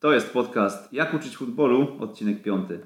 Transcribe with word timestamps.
To 0.00 0.12
jest 0.12 0.32
podcast 0.32 0.92
Jak 0.92 1.14
uczyć 1.14 1.36
futbolu, 1.36 1.96
odcinek 2.00 2.42
piąty. 2.42 2.80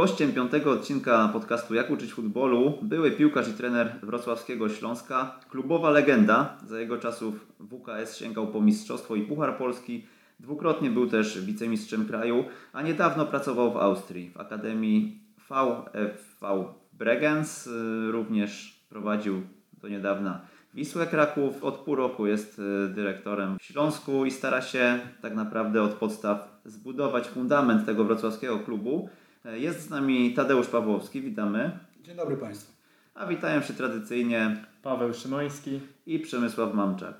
Gościem 0.00 0.32
piątego 0.32 0.72
odcinka 0.72 1.28
podcastu 1.32 1.74
Jak 1.74 1.90
uczyć 1.90 2.12
futbolu 2.12 2.78
były 2.82 3.10
piłkarz 3.10 3.48
i 3.48 3.52
trener 3.52 3.92
wrocławskiego 4.02 4.68
Śląska, 4.68 5.40
klubowa 5.50 5.90
legenda. 5.90 6.56
Za 6.66 6.80
jego 6.80 6.98
czasów 6.98 7.46
WKS 7.60 8.16
sięgał 8.16 8.46
po 8.46 8.60
mistrzostwo 8.60 9.16
i 9.16 9.22
Puchar 9.22 9.58
Polski. 9.58 10.06
Dwukrotnie 10.40 10.90
był 10.90 11.06
też 11.06 11.44
wicemistrzem 11.44 12.06
kraju, 12.06 12.44
a 12.72 12.82
niedawno 12.82 13.26
pracował 13.26 13.72
w 13.72 13.76
Austrii 13.76 14.30
w 14.30 14.40
Akademii 14.40 15.20
VfV 15.48 16.64
Bregenz. 16.92 17.68
Również 18.10 18.80
prowadził 18.88 19.42
do 19.82 19.88
niedawna 19.88 20.40
Wisłę 20.74 21.06
Kraków. 21.06 21.64
Od 21.64 21.76
pół 21.76 21.94
roku 21.94 22.26
jest 22.26 22.58
y, 22.58 22.88
dyrektorem 22.88 23.58
w 23.58 23.62
Śląsku 23.62 24.24
i 24.24 24.30
stara 24.30 24.62
się 24.62 24.98
tak 25.22 25.34
naprawdę 25.34 25.82
od 25.82 25.92
podstaw 25.92 26.60
zbudować 26.64 27.28
fundament 27.28 27.86
tego 27.86 28.04
wrocławskiego 28.04 28.58
klubu. 28.58 29.08
Jest 29.44 29.80
z 29.80 29.90
nami 29.90 30.34
Tadeusz 30.34 30.66
Pawłowski, 30.66 31.20
witamy. 31.20 31.78
Dzień 32.02 32.16
dobry 32.16 32.36
Państwu. 32.36 32.72
A 33.14 33.26
witają 33.26 33.62
się 33.62 33.74
tradycyjnie 33.74 34.64
Paweł 34.82 35.14
Szymański 35.14 35.80
i 36.06 36.18
Przemysław 36.18 36.74
Mamczak. 36.74 37.14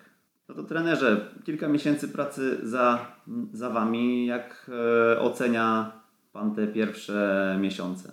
No 0.48 0.54
to 0.54 0.62
trenerze, 0.62 1.30
kilka 1.44 1.68
miesięcy 1.68 2.08
pracy 2.08 2.58
za, 2.62 3.06
za 3.52 3.70
Wami. 3.70 4.26
Jak 4.26 4.70
e, 5.14 5.20
ocenia 5.20 5.92
Pan 6.32 6.54
te 6.54 6.66
pierwsze 6.66 7.56
miesiące? 7.60 8.12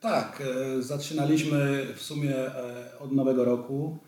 Tak, 0.00 0.42
e, 0.46 0.82
zaczynaliśmy 0.82 1.86
w 1.94 2.02
sumie 2.02 2.36
e, 2.36 2.98
od 2.98 3.12
nowego 3.12 3.44
roku, 3.44 3.98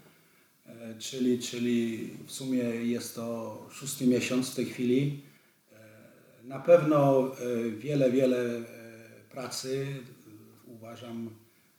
e, 0.66 0.94
czyli, 0.98 1.38
czyli 1.38 2.10
w 2.26 2.32
sumie 2.32 2.62
jest 2.64 3.16
to 3.16 3.58
szósty 3.70 4.06
miesiąc 4.06 4.50
w 4.50 4.54
tej 4.54 4.64
chwili. 4.66 5.22
E, 5.72 6.48
na 6.48 6.58
pewno 6.58 7.26
e, 7.26 7.70
wiele, 7.70 8.10
wiele 8.10 8.38
e, 8.38 8.81
pracy. 9.32 9.86
Uważam, 10.66 11.30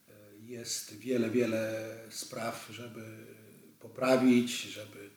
e, 0.09 0.13
jest 0.45 0.97
wiele, 0.97 1.29
wiele 1.29 1.95
spraw, 2.09 2.67
żeby 2.71 3.01
poprawić, 3.79 4.61
żeby, 4.61 5.09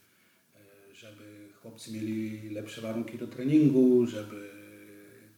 e, 0.57 0.95
żeby 0.95 1.49
chłopcy 1.63 1.93
mieli 1.93 2.51
lepsze 2.51 2.81
warunki 2.81 3.19
do 3.19 3.27
treningu, 3.27 4.07
żeby 4.07 4.51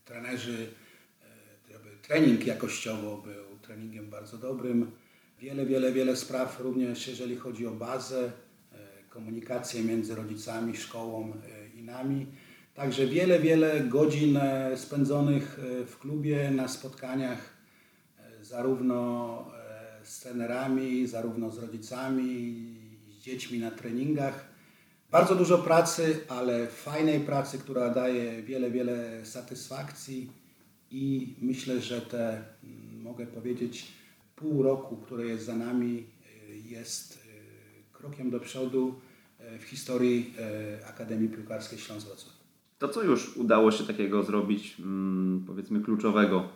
trenerzy, 0.05 0.67
e, 1.23 1.73
żeby 1.73 1.91
trening 2.03 2.47
jakościowo 2.47 3.17
był 3.17 3.59
treningiem 3.63 4.11
bardzo 4.11 4.39
dobrym. 4.39 4.91
Wiele, 5.41 5.67
wiele, 5.67 5.93
wiele 5.93 6.17
spraw 6.17 6.61
również 6.61 7.09
jeżeli 7.09 7.37
chodzi 7.37 7.67
o 7.67 7.71
bazę, 7.71 8.33
komunikację 9.11 9.83
między 9.83 10.15
rodzicami, 10.15 10.77
szkołą 10.77 11.33
i 11.75 11.83
nami. 11.83 12.27
Także 12.79 13.07
wiele, 13.07 13.41
wiele 13.41 13.81
godzin 13.81 14.37
e, 14.37 14.77
spędzonych 14.77 15.59
e, 15.59 15.87
w 15.87 15.99
klubie, 15.99 16.51
na 16.51 16.69
spotkaniach 16.69 17.57
e, 18.19 18.45
zarówno 18.45 19.45
z 20.05 20.21
trenerami, 20.21 21.07
zarówno 21.07 21.51
z 21.51 21.59
rodzicami, 21.59 22.55
z 23.09 23.23
dziećmi 23.23 23.59
na 23.59 23.71
treningach. 23.71 24.49
Bardzo 25.11 25.35
dużo 25.35 25.59
pracy, 25.59 26.21
ale 26.29 26.67
fajnej 26.67 27.21
pracy, 27.21 27.59
która 27.59 27.91
daje 27.91 28.43
wiele, 28.43 28.71
wiele 28.71 29.27
satysfakcji 29.27 30.31
i 30.91 31.35
myślę, 31.41 31.81
że 31.81 32.01
te, 32.01 32.29
mm, 32.29 33.03
mogę 33.03 33.27
powiedzieć, 33.27 33.93
pół 34.37 34.63
roku, 34.63 34.97
które 34.97 35.27
jest 35.27 35.45
za 35.45 35.57
nami, 35.57 36.07
jest 36.65 37.19
krokiem 37.93 38.31
do 38.31 38.41
przodu 38.41 39.01
w 39.61 39.63
historii 39.63 40.35
Akademii 40.87 41.29
Piłkarskiej 41.29 41.79
Śląsk 41.79 42.07
Wrocław. 42.07 42.38
To 42.79 42.89
co 42.89 43.03
już 43.03 43.37
udało 43.37 43.73
się 43.73 43.85
takiego 43.85 44.23
zrobić, 44.23 44.77
mm, 44.81 45.45
powiedzmy, 45.47 45.81
kluczowego? 45.81 46.49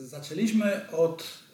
Zaczęliśmy 0.00 0.90
od 0.90 1.44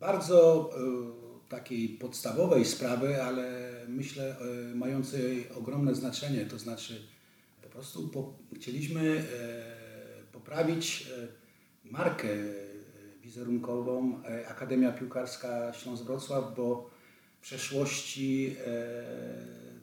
bardzo 0.00 0.70
e, 0.72 1.48
takiej 1.48 1.88
podstawowej 1.88 2.64
sprawy, 2.64 3.22
ale 3.22 3.72
myślę 3.88 4.36
e, 4.70 4.74
mającej 4.74 5.46
ogromne 5.50 5.94
znaczenie. 5.94 6.46
To 6.46 6.58
znaczy, 6.58 7.02
po 7.62 7.68
prostu 7.68 8.08
po, 8.08 8.34
chcieliśmy 8.56 9.00
e, 9.18 10.32
poprawić 10.32 11.08
markę 11.84 12.28
wizerunkową 13.22 14.22
Akademia 14.48 14.92
Piłkarska 14.92 15.72
Śląsk 15.72 16.04
Wrocław, 16.04 16.44
bo 16.56 16.90
w 17.38 17.42
przeszłości 17.42 18.56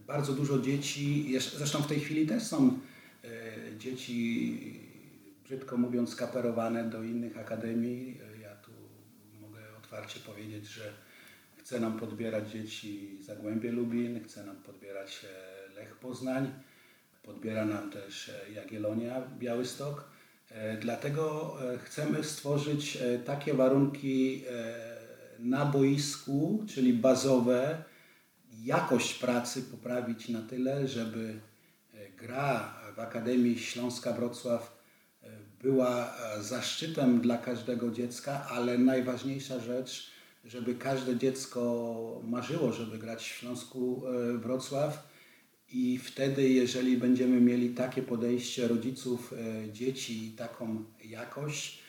bardzo 0.07 0.33
dużo 0.33 0.59
dzieci, 0.59 1.33
zresztą 1.57 1.81
w 1.81 1.87
tej 1.87 1.99
chwili 1.99 2.27
też 2.27 2.43
są 2.43 2.79
E, 2.79 2.98
dzieci, 3.77 4.89
brzydko 5.43 5.77
mówiąc, 5.77 6.09
skaperowane 6.09 6.83
do 6.83 7.03
innych 7.03 7.37
akademii. 7.37 8.21
E, 8.35 8.41
ja 8.41 8.55
tu 8.55 8.71
mogę 9.41 9.59
otwarcie 9.77 10.19
powiedzieć, 10.19 10.65
że 10.65 10.93
chce 11.57 11.79
nam 11.79 11.99
podbierać 11.99 12.51
dzieci 12.51 13.17
Zagłębie 13.21 13.71
Lubin, 13.71 14.23
chce 14.23 14.45
nam 14.45 14.55
podbierać 14.55 15.25
e, 15.25 15.75
Lech 15.75 15.95
Poznań, 15.95 16.51
podbiera 17.23 17.65
nam 17.65 17.91
też 17.91 18.31
Jagiellonia 18.53 19.21
Białystok. 19.39 20.09
Dlatego 20.81 21.55
chcemy 21.83 22.23
stworzyć 22.23 22.97
takie 23.25 23.53
warunki 23.53 24.43
na 25.39 25.65
boisku, 25.65 26.65
czyli 26.67 26.93
bazowe, 26.93 27.83
jakość 28.63 29.13
pracy 29.13 29.61
poprawić 29.61 30.29
na 30.29 30.41
tyle, 30.41 30.87
żeby 30.87 31.39
gra 32.21 32.73
w 32.95 32.99
Akademii 32.99 33.59
Śląska 33.59 34.13
Wrocław 34.13 34.79
e, 35.23 35.27
była 35.61 36.13
e, 36.17 36.43
zaszczytem 36.43 37.21
dla 37.21 37.37
każdego 37.37 37.91
dziecka, 37.91 38.45
ale 38.49 38.77
najważniejsza 38.77 39.59
rzecz, 39.59 40.11
żeby 40.45 40.75
każde 40.75 41.17
dziecko 41.17 42.21
marzyło, 42.23 42.73
żeby 42.73 42.97
grać 42.97 43.23
w 43.23 43.35
Śląsku 43.35 44.03
e, 44.07 44.37
Wrocław. 44.37 45.09
I 45.71 45.97
wtedy, 45.97 46.49
jeżeli 46.49 46.97
będziemy 46.97 47.41
mieli 47.41 47.69
takie 47.69 48.01
podejście 48.01 48.67
rodziców, 48.67 49.33
dzieci 49.73 50.27
i 50.27 50.31
taką 50.31 50.83
jakość, 51.05 51.79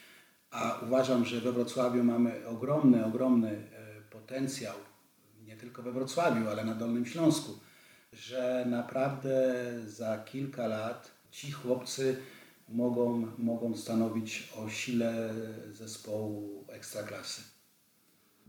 a 0.51 0.79
uważam, 0.83 1.25
że 1.25 1.41
we 1.41 1.51
Wrocławiu 1.51 2.03
mamy 2.03 2.47
ogromny, 2.47 3.05
ogromny 3.05 3.67
potencjał, 4.09 4.75
nie 5.45 5.57
tylko 5.57 5.83
we 5.83 5.91
Wrocławiu, 5.91 6.49
ale 6.49 6.65
na 6.65 6.75
Dolnym 6.75 7.05
Śląsku 7.05 7.59
że 8.13 8.65
naprawdę 8.69 9.63
za 9.85 10.17
kilka 10.17 10.67
lat 10.67 11.11
ci 11.31 11.51
chłopcy 11.51 12.17
mogą, 12.69 13.27
mogą 13.37 13.77
stanowić 13.77 14.53
o 14.57 14.69
sile 14.69 15.33
zespołu 15.71 16.65
ekstraklasy. 16.69 17.41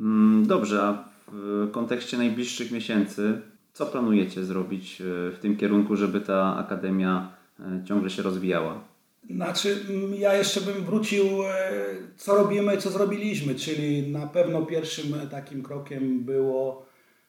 Mm, 0.00 0.46
dobrze, 0.46 0.82
a 0.82 1.08
w 1.32 1.70
kontekście 1.72 2.18
najbliższych 2.18 2.70
miesięcy, 2.70 3.40
co 3.72 3.86
planujecie 3.86 4.44
zrobić 4.44 5.00
e, 5.00 5.04
w 5.30 5.38
tym 5.40 5.56
kierunku, 5.56 5.96
żeby 5.96 6.20
ta 6.20 6.56
akademia 6.56 7.32
e, 7.60 7.84
ciągle 7.84 8.10
się 8.10 8.22
rozwijała? 8.22 8.84
Znaczy, 9.30 9.76
ja 10.18 10.34
jeszcze 10.34 10.60
bym 10.60 10.84
wrócił, 10.84 11.24
e, 11.42 11.70
co 12.16 12.34
robimy, 12.34 12.76
co 12.76 12.90
zrobiliśmy, 12.90 13.54
czyli 13.54 14.12
na 14.12 14.26
pewno 14.26 14.66
pierwszym 14.66 15.14
takim 15.30 15.62
krokiem 15.62 16.24
było, 16.24 16.86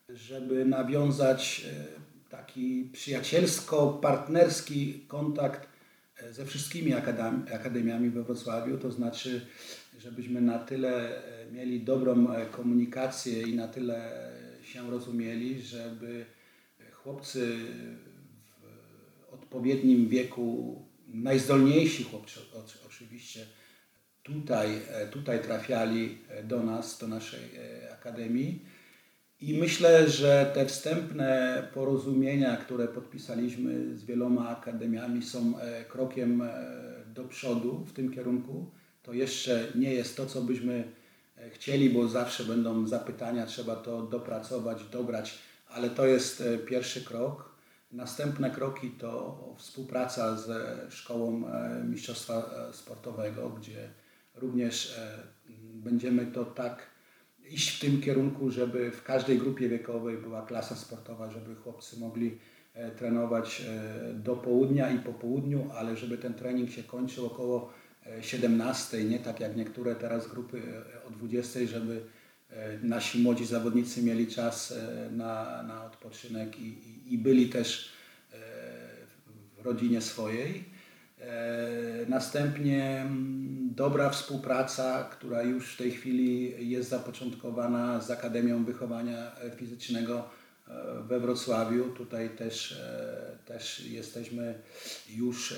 żeby 0.09 0.65
nawiązać 0.65 1.65
taki 2.38 2.89
przyjacielsko-partnerski 2.94 5.06
kontakt 5.07 5.68
e, 6.18 6.33
ze 6.33 6.45
wszystkimi 6.45 6.94
akademiami 7.53 8.09
we 8.09 8.24
Wrocławiu, 8.24 8.77
to 8.77 8.91
znaczy, 8.91 9.47
żebyśmy 10.00 10.41
na 10.41 10.59
tyle 10.59 11.24
e, 11.24 11.51
mieli 11.51 11.83
dobrą 11.83 12.33
e, 12.33 12.45
komunikację 12.45 13.41
i 13.41 13.56
na 13.56 13.68
tyle 13.68 14.30
się 14.63 14.91
rozumieli, 14.91 15.62
żeby 15.62 16.25
chłopcy 16.91 17.57
w 19.29 19.33
odpowiednim 19.33 20.09
wieku, 20.09 20.81
najzdolniejsi 21.07 22.03
chłopcy 22.03 22.39
oczywiście, 22.88 23.45
tutaj, 24.24 24.81
tutaj 25.12 25.41
trafiali 25.41 26.18
do 26.44 26.63
nas, 26.63 27.00
do 27.00 27.07
naszej 27.07 27.39
akademii 27.94 28.65
i 29.44 29.54
myślę, 29.54 30.10
że 30.10 30.51
te 30.54 30.66
wstępne 30.66 31.63
porozumienia, 31.74 32.57
które 32.57 32.88
podpisaliśmy 32.88 33.98
z 33.98 34.04
wieloma 34.04 34.50
akademiami, 34.50 35.24
są 35.24 35.60
e, 35.60 35.86
krokiem 35.86 36.42
e, 36.42 36.54
do 37.07 37.24
przodu 37.24 37.86
w 37.86 37.94
tym 37.94 38.12
kierunku. 38.12 38.72
To 39.04 39.13
jeszcze 39.13 39.68
nie 39.75 39.94
jest 39.94 40.18
to, 40.18 40.25
co 40.25 40.42
byśmy 40.42 40.92
e, 41.38 41.50
chcieli, 41.50 41.90
bo 41.90 42.07
zawsze 42.07 42.44
będą 42.44 42.88
zapytania, 42.88 43.45
trzeba 43.45 43.75
to 43.75 44.01
dopracować, 44.01 44.84
dograć, 44.84 45.40
ale 45.68 45.89
to 45.89 46.06
jest 46.06 46.44
pierwszy 46.68 47.01
krok. 47.01 47.56
Następne 47.92 48.51
kroki 48.51 48.92
to 48.92 49.39
współpraca 49.57 50.38
ze 50.38 50.88
Szkołą 50.89 51.44
Mistrzostwa 51.89 52.50
Sportowego, 52.74 53.50
gdzie 53.50 53.89
również 54.36 55.00
będziemy 55.74 56.25
to 56.25 56.46
tak 56.46 56.93
iść 57.53 57.77
w 57.77 57.79
tym 57.79 58.01
kierunku, 58.01 58.51
żeby 58.51 58.91
w 58.91 59.03
każdej 59.03 59.38
grupie 59.38 59.69
wiekowej 59.69 60.17
była 60.17 60.45
klasa 60.45 60.75
sportowa, 60.75 61.31
żeby 61.31 61.55
chłopcy 61.55 62.00
mogli 62.00 62.38
e, 62.73 62.91
trenować 62.91 63.61
e, 63.61 64.13
do 64.13 64.35
południa 64.35 64.89
i 64.89 65.00
po 65.00 65.13
południu, 65.13 65.69
ale 65.75 65.97
żeby 65.97 66.17
ten 66.17 66.33
trening 66.33 66.71
się 66.71 66.83
kończył 66.83 67.25
około 67.25 67.73
17, 68.21 68.97
e, 68.97 69.03
nie 69.03 69.19
tak 69.19 69.39
jak 69.39 69.55
niektóre 69.55 69.95
teraz 69.95 70.27
grupy 70.27 70.61
o 71.07 71.11
20, 71.11 71.59
żeby 71.65 72.01
nasi 72.83 73.19
młodzi 73.19 73.45
zawodnicy 73.45 74.03
mieli 74.03 74.27
czas 74.27 74.73
na, 75.11 75.63
na 75.63 75.85
odpoczynek 75.85 76.59
i, 76.59 76.67
i, 76.67 77.13
i 77.13 77.17
byli 77.17 77.50
też 77.50 77.94
w 79.57 79.65
rodzinie 79.65 80.01
swojej. 80.01 80.73
Następnie 82.08 83.02
mm, 83.02 83.44
dobra 83.75 84.10
współpraca, 84.10 85.04
która 85.04 85.42
już 85.42 85.74
w 85.74 85.78
tej 85.78 85.92
chwili 85.92 86.56
jest 86.70 86.90
zapoczątkowana 86.90 88.02
z 88.02 88.12
Akademią 88.12 88.66
Wychowania 88.66 89.31
Fizycznego 89.56 90.30
e, 90.68 90.74
we 91.04 91.20
Wrocławiu. 91.20 91.90
Tutaj 91.90 92.30
też, 92.30 92.72
e, 92.72 93.38
też 93.46 93.86
jesteśmy 93.86 94.62
już 95.10 95.52
e, 95.52 95.56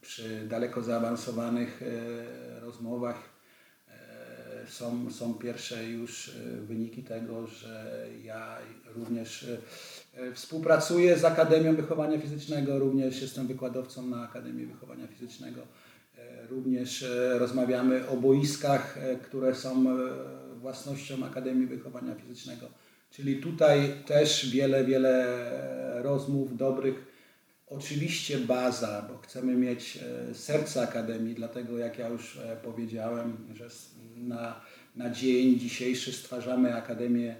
przy 0.00 0.46
daleko 0.46 0.82
zaawansowanych 0.82 1.80
rozmowach. 2.60 3.32
Są, 4.68 5.10
są 5.10 5.34
pierwsze 5.34 5.84
już 5.84 6.30
wyniki 6.60 7.02
tego, 7.02 7.46
że 7.46 8.06
ja 8.24 8.58
również 8.86 9.46
współpracuję 10.34 11.18
z 11.18 11.24
Akademią 11.24 11.76
Wychowania 11.76 12.18
Fizycznego, 12.18 12.78
również 12.78 13.22
jestem 13.22 13.46
wykładowcą 13.46 14.06
na 14.06 14.22
Akademii 14.22 14.66
Wychowania 14.66 15.06
Fizycznego 15.06 15.62
Również 16.48 17.02
e, 17.02 17.38
rozmawiamy 17.38 18.08
o 18.08 18.16
boiskach, 18.16 18.98
e, 18.98 19.16
które 19.16 19.54
są 19.54 19.90
e, 19.90 19.94
własnością 20.56 21.24
Akademii 21.24 21.66
Wychowania 21.66 22.14
Fizycznego. 22.14 22.66
Czyli 23.10 23.36
tutaj 23.36 23.94
też 24.06 24.50
wiele, 24.50 24.84
wiele 24.84 25.26
rozmów 26.02 26.56
dobrych. 26.56 27.12
Oczywiście 27.66 28.38
baza, 28.38 29.08
bo 29.08 29.18
chcemy 29.18 29.54
mieć 29.54 29.98
serce 30.32 30.82
Akademii, 30.82 31.34
dlatego 31.34 31.78
jak 31.78 31.98
ja 31.98 32.08
już 32.08 32.38
powiedziałem, 32.64 33.36
że 33.54 33.68
na, 34.16 34.60
na 34.96 35.10
dzień 35.10 35.58
dzisiejszy 35.58 36.12
stwarzamy 36.12 36.74
Akademię 36.74 37.36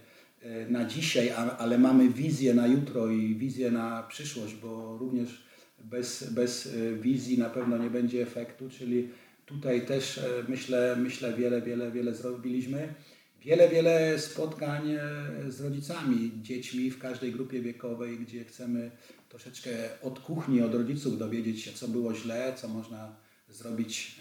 na 0.69 0.85
dzisiaj, 0.85 1.31
ale 1.59 1.79
mamy 1.79 2.09
wizję 2.09 2.55
na 2.55 2.67
jutro 2.67 3.11
i 3.11 3.35
wizję 3.35 3.71
na 3.71 4.03
przyszłość, 4.03 4.55
bo 4.55 4.99
również 4.99 5.43
bez, 5.85 6.33
bez 6.33 6.67
e, 6.67 6.95
wizji 6.97 7.39
na 7.39 7.51
pewno 7.51 7.79
nie 7.79 7.91
będzie 7.91 8.23
efektu, 8.23 8.71
czyli 8.71 9.09
tutaj 9.47 9.87
też 9.87 10.19
e, 10.19 10.23
myślę, 10.49 10.97
myślę 10.99 11.33
wiele, 11.33 11.63
wiele, 11.63 11.91
wiele 11.91 12.15
zrobiliśmy. 12.15 12.95
Wiele, 13.41 13.69
wiele 13.69 14.19
spotkań 14.19 14.91
e, 14.91 15.01
z 15.49 15.61
rodzicami, 15.61 16.33
dziećmi 16.43 16.91
w 16.91 16.99
każdej 16.99 17.33
grupie 17.33 17.63
wiekowej, 17.63 18.19
gdzie 18.19 18.45
chcemy 18.45 18.91
troszeczkę 19.29 19.71
od 20.03 20.21
kuchni, 20.21 20.63
od 20.63 20.75
rodziców 20.75 21.19
dowiedzieć 21.19 21.61
się, 21.61 21.73
co 21.73 21.89
było 21.89 22.15
źle, 22.15 22.53
co 22.57 22.69
można 22.69 23.17
zrobić 23.49 24.21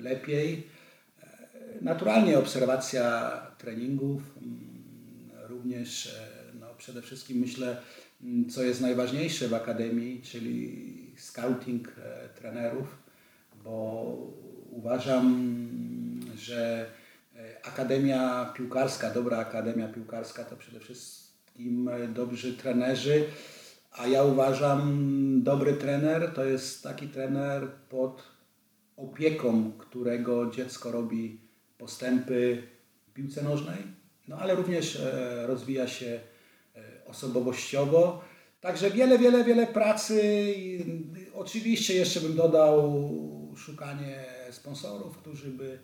lepiej. 0.00 0.66
Naturalnie 1.80 2.38
obserwacja 2.38 3.30
treningów, 3.58 4.22
mm, 4.42 4.67
również 5.68 6.18
no, 6.60 6.66
przede 6.78 7.02
wszystkim 7.02 7.38
myślę, 7.38 7.76
Mm, 8.22 8.50
co 8.50 8.62
jest 8.62 8.80
najważniejsze 8.80 9.48
w 9.48 9.54
akademii, 9.54 10.22
czyli 10.22 11.14
scouting 11.16 11.88
e, 11.88 12.28
trenerów, 12.28 12.96
bo 13.64 14.04
uważam, 14.70 15.50
że 16.36 16.90
e, 17.36 17.66
akademia 17.66 18.52
piłkarska, 18.56 19.10
dobra 19.10 19.38
akademia 19.38 19.88
piłkarska 19.88 20.44
to 20.44 20.56
przede 20.56 20.80
wszystkim 20.80 21.88
e, 21.88 22.08
dobrzy 22.08 22.52
trenerzy, 22.52 23.24
a 23.92 24.06
ja 24.06 24.24
uważam, 24.24 25.40
dobry 25.42 25.74
trener 25.74 26.32
to 26.34 26.44
jest 26.44 26.82
taki 26.82 27.08
trener 27.08 27.68
pod 27.88 28.22
opieką, 28.96 29.72
którego 29.78 30.50
dziecko 30.50 30.92
robi 30.92 31.40
postępy 31.78 32.62
w 33.08 33.12
piłce 33.12 33.42
nożnej, 33.42 33.97
no 34.28 34.36
ale 34.36 34.54
również 34.54 34.98
rozwija 35.46 35.88
się 35.88 36.20
osobowościowo. 37.06 38.24
Także 38.60 38.90
wiele, 38.90 39.18
wiele, 39.18 39.44
wiele 39.44 39.66
pracy. 39.66 40.54
Oczywiście 41.34 41.94
jeszcze 41.94 42.20
bym 42.20 42.36
dodał 42.36 43.08
szukanie 43.56 44.24
sponsorów, 44.50 45.18
którzy 45.18 45.50
by 45.50 45.78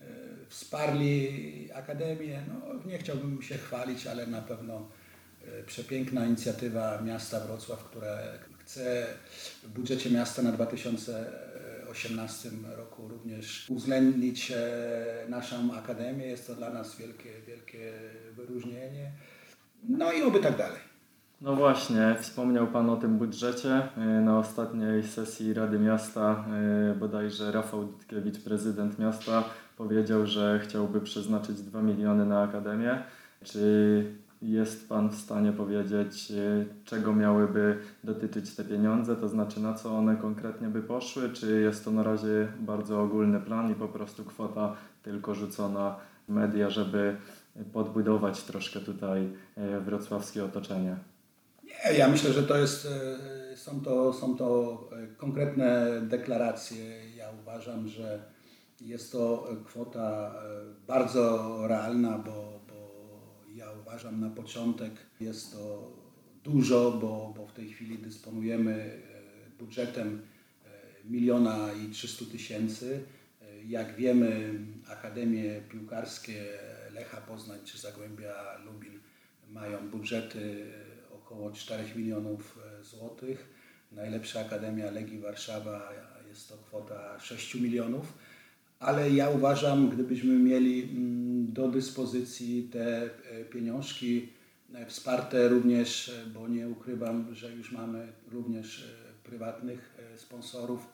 e, 0.00 0.04
wsparli 0.48 1.68
Akademię. 1.74 2.42
No, 2.48 2.90
nie 2.90 2.98
chciałbym 2.98 3.42
się 3.42 3.58
chwalić, 3.58 4.06
ale 4.06 4.26
na 4.26 4.42
pewno 4.42 4.88
e, 5.44 5.62
przepiękna 5.62 6.26
inicjatywa 6.26 7.02
miasta 7.02 7.40
Wrocław, 7.40 7.84
które 7.84 8.38
chce 8.58 9.06
w 9.62 9.68
budżecie 9.68 10.10
miasta 10.10 10.42
na 10.42 10.52
2018 11.96 12.50
roku 12.76 13.08
również 13.08 13.70
uwzględnić 13.70 14.50
e, 14.50 15.26
naszą 15.28 15.74
Akademię. 15.74 16.26
Jest 16.26 16.46
to 16.46 16.54
dla 16.54 16.70
nas 16.70 16.96
wielkie, 16.96 17.30
wielkie 17.46 17.92
wyróżnienie. 18.36 19.10
No 19.88 20.12
i 20.12 20.22
oby 20.22 20.40
tak 20.40 20.56
dalej. 20.56 20.80
No 21.40 21.56
właśnie, 21.56 22.16
wspomniał 22.20 22.66
Pan 22.66 22.90
o 22.90 22.96
tym 22.96 23.18
budżecie. 23.18 23.88
E, 23.96 24.00
na 24.00 24.38
ostatniej 24.38 25.02
sesji 25.02 25.54
Rady 25.54 25.78
Miasta 25.78 26.44
e, 26.92 26.94
bodajże 26.94 27.52
Rafał 27.52 27.84
Dudkiewicz, 27.84 28.38
prezydent 28.38 28.98
miasta, 28.98 29.44
powiedział, 29.76 30.26
że 30.26 30.60
chciałby 30.64 31.00
przeznaczyć 31.00 31.62
2 31.62 31.82
miliony 31.82 32.26
na 32.26 32.42
Akademię. 32.42 33.02
Czy 33.44 34.04
jest 34.52 34.88
Pan 34.88 35.10
w 35.10 35.14
stanie 35.14 35.52
powiedzieć, 35.52 36.30
e, 36.30 36.64
czego 36.84 37.14
miałyby 37.14 37.78
dotyczyć 38.04 38.54
te 38.54 38.64
pieniądze, 38.64 39.16
to 39.16 39.28
znaczy 39.28 39.60
na 39.60 39.74
co 39.74 39.98
one 39.98 40.16
konkretnie 40.16 40.68
by 40.68 40.82
poszły, 40.82 41.30
czy 41.30 41.60
jest 41.60 41.84
to 41.84 41.90
na 41.90 42.02
razie 42.02 42.48
bardzo 42.60 43.02
ogólny 43.02 43.40
plan 43.40 43.72
i 43.72 43.74
po 43.74 43.88
prostu 43.88 44.24
kwota 44.24 44.76
tylko 45.02 45.34
rzucona 45.34 45.96
w 46.28 46.32
media, 46.32 46.70
żeby 46.70 47.16
podbudować 47.72 48.42
troszkę 48.42 48.80
tutaj 48.80 49.28
e, 49.56 49.80
wrocławskie 49.80 50.44
otoczenie? 50.44 50.96
Nie, 51.64 51.98
ja 51.98 52.08
myślę, 52.08 52.32
że 52.32 52.42
to 52.42 52.56
jest, 52.56 52.88
e, 53.52 53.56
są 53.56 53.80
to, 53.80 54.12
są 54.12 54.36
to 54.36 54.80
konkretne 55.16 56.00
deklaracje. 56.00 57.14
Ja 57.16 57.26
uważam, 57.42 57.88
że 57.88 58.22
jest 58.80 59.12
to 59.12 59.48
kwota 59.64 60.34
bardzo 60.86 61.58
realna, 61.66 62.18
bo 62.18 62.55
ja 63.56 63.72
uważam 63.72 64.20
na 64.20 64.30
początek 64.30 64.92
jest 65.20 65.52
to 65.52 65.92
dużo, 66.44 66.90
bo, 66.90 67.34
bo 67.36 67.46
w 67.46 67.52
tej 67.52 67.68
chwili 67.68 67.98
dysponujemy 67.98 69.02
budżetem 69.58 70.22
miliona 71.04 71.72
i 71.72 71.90
300 71.90 72.24
tysięcy. 72.32 73.04
Jak 73.66 73.96
wiemy, 73.96 74.54
akademie 74.88 75.60
piłkarskie 75.68 76.44
Lecha 76.92 77.20
Poznań 77.20 77.58
czy 77.64 77.78
Zagłębia 77.78 78.58
Lubin 78.64 79.00
mają 79.48 79.90
budżety 79.90 80.72
około 81.12 81.52
4 81.52 81.84
milionów 81.96 82.58
e, 82.80 82.84
złotych. 82.84 83.48
Najlepsza 83.92 84.40
Akademia 84.40 84.90
Legii 84.90 85.18
Warszawa 85.18 85.92
jest 86.28 86.48
to 86.48 86.56
kwota 86.56 87.20
6 87.20 87.54
milionów, 87.54 88.12
ale 88.78 89.10
ja 89.10 89.30
uważam, 89.30 89.88
gdybyśmy 89.88 90.38
mieli 90.38 90.82
mm, 90.82 91.52
do 91.52 91.68
dyspozycji 91.68 92.68
te 92.72 93.02
e, 93.04 93.44
pieniążki 93.44 94.28
e, 94.74 94.86
wsparte 94.86 95.48
również, 95.48 96.14
bo 96.34 96.48
nie 96.48 96.68
ukrywam, 96.68 97.34
że 97.34 97.54
już 97.54 97.72
mamy 97.72 98.12
również 98.28 98.84
prywatnych 99.24 99.98
sponsorów, 100.16 100.88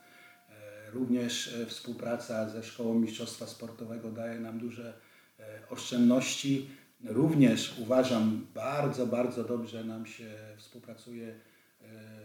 również 0.93 1.57
współpraca 1.67 2.49
ze 2.49 2.63
Szkołą 2.63 2.99
Mistrzostwa 2.99 3.47
Sportowego 3.47 4.11
daje 4.11 4.41
nam 4.41 4.59
duże 4.59 4.95
E, 5.43 5.69
oszczędności. 5.71 6.69
Również 7.05 7.79
uważam, 7.79 8.47
bardzo, 8.55 9.07
bardzo 9.07 9.45
dobrze 9.45 9.85
nam 9.85 10.07
się 10.07 10.31
współpracuje 10.57 11.29
e, 11.29 11.35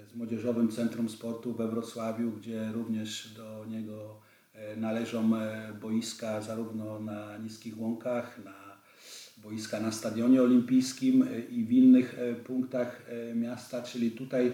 z 0.07 0.15
Młodzieżowym 0.15 0.71
Centrum 0.71 1.09
Sportu 1.09 1.53
we 1.53 1.67
Wrocławiu, 1.67 2.31
gdzie 2.31 2.71
również 2.73 3.33
do 3.33 3.65
niego 3.65 4.19
e, 4.21 4.26
należą 4.77 5.31
boiska 5.81 6.41
zarówno 6.41 6.99
na 6.99 7.37
niskich 7.37 7.81
łąkach, 7.81 8.39
na 8.45 8.53
boiska 9.37 9.79
na 9.79 9.91
Stadionie 9.91 10.41
Olimpijskim 10.41 11.25
i 11.49 11.63
w 11.63 11.71
innych 11.71 12.15
punktach 12.45 13.01
miasta, 13.35 13.81
czyli 13.81 14.11
tutaj 14.11 14.53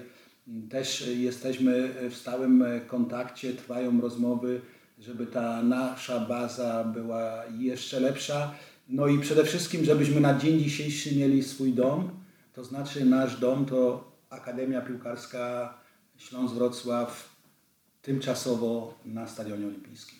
też 0.69 1.07
jesteśmy 1.07 1.93
w 2.09 2.15
stałym 2.15 2.63
kontakcie, 2.87 3.53
trwają 3.53 4.01
rozmowy 4.01 4.61
żeby 4.99 5.25
ta 5.25 5.63
nasza 5.63 6.19
baza 6.19 6.83
była 6.83 7.43
jeszcze 7.59 7.99
lepsza. 7.99 8.55
No 8.89 9.07
i 9.07 9.19
przede 9.19 9.43
wszystkim, 9.43 9.85
żebyśmy 9.85 10.21
na 10.21 10.39
dzień 10.39 10.59
dzisiejszy 10.59 11.15
mieli 11.15 11.43
swój 11.43 11.73
dom, 11.73 12.09
To 12.53 12.63
znaczy 12.63 13.05
nasz 13.05 13.39
dom 13.39 13.65
to 13.65 14.11
Akademia 14.29 14.81
Piłkarska 14.81 15.73
Śląsk-Wrocław 16.17 17.32
tymczasowo 18.03 18.99
na 19.05 19.27
Stadionie 19.27 19.67
Olimpijskim. 19.67 20.19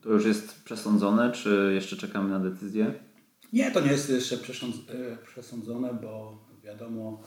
To 0.00 0.08
już 0.08 0.24
jest 0.24 0.62
przesądzone, 0.62 1.32
czy 1.32 1.70
jeszcze 1.74 1.96
czekamy 1.96 2.30
na 2.30 2.40
decyzję? 2.50 2.94
Nie, 3.52 3.70
to 3.70 3.80
nie 3.80 3.92
jest 3.92 4.10
jeszcze 4.10 4.36
e, 4.36 5.16
przesądzone, 5.26 5.94
bo 6.02 6.38
wiadomo, 6.64 7.22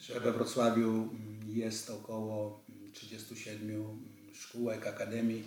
że 0.00 0.20
we 0.20 0.32
Wrocławiu 0.32 0.88
mm, 0.88 1.10
jest 1.46 1.90
około 1.90 2.64
37 2.92 3.70
mm, 3.70 3.98
szkółek, 4.32 4.86
akademii. 4.86 5.42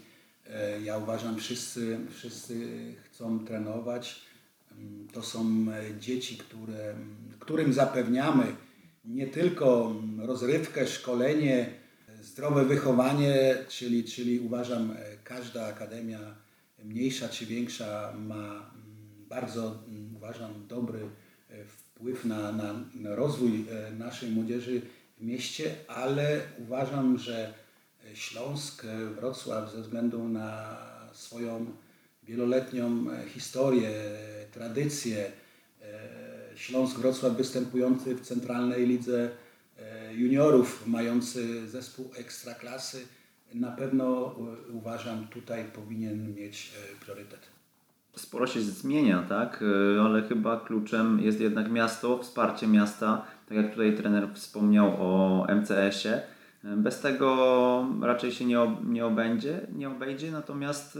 E, 0.47 0.81
ja 0.81 0.97
uważam, 0.97 1.37
wszyscy, 1.37 1.99
wszyscy 2.09 2.55
chcą 3.03 3.45
trenować. 3.45 4.21
Mm, 4.71 5.07
to 5.13 5.21
są 5.21 5.65
e, 5.71 5.99
dzieci, 5.99 6.37
które, 6.37 6.95
którym 7.39 7.73
zapewniamy 7.73 8.43
nie 9.05 9.27
tylko 9.27 9.95
rozrywkę, 10.17 10.87
szkolenie, 10.87 11.84
zdrowe 12.35 12.65
wychowanie, 12.65 13.55
czyli, 13.67 14.03
czyli 14.03 14.39
uważam, 14.39 14.95
każda 15.23 15.65
akademia, 15.65 16.19
mniejsza 16.83 17.29
czy 17.29 17.45
większa, 17.45 18.13
ma 18.17 18.71
bardzo 19.29 19.83
uważam 20.15 20.67
dobry 20.67 20.99
e, 21.49 21.65
wpływ 21.65 22.25
na, 22.25 22.51
na, 22.51 22.73
na 22.95 23.15
rozwój 23.15 23.65
e, 23.71 23.91
naszej 23.91 24.29
młodzieży 24.29 24.81
w 25.17 25.23
mieście, 25.23 25.75
ale 25.87 26.41
uważam, 26.57 27.17
że 27.17 27.53
Śląsk, 28.13 28.85
e, 28.85 29.05
Wrocław 29.05 29.71
ze 29.71 29.81
względu 29.81 30.27
na 30.27 30.77
swoją 31.13 31.65
wieloletnią 32.23 33.05
historię, 33.27 33.91
tradycję, 34.51 35.31
Śląsk 36.55 36.99
Wrocław 36.99 37.37
występujący 37.37 38.15
w 38.15 38.21
centralnej 38.21 38.87
lidze 38.87 39.29
juniorów, 40.17 40.87
mający 40.87 41.67
zespół 41.67 42.11
ekstraklasy, 42.17 43.07
na 43.53 43.71
pewno 43.71 44.35
uważam 44.71 45.27
tutaj 45.27 45.65
powinien 45.65 46.35
mieć 46.35 46.71
priorytet 47.05 47.55
sporo 48.15 48.47
się 48.47 48.61
zmienia, 48.61 49.23
tak? 49.29 49.61
Y, 49.61 50.01
ale 50.01 50.21
chyba 50.21 50.59
kluczem 50.59 51.19
jest 51.19 51.41
jednak 51.41 51.71
miasto, 51.71 52.17
wsparcie 52.17 52.67
miasta. 52.67 53.25
Tak 53.49 53.57
jak 53.57 53.71
tutaj 53.71 53.95
trener 53.97 54.27
wspomniał 54.33 54.87
o 54.87 55.45
MCS-ie. 55.49 56.21
Bez 56.63 57.01
tego 57.01 57.87
raczej 58.01 58.31
się 58.31 58.45
nie, 58.45 58.75
nie, 58.85 59.05
obędzie, 59.05 59.67
nie 59.75 59.89
obejdzie, 59.89 60.31
natomiast 60.31 60.99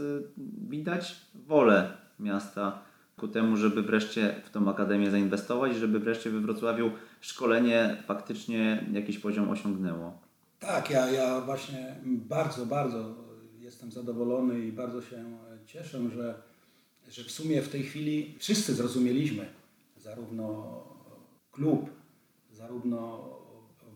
widać 0.68 1.16
wolę 1.34 1.90
miasta 2.20 2.78
ku 3.16 3.28
temu, 3.28 3.56
żeby 3.56 3.82
wreszcie 3.82 4.34
w 4.44 4.50
tą 4.50 4.70
akademię 4.70 5.10
zainwestować, 5.10 5.76
żeby 5.76 5.98
wreszcie 5.98 6.30
we 6.30 6.40
Wrocławiu 6.40 6.90
szkolenie 7.20 8.02
faktycznie 8.06 8.86
jakiś 8.92 9.18
poziom 9.18 9.50
osiągnęło. 9.50 10.18
Tak, 10.60 10.90
ja, 10.90 11.10
ja 11.10 11.40
właśnie 11.40 11.96
bardzo, 12.04 12.66
bardzo 12.66 13.14
jestem 13.58 13.92
zadowolony 13.92 14.60
i 14.60 14.72
bardzo 14.72 15.02
się 15.02 15.24
cieszę, 15.66 16.10
że 16.14 16.34
że 17.10 17.24
w 17.24 17.30
sumie 17.30 17.62
w 17.62 17.68
tej 17.68 17.82
chwili 17.82 18.34
wszyscy 18.38 18.74
zrozumieliśmy, 18.74 19.46
zarówno 19.96 20.82
klub, 21.52 21.90
zarówno 22.52 23.36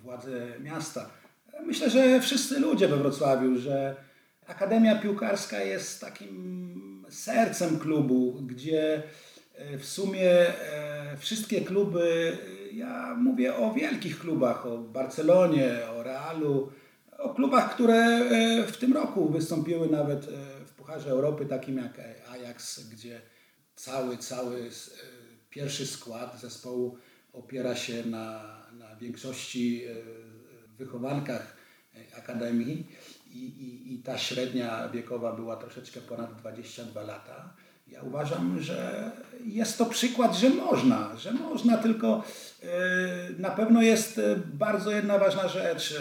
władze 0.03 0.47
miasta. 0.61 1.11
Myślę, 1.67 1.91
że 1.91 2.21
wszyscy 2.21 2.61
ludzie 2.61 2.89
we 2.89 2.97
Wrocławiu, 2.97 3.59
że 3.59 3.97
Akademia 4.47 4.99
Piłkarska 4.99 5.61
jest 5.61 6.01
takim 6.01 7.05
sercem 7.11 7.79
klubu, 7.79 8.33
gdzie 8.33 9.03
w 9.79 9.85
sumie 9.85 10.31
e, 10.31 11.17
wszystkie 11.17 11.61
kluby, 11.61 12.39
ja 12.73 13.15
mówię 13.19 13.57
o 13.57 13.75
wielkich 13.75 14.19
klubach, 14.19 14.67
o 14.67 14.79
Barcelonie, 14.79 15.79
o 15.97 16.03
Realu, 16.03 16.73
o 17.19 17.35
klubach, 17.35 17.75
które 17.75 17.97
e, 17.97 18.67
w 18.67 18.77
tym 18.77 18.93
roku 18.93 19.29
wystąpiły 19.29 19.89
nawet 19.89 20.27
Pucharze 20.91 21.11
Europy, 21.11 21.47
takim 21.47 21.77
jak 21.77 22.01
Ajax, 22.33 22.89
gdzie 22.89 23.21
cały, 23.77 24.17
cały 24.17 24.61
e, 24.61 24.71
pierwszy 25.51 25.87
skład 25.87 26.41
zespołu 26.41 26.99
opiera 27.33 27.77
się 27.77 28.07
na, 28.07 28.57
na 28.73 28.97
większości 28.97 29.85
e, 29.85 29.95
wychowankach 30.79 31.57
e, 31.95 32.17
Akademii 32.17 32.87
i, 33.27 33.45
i, 33.45 33.95
i 33.95 34.03
ta 34.03 34.19
średnia 34.19 34.89
wiekowa 34.89 35.33
była 35.33 35.57
troszeczkę 35.57 36.01
ponad 36.01 36.35
22 36.35 37.03
lata. 37.03 37.55
Ja 37.91 38.03
uważam, 38.03 38.61
że 38.61 39.11
jest 39.45 39.79
to 39.79 39.87
przykład, 39.87 40.37
że 40.37 40.51
można, 40.51 41.17
że 41.17 41.33
można, 41.33 41.79
tylko 41.79 42.25
na 43.39 43.51
pewno 43.51 43.83
jest 43.83 44.21
bardzo 44.55 44.91
jedna 44.91 45.19
ważna 45.19 45.49
rzecz. 45.49 45.95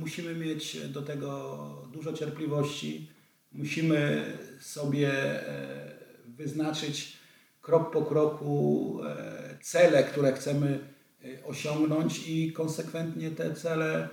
Musimy 0.00 0.34
mieć 0.34 0.76
do 0.88 1.02
tego 1.02 1.58
dużo 1.92 2.12
cierpliwości, 2.12 3.08
Musimy 3.56 4.24
sobie 4.60 5.10
e, 5.12 5.92
wyznaczyć 6.26 7.16
krok 7.62 7.92
po 7.92 8.02
kroku 8.02 9.00
e, 9.04 9.58
cele, 9.62 10.04
które 10.04 10.32
chcemy 10.32 10.78
e, 11.24 11.44
osiągnąć 11.44 12.28
i 12.28 12.52
konsekwentnie 12.52 13.30
te 13.30 13.54
cele 13.54 14.08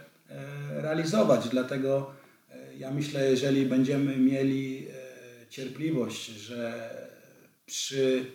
realizować. 0.72 1.50
Dlatego 1.50 2.12
ja 2.78 2.92
myślę, 2.92 3.30
jeżeli 3.30 3.66
będziemy 3.66 4.18
mieli 4.18 4.88
cierpliwość, 5.50 6.26
że 6.26 6.90
przy 7.66 8.26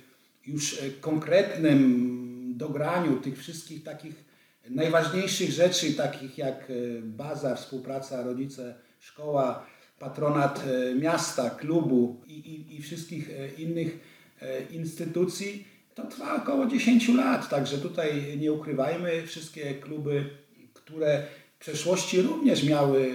już 0.47 0.79
konkretnym 1.01 2.53
dograniu 2.57 3.21
tych 3.21 3.39
wszystkich 3.39 3.83
takich 3.83 4.25
najważniejszych 4.71 5.51
rzeczy, 5.51 5.95
takich 5.95 6.39
jak 6.39 6.73
baza, 7.03 7.55
współpraca, 7.55 8.23
rodzice, 8.23 8.75
szkoła, 8.99 9.67
patronat 9.99 10.65
e, 10.67 10.95
miasta, 10.95 11.51
klubu 11.51 12.21
i, 12.27 12.33
i, 12.33 12.77
i 12.77 12.83
wszystkich 12.83 13.31
e, 13.31 13.49
innych 13.63 13.99
e, 14.41 14.63
instytucji, 14.63 15.65
to 15.95 16.07
trwa 16.07 16.43
około 16.43 16.67
10 16.67 17.09
lat. 17.09 17.49
Także 17.49 17.79
tutaj 17.79 18.39
nie 18.39 18.53
ukrywajmy, 18.53 19.27
wszystkie 19.27 19.75
kluby, 19.75 20.31
które 20.75 21.27
w 21.57 21.61
przeszłości 21.61 22.23
również 22.23 22.65
miały 22.65 23.15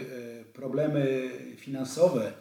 problemy 0.54 1.30
finansowe, 1.58 2.34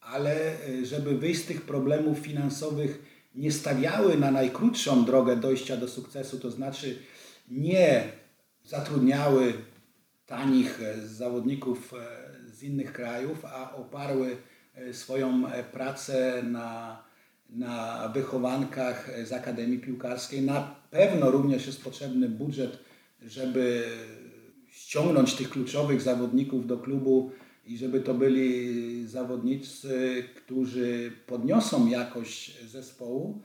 ale 0.00 0.56
żeby 0.82 1.18
wyjść 1.18 1.40
z 1.40 1.46
tych 1.46 1.62
problemów 1.62 2.18
finansowych, 2.18 3.13
nie 3.34 3.52
stawiały 3.52 4.16
na 4.16 4.30
najkrótszą 4.30 5.04
drogę 5.04 5.36
dojścia 5.36 5.76
do 5.76 5.88
sukcesu, 5.88 6.38
to 6.38 6.50
znaczy 6.50 6.98
nie 7.48 8.04
zatrudniały 8.64 9.52
tanich 10.26 10.80
zawodników 11.04 11.94
z 12.46 12.62
innych 12.62 12.92
krajów, 12.92 13.44
a 13.44 13.74
oparły 13.74 14.36
e, 14.74 14.94
swoją 14.94 15.46
e, 15.46 15.64
pracę 15.64 16.42
na, 16.42 17.02
na 17.50 18.08
wychowankach 18.08 19.10
z 19.24 19.32
Akademii 19.32 19.78
Piłkarskiej. 19.78 20.42
Na 20.42 20.74
pewno 20.90 21.30
również 21.30 21.66
jest 21.66 21.84
potrzebny 21.84 22.28
budżet, 22.28 22.78
żeby 23.22 23.88
ściągnąć 24.70 25.34
tych 25.34 25.50
kluczowych 25.50 26.02
zawodników 26.02 26.66
do 26.66 26.78
klubu 26.78 27.32
i 27.66 27.78
żeby 27.78 28.00
to 28.00 28.14
byli 28.14 29.06
zawodnicy, 29.06 30.24
którzy 30.36 31.12
podniosą 31.26 31.86
jakość 31.86 32.64
zespołu. 32.66 33.42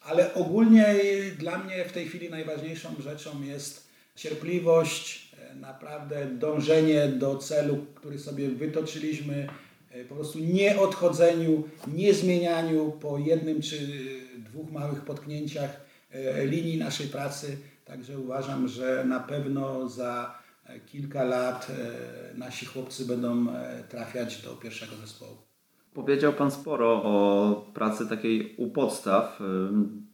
Ale 0.00 0.34
ogólnie 0.34 0.94
dla 1.38 1.58
mnie 1.58 1.84
w 1.84 1.92
tej 1.92 2.06
chwili 2.06 2.30
najważniejszą 2.30 2.88
rzeczą 3.00 3.42
jest 3.42 3.88
cierpliwość, 4.16 5.32
naprawdę 5.60 6.26
dążenie 6.26 7.08
do 7.08 7.36
celu, 7.36 7.86
który 7.94 8.18
sobie 8.18 8.48
wytoczyliśmy, 8.48 9.48
e, 9.90 10.04
po 10.04 10.14
prostu 10.14 10.38
nie 10.38 10.80
odchodzeniu, 10.80 11.68
nie 11.86 12.14
zmienianiu 12.14 12.92
po 13.00 13.18
jednym 13.18 13.62
czy 13.62 13.78
dwóch 14.38 14.72
małych 14.72 15.00
potknięciach 15.00 15.80
e, 16.10 16.46
linii 16.46 16.78
naszej 16.78 17.06
pracy. 17.06 17.56
Także 17.84 18.18
uważam, 18.18 18.68
że 18.68 19.04
na 19.04 19.20
pewno 19.20 19.88
za 19.88 20.41
kilka 20.86 21.24
lat 21.24 21.72
nasi 22.34 22.66
chłopcy 22.66 23.06
będą 23.06 23.46
trafiać 23.88 24.42
do 24.42 24.50
pierwszego 24.50 24.96
zespołu. 24.96 25.36
Powiedział 25.94 26.32
Pan 26.32 26.50
sporo 26.50 27.02
o 27.04 27.66
pracy 27.74 28.08
takiej 28.08 28.54
u 28.56 28.70
podstaw. 28.70 29.40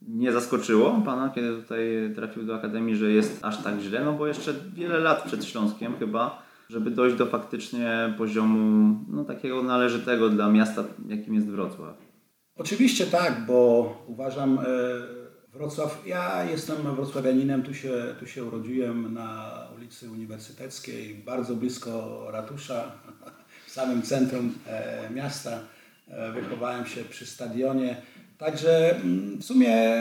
Nie 0.07 0.31
zaskoczyło 0.31 1.01
Pana, 1.05 1.31
kiedy 1.35 1.61
tutaj 1.61 2.11
trafił 2.15 2.43
do 2.43 2.55
Akademii, 2.55 2.95
że 2.95 3.11
jest 3.11 3.45
aż 3.45 3.63
tak 3.63 3.79
źle? 3.79 4.05
No 4.05 4.13
bo 4.13 4.27
jeszcze 4.27 4.53
wiele 4.73 4.99
lat 4.99 5.23
przed 5.23 5.45
Śląskiem 5.45 5.93
chyba, 5.99 6.43
żeby 6.69 6.91
dojść 6.91 7.15
do 7.15 7.25
faktycznie 7.25 8.13
poziomu 8.17 8.95
no, 9.07 9.25
takiego 9.25 9.63
należytego 9.63 10.29
dla 10.29 10.49
miasta, 10.49 10.83
jakim 11.07 11.33
jest 11.33 11.47
Wrocław. 11.47 11.97
Oczywiście 12.55 13.05
tak, 13.05 13.45
bo 13.45 13.93
uważam, 14.07 14.59
e, 14.59 14.65
Wrocław, 15.53 16.03
ja 16.05 16.43
jestem 16.43 16.95
wrocławianinem, 16.95 17.63
tu 17.63 17.73
się, 17.73 18.15
tu 18.19 18.27
się 18.27 18.43
urodziłem 18.43 19.13
na 19.13 19.51
Uniwersyteckiej, 20.03 21.15
bardzo 21.15 21.55
blisko 21.55 22.25
ratusza, 22.31 22.91
w 23.67 23.71
samym 23.71 24.01
centrum 24.01 24.53
e, 24.67 25.09
miasta. 25.09 25.59
E, 26.07 26.31
wychowałem 26.31 26.85
się 26.85 27.03
przy 27.03 27.25
stadionie. 27.25 28.01
Także 28.37 28.95
mm, 28.95 29.37
w 29.37 29.45
sumie 29.45 29.95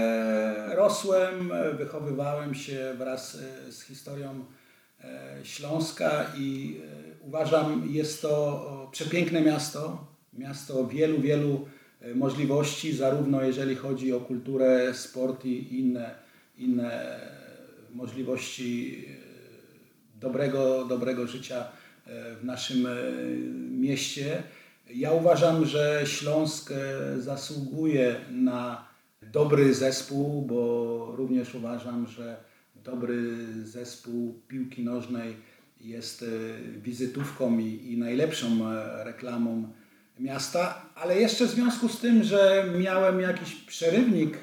rosłem, 0.74 1.52
wychowywałem 1.78 2.54
się 2.54 2.94
wraz 2.98 3.38
z 3.70 3.82
historią 3.82 4.44
Śląska 5.42 6.26
i 6.36 6.80
uważam, 7.20 7.88
jest 7.90 8.22
to 8.22 8.88
przepiękne 8.92 9.40
miasto, 9.40 10.06
miasto 10.32 10.86
wielu, 10.86 11.20
wielu 11.20 11.68
możliwości, 12.14 12.96
zarówno 12.96 13.42
jeżeli 13.42 13.76
chodzi 13.76 14.12
o 14.12 14.20
kulturę, 14.20 14.94
sport 14.94 15.44
i 15.44 15.80
inne, 15.80 16.14
inne 16.58 17.20
możliwości 17.94 19.04
dobrego, 20.20 20.84
dobrego 20.84 21.26
życia 21.26 21.64
e, 22.06 22.34
w 22.34 22.44
naszym 22.44 22.86
e, 22.86 22.90
mieście. 23.70 24.42
Ja 24.94 25.12
uważam, 25.12 25.66
że 25.66 26.02
Śląsk 26.04 26.70
e, 26.70 27.20
zasługuje 27.20 28.16
na 28.30 28.88
dobry 29.22 29.74
zespół, 29.74 30.42
bo 30.42 31.12
również 31.16 31.54
uważam, 31.54 32.06
że 32.06 32.36
dobry 32.84 33.36
zespół 33.64 34.40
piłki 34.48 34.84
nożnej 34.84 35.36
jest 35.80 36.24
wizytówką 36.82 37.58
i, 37.58 37.92
i 37.92 37.98
najlepszą 37.98 38.48
reklamą 39.04 39.68
miasta, 40.18 40.86
ale 40.94 41.20
jeszcze 41.20 41.46
w 41.46 41.50
związku 41.50 41.88
z 41.88 42.00
tym, 42.00 42.24
że 42.24 42.64
miałem 42.78 43.20
jakiś 43.20 43.54
przerywnik 43.54 44.38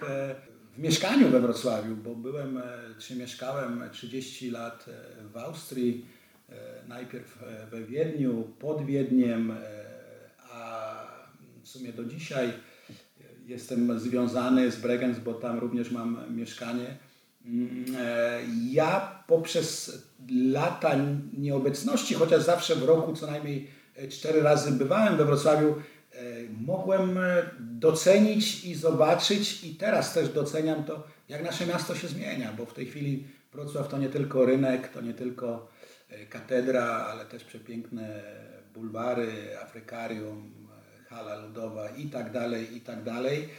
w 0.76 0.80
mieszkaniu 0.80 1.30
we 1.30 1.40
Wrocławiu, 1.40 1.96
bo 1.96 2.16
byłem, 2.16 2.62
czy 3.00 3.16
mieszkałem 3.16 3.84
30 3.92 4.52
lat 4.52 4.86
w 5.34 5.38
Austrii, 5.38 6.06
najpierw 6.88 7.44
we 7.72 7.82
Wiedniu, 7.82 8.44
pod 8.60 8.86
Wiedniem, 8.86 9.54
a 10.52 10.96
w 11.64 11.68
sumie 11.68 11.94
do 11.94 12.06
dzisiaj 12.06 12.54
jestem 13.46 14.00
związany 14.00 14.72
z 14.72 14.76
Bregenz, 14.76 15.20
bo 15.20 15.34
tam 15.34 15.60
również 15.60 15.92
mam 15.92 16.36
mieszkanie. 16.36 16.98
Ja 18.72 19.24
poprzez 19.28 20.00
lata 20.30 20.96
nieobecności, 21.38 22.14
chociaż 22.14 22.44
zawsze 22.44 22.76
w 22.76 22.84
roku 22.84 23.14
co 23.14 23.28
najmniej 23.28 23.68
cztery 24.10 24.42
razy 24.42 24.72
bywałem 24.72 25.18
we 25.18 25.26
Wrocławiu, 25.26 25.76
mogłem 26.60 27.20
docenić 27.60 28.66
i 28.66 28.76
zobaczyć 28.76 29.64
i 29.64 29.76
teraz 29.76 30.14
też 30.14 30.30
doceniam 30.30 30.84
to, 30.84 31.04
jak 31.30 31.44
nasze 31.44 31.66
miasto 31.66 31.96
się 31.96 32.08
zmienia, 32.08 32.54
bo 32.58 32.66
w 32.66 32.74
tej 32.74 32.86
chwili 32.86 33.28
Wrocław 33.56 33.88
to 33.88 33.98
nie 33.98 34.10
tylko 34.10 34.46
rynek, 34.46 34.88
to 34.88 35.02
nie 35.02 35.14
tylko 35.14 35.72
e, 36.10 36.26
katedra, 36.26 36.84
ale 36.84 37.26
też 37.26 37.44
przepiękne 37.44 38.24
bulwary, 38.74 39.58
afrykarium, 39.64 40.68
e, 41.02 41.04
hala 41.04 41.36
ludowa 41.36 41.90
i 41.90 42.06
tak 42.06 42.32
dalej, 42.32 42.78
i 42.78 42.82
tak 42.82 43.04
dalej. 43.04 43.50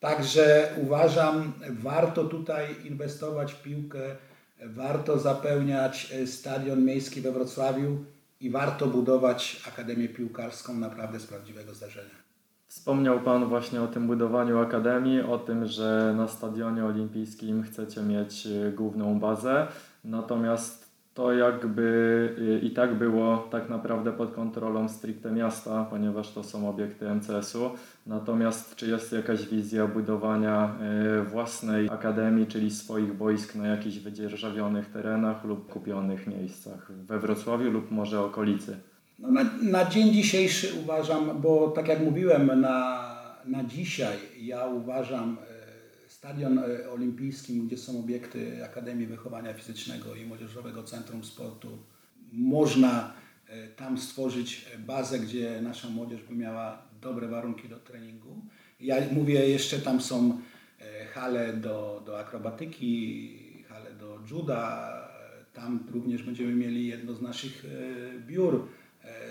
Także 0.00 0.74
uważam, 0.82 1.52
warto 1.70 2.24
tutaj 2.24 2.76
inwestować 2.84 3.52
w 3.52 3.62
piłkę, 3.62 4.16
warto 4.62 5.18
zapełniać 5.18 6.12
e, 6.12 6.26
stadion 6.26 6.84
miejski 6.84 7.20
we 7.20 7.32
Wrocławiu 7.32 8.04
i 8.42 8.50
warto 8.50 8.86
budować 8.86 9.62
Akademię 9.68 10.08
Piłkarską 10.08 10.74
naprawdę 10.74 11.20
z 11.20 11.26
prawdziwego 11.26 11.74
zdarzenia. 11.74 12.22
Wspomniał 12.66 13.20
Pan 13.20 13.48
właśnie 13.48 13.82
o 13.82 13.86
tym 13.86 14.06
budowaniu 14.06 14.58
akademii, 14.58 15.20
o 15.20 15.38
tym, 15.38 15.66
że 15.66 16.14
na 16.16 16.28
stadionie 16.28 16.84
olimpijskim 16.84 17.62
chcecie 17.62 18.02
mieć 18.02 18.46
y, 18.46 18.72
główną 18.76 19.20
bazę, 19.20 19.66
natomiast 20.04 20.81
to 21.14 21.32
jakby 21.32 21.82
y, 22.62 22.66
i 22.66 22.70
tak 22.70 22.94
było 22.94 23.48
tak 23.50 23.68
naprawdę 23.68 24.12
pod 24.12 24.32
kontrolą 24.32 24.88
stricte 24.88 25.32
miasta, 25.32 25.86
ponieważ 25.90 26.32
to 26.32 26.44
są 26.44 26.68
obiekty 26.68 27.14
MCS-u. 27.14 27.70
Natomiast 28.06 28.76
czy 28.76 28.86
jest 28.86 29.12
jakaś 29.12 29.48
wizja 29.48 29.86
budowania 29.86 30.74
y, 31.20 31.22
własnej 31.22 31.88
akademii, 31.90 32.46
czyli 32.46 32.70
swoich 32.70 33.12
boisk 33.12 33.54
na 33.54 33.66
jakichś 33.66 33.98
wydzierżawionych 33.98 34.90
terenach 34.90 35.44
lub 35.44 35.72
kupionych 35.72 36.26
miejscach 36.26 36.92
we 36.92 37.18
Wrocławiu 37.18 37.70
lub 37.70 37.90
może 37.90 38.20
okolicy? 38.20 38.76
No 39.18 39.30
na, 39.30 39.44
na 39.62 39.84
dzień 39.84 40.12
dzisiejszy 40.12 40.68
uważam, 40.84 41.40
bo 41.40 41.68
tak 41.68 41.88
jak 41.88 42.00
mówiłem, 42.00 42.60
na, 42.60 43.08
na 43.44 43.64
dzisiaj 43.64 44.16
ja 44.40 44.66
uważam 44.66 45.36
Stadion 46.22 46.58
e, 46.58 46.90
Olimpijski, 46.90 47.60
gdzie 47.60 47.78
są 47.78 47.98
obiekty 48.00 48.64
Akademii 48.64 49.06
Wychowania 49.06 49.54
Fizycznego 49.54 50.14
i 50.14 50.26
Młodzieżowego 50.26 50.82
Centrum 50.82 51.24
Sportu, 51.24 51.78
można 52.32 53.12
e, 53.46 53.68
tam 53.68 53.98
stworzyć 53.98 54.66
bazę, 54.78 55.18
gdzie 55.18 55.62
nasza 55.62 55.88
młodzież 55.88 56.22
by 56.22 56.34
miała 56.34 56.82
dobre 57.00 57.28
warunki 57.28 57.68
do 57.68 57.78
treningu. 57.78 58.36
Ja 58.80 58.96
mówię, 59.12 59.48
jeszcze 59.48 59.78
tam 59.78 60.00
są 60.00 60.40
hale 61.14 61.52
do, 61.52 62.02
do 62.06 62.20
akrobatyki, 62.20 63.64
hale 63.68 63.94
do 63.94 64.18
juda, 64.30 64.92
tam 65.52 65.86
również 65.92 66.22
będziemy 66.22 66.54
mieli 66.54 66.86
jedno 66.86 67.14
z 67.14 67.22
naszych 67.22 67.64
biur 68.26 68.54
E, 68.54 68.81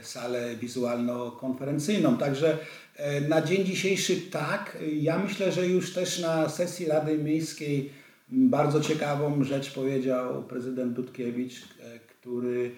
salę 0.03 0.55
wizualno-konferencyjną. 0.55 2.17
Także 2.17 2.57
e, 2.95 3.21
na 3.21 3.41
dzień 3.41 3.65
dzisiejszy 3.65 4.21
tak. 4.21 4.77
Ja 4.93 5.19
myślę, 5.19 5.51
że 5.51 5.67
już 5.67 5.93
też 5.93 6.19
na 6.19 6.49
sesji 6.49 6.85
Rady 6.85 7.17
Miejskiej 7.17 7.89
bardzo 8.29 8.81
ciekawą 8.81 9.43
rzecz 9.43 9.73
powiedział 9.73 10.43
prezydent 10.43 10.93
Dudkiewicz, 10.93 11.55
e, 11.55 11.99
który 11.99 12.71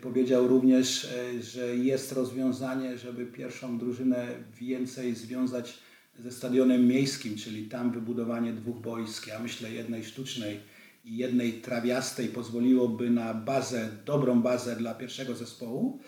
powiedział 0.00 0.48
również, 0.48 1.08
że 1.40 1.76
jest 1.76 2.12
rozwiązanie, 2.12 2.98
żeby 2.98 3.26
pierwszą 3.26 3.78
drużynę 3.78 4.26
więcej 4.60 5.14
związać 5.14 5.78
ze 6.18 6.32
stadionem 6.32 6.86
miejskim, 6.86 7.36
czyli 7.36 7.64
tam 7.68 7.92
wybudowanie 7.92 8.52
dwóch 8.52 8.80
boisk, 8.80 9.26
ja 9.26 9.38
myślę 9.38 9.70
jednej 9.70 10.04
sztucznej 10.04 10.60
i 11.06 11.16
jednej 11.16 11.52
trawiastej 11.52 12.28
pozwoliłoby 12.28 13.10
na 13.10 13.34
bazę, 13.34 13.88
dobrą 14.04 14.42
bazę 14.42 14.76
dla 14.76 14.94
pierwszego 14.94 15.34
zespołu, 15.34 16.00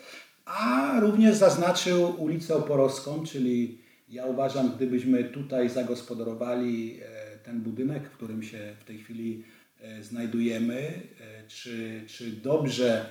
a 0.45 0.99
również 0.99 1.35
zaznaczył 1.35 2.23
ulicę 2.23 2.55
Oporowską, 2.55 3.25
czyli 3.25 3.81
ja 4.09 4.25
uważam, 4.25 4.71
gdybyśmy 4.75 5.23
tutaj 5.23 5.69
zagospodarowali 5.69 6.99
e, 7.01 7.37
ten 7.37 7.61
budynek, 7.61 8.09
w 8.09 8.11
którym 8.11 8.43
się 8.43 8.75
w 8.79 8.83
tej 8.83 8.97
chwili 8.97 9.43
e, 9.81 10.03
znajdujemy, 10.03 10.77
e, 10.77 11.47
czy, 11.47 12.03
czy 12.07 12.31
dobrze 12.31 13.05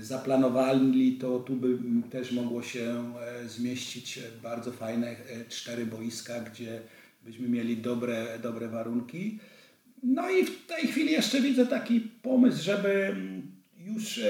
zaplanowali, 0.00 1.18
to 1.18 1.38
tu 1.38 1.56
by 1.56 1.78
też 2.10 2.32
mogło 2.32 2.62
się 2.62 3.12
zmieścić 3.46 4.20
bardzo 4.42 4.72
fajne 4.72 5.16
cztery 5.48 5.86
boiska, 5.86 6.40
gdzie 6.40 6.80
byśmy 7.24 7.48
mieli 7.48 7.76
dobre, 7.76 8.38
dobre 8.42 8.68
warunki. 8.68 9.38
No 10.02 10.30
i 10.30 10.44
w 10.44 10.66
tej 10.66 10.86
chwili 10.86 11.12
jeszcze 11.12 11.40
widzę 11.40 11.66
taki 11.66 12.00
pomysł, 12.00 12.62
żeby 12.62 13.16
już 13.76 14.20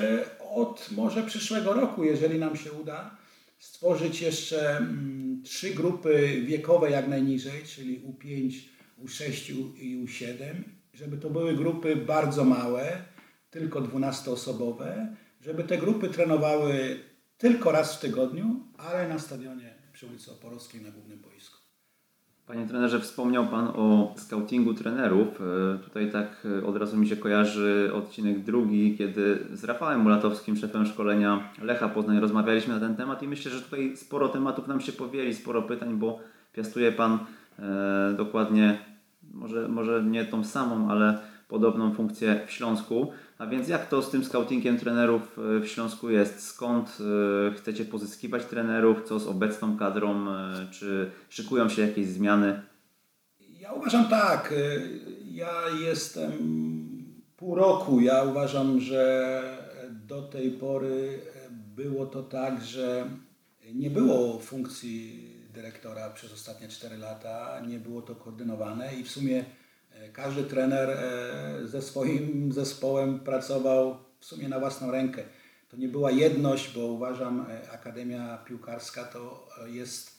od 0.50 0.88
może 0.90 1.22
przyszłego 1.22 1.74
roku, 1.74 2.04
jeżeli 2.04 2.38
nam 2.38 2.56
się 2.56 2.72
uda, 2.72 3.16
stworzyć 3.58 4.20
jeszcze 4.20 4.76
mm, 4.76 5.42
trzy 5.44 5.70
grupy 5.74 6.42
wiekowe 6.46 6.90
jak 6.90 7.08
najniżej, 7.08 7.62
czyli 7.64 8.00
U5, 8.00 8.52
U6 9.04 9.52
i 9.78 10.06
U7, 10.06 10.54
żeby 10.94 11.16
to 11.16 11.30
były 11.30 11.54
grupy 11.54 11.96
bardzo 11.96 12.44
małe, 12.44 13.02
tylko 13.50 13.80
12-osobowe, 13.80 15.06
żeby 15.40 15.64
te 15.64 15.78
grupy 15.78 16.08
trenowały 16.08 17.00
tylko 17.38 17.72
raz 17.72 17.96
w 17.96 18.00
tygodniu, 18.00 18.66
ale 18.76 19.08
na 19.08 19.18
stadionie 19.18 19.74
przy 19.92 20.06
ulicy 20.06 20.32
Oporowskiej 20.32 20.80
na 20.80 20.90
głównym 20.90 21.18
boisku. 21.18 21.57
Panie 22.48 22.66
trenerze, 22.66 23.00
wspomniał 23.00 23.46
Pan 23.46 23.68
o 23.68 24.14
scoutingu 24.16 24.74
trenerów. 24.74 25.40
E, 25.40 25.78
tutaj 25.78 26.12
tak 26.12 26.46
e, 26.62 26.66
od 26.66 26.76
razu 26.76 26.96
mi 26.96 27.08
się 27.08 27.16
kojarzy 27.16 27.90
odcinek 27.94 28.44
drugi, 28.44 28.96
kiedy 28.98 29.46
z 29.52 29.64
Rafałem 29.64 30.00
Mulatowskim, 30.00 30.56
szefem 30.56 30.86
szkolenia 30.86 31.50
Lecha 31.62 31.88
Poznań, 31.88 32.20
rozmawialiśmy 32.20 32.74
na 32.74 32.80
ten 32.80 32.96
temat 32.96 33.22
i 33.22 33.28
myślę, 33.28 33.50
że 33.50 33.60
tutaj 33.60 33.96
sporo 33.96 34.28
tematów 34.28 34.68
nam 34.68 34.80
się 34.80 34.92
powieli, 34.92 35.34
sporo 35.34 35.62
pytań, 35.62 35.94
bo 35.98 36.18
piastuje 36.52 36.92
Pan 36.92 37.18
e, 37.58 38.14
dokładnie, 38.16 38.78
może, 39.34 39.68
może 39.68 40.02
nie 40.04 40.24
tą 40.24 40.44
samą, 40.44 40.90
ale 40.90 41.18
podobną 41.48 41.94
funkcję 41.94 42.40
w 42.46 42.52
Śląsku. 42.52 43.12
A 43.38 43.46
więc 43.46 43.68
jak 43.68 43.88
to 43.88 44.02
z 44.02 44.10
tym 44.10 44.24
scoutingiem 44.24 44.78
trenerów 44.78 45.38
e, 45.38 45.60
w 45.60 45.68
Śląsku 45.68 46.10
jest? 46.10 46.46
Skąd 46.46 46.98
e, 47.48 47.54
chcecie 47.54 47.84
pozyskiwać 47.84 48.44
trenerów? 48.44 49.04
Co 49.08 49.18
z 49.18 49.26
obecną 49.26 49.76
kadrą? 49.76 50.28
E, 50.28 50.66
czy 50.70 51.10
szykują 51.28 51.68
się 51.68 51.82
jakieś 51.82 52.06
zmiany? 52.06 52.62
Ja 53.40 53.72
uważam 53.72 54.08
tak. 54.08 54.54
Ja 55.30 55.52
jestem 55.80 56.32
pół 57.36 57.54
roku. 57.54 58.00
Ja 58.00 58.22
uważam, 58.22 58.80
że 58.80 59.42
do 59.90 60.22
tej 60.22 60.50
pory 60.50 61.20
było 61.76 62.06
to 62.06 62.22
tak, 62.22 62.64
że 62.64 63.08
nie 63.74 63.90
było 63.90 64.38
funkcji 64.38 65.28
dyrektora 65.54 66.10
przez 66.10 66.32
ostatnie 66.32 66.68
4 66.68 66.96
lata, 66.96 67.60
nie 67.66 67.78
było 67.78 68.02
to 68.02 68.14
koordynowane 68.14 68.94
i 68.94 69.04
w 69.04 69.10
sumie 69.10 69.44
każdy 70.12 70.44
trener 70.44 70.90
e, 70.90 71.66
ze 71.66 71.82
swoim 71.82 72.52
zespołem 72.52 73.20
pracował 73.20 73.96
w 74.20 74.24
sumie 74.24 74.48
na 74.48 74.60
własną 74.60 74.90
rękę. 74.90 75.22
To 75.68 75.76
nie 75.76 75.88
była 75.88 76.10
jedność, 76.10 76.74
bo 76.74 76.86
uważam, 76.86 77.46
e, 77.50 77.70
Akademia 77.70 78.38
Piłkarska 78.38 79.04
to 79.04 79.48
jest 79.66 80.18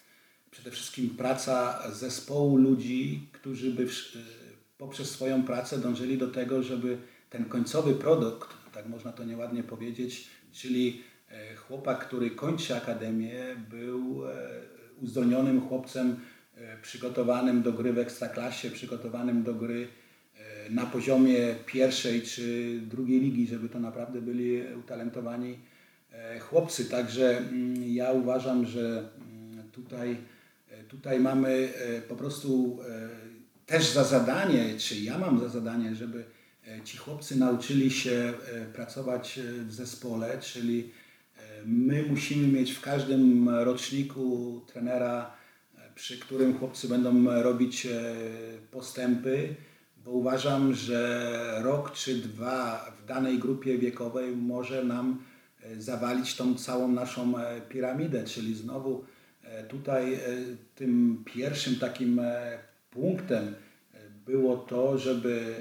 przede 0.52 0.72
wszystkim 0.72 1.10
praca 1.10 1.84
zespołu 1.92 2.58
ludzi, 2.58 3.30
którzy 3.32 3.72
by 3.72 3.88
poprzez 4.78 5.12
swoją 5.12 5.44
pracę 5.44 5.78
dążyli 5.78 6.18
do 6.18 6.28
tego, 6.28 6.64
żeby 6.64 6.98
ten 7.30 7.46
końcowy 7.46 7.96
produkt, 7.96 8.50
tak 8.74 8.88
można 8.88 9.12
to 9.12 9.24
nieładnie 9.24 9.64
powiedzieć, 9.64 10.28
czyli 10.52 11.04
chłopak, 11.58 12.08
który 12.08 12.32
kończy 12.32 12.76
akademię, 12.76 13.56
był 13.70 14.24
uzdolnionym 15.02 15.62
chłopcem 15.62 16.20
przygotowanym 16.82 17.62
do 17.62 17.74
gry 17.74 17.94
w 17.94 17.98
ekstraklasie, 17.98 18.72
przygotowanym 18.72 19.44
do 19.44 19.54
gry 19.54 19.88
na 20.70 20.86
poziomie 20.86 21.56
pierwszej 21.66 22.22
czy 22.22 22.80
drugiej 22.82 23.20
ligi, 23.20 23.48
żeby 23.48 23.70
to 23.70 23.80
naprawdę 23.80 24.22
byli 24.22 24.62
utalentowani 24.80 25.60
e, 26.12 26.40
chłopcy. 26.40 26.86
Także 26.86 27.38
mm, 27.38 27.94
ja 27.94 28.12
uważam, 28.12 28.66
że 28.66 29.10
mm, 29.32 29.72
tutaj, 29.72 30.18
e, 30.72 30.84
tutaj 30.84 31.20
mamy 31.20 31.70
e, 31.76 32.02
po 32.02 32.16
prostu 32.16 32.80
też 33.66 33.90
za 33.90 34.04
zadanie, 34.04 34.78
czy 34.78 34.96
ja 34.96 35.18
mam 35.18 35.40
za 35.40 35.50
zadanie, 35.50 35.96
żeby 35.96 36.24
ci 36.84 36.98
chłopcy 36.98 37.40
nauczyli 37.40 37.92
się 37.92 38.34
pracować 38.74 39.40
w 39.68 39.74
zespole, 39.74 40.38
czyli 40.42 40.92
my 41.66 42.04
musimy 42.04 42.48
mieć 42.48 42.72
w 42.72 42.82
każdym 42.82 43.50
roczniku 43.50 44.62
trenera, 44.68 45.32
przy 46.00 46.20
którym 46.20 46.58
chłopcy 46.58 46.88
będą 46.88 47.42
robić 47.44 47.88
postępy 48.72 49.56
bo 50.06 50.12
uważam, 50.12 50.74
że 50.74 51.60
rok 51.64 51.92
czy 51.92 52.16
dwa 52.16 52.92
w 52.98 53.06
danej 53.06 53.40
grupie 53.40 53.78
wiekowej 53.78 54.36
może 54.36 54.84
nam 54.84 55.24
e, 55.62 55.82
zawalić 55.82 56.36
tą 56.36 56.56
całą 56.56 56.88
naszą 56.88 57.38
e, 57.38 57.62
piramidę, 57.62 58.24
czyli 58.24 58.56
znowu 58.56 59.04
e, 59.44 59.64
tutaj 59.64 60.20
tym 60.76 61.24
pierwszym 61.26 61.76
takim 61.76 62.22
punktem 62.92 63.56
było 64.26 64.58
to, 64.58 64.98
żeby 64.98 65.56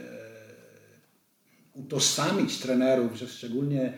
utożsamić 1.75 2.59
trenerów, 2.59 3.15
że 3.15 3.29
szczególnie 3.29 3.93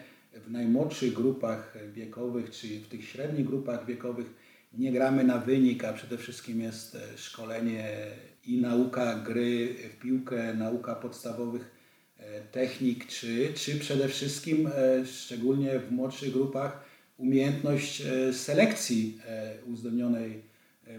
w 0.46 0.50
najmłodszych 0.50 1.12
grupach 1.12 1.74
wiekowych, 1.92 2.50
czy 2.50 2.81
w 2.81 2.88
tych 2.88 3.05
średnich 3.05 3.46
grupach 3.46 3.87
wiekowych 3.87 4.26
nie 4.72 4.92
gramy 4.92 5.24
na 5.24 5.38
wynik, 5.38 5.85
a 5.85 5.92
przede 5.92 6.18
wszystkim 6.18 6.61
jest 6.61 6.96
szkolenie 7.16 8.06
i 8.46 8.61
nauka 8.61 9.14
gry 9.14 9.74
w 9.94 9.98
piłkę, 9.98 10.54
nauka 10.54 10.94
podstawowych 10.94 11.70
e, 12.18 12.40
technik, 12.40 13.06
czy, 13.06 13.52
czy 13.54 13.78
przede 13.78 14.09
wszystkim, 14.09 14.66
e, 14.66 15.06
szczególnie 15.06 15.78
w 15.78 15.92
młodszych 15.92 16.33
grupach, 16.33 16.85
umiejętność 17.18 18.00
e, 18.00 18.33
selekcji 18.33 19.20
uzdolnionej 19.66 20.50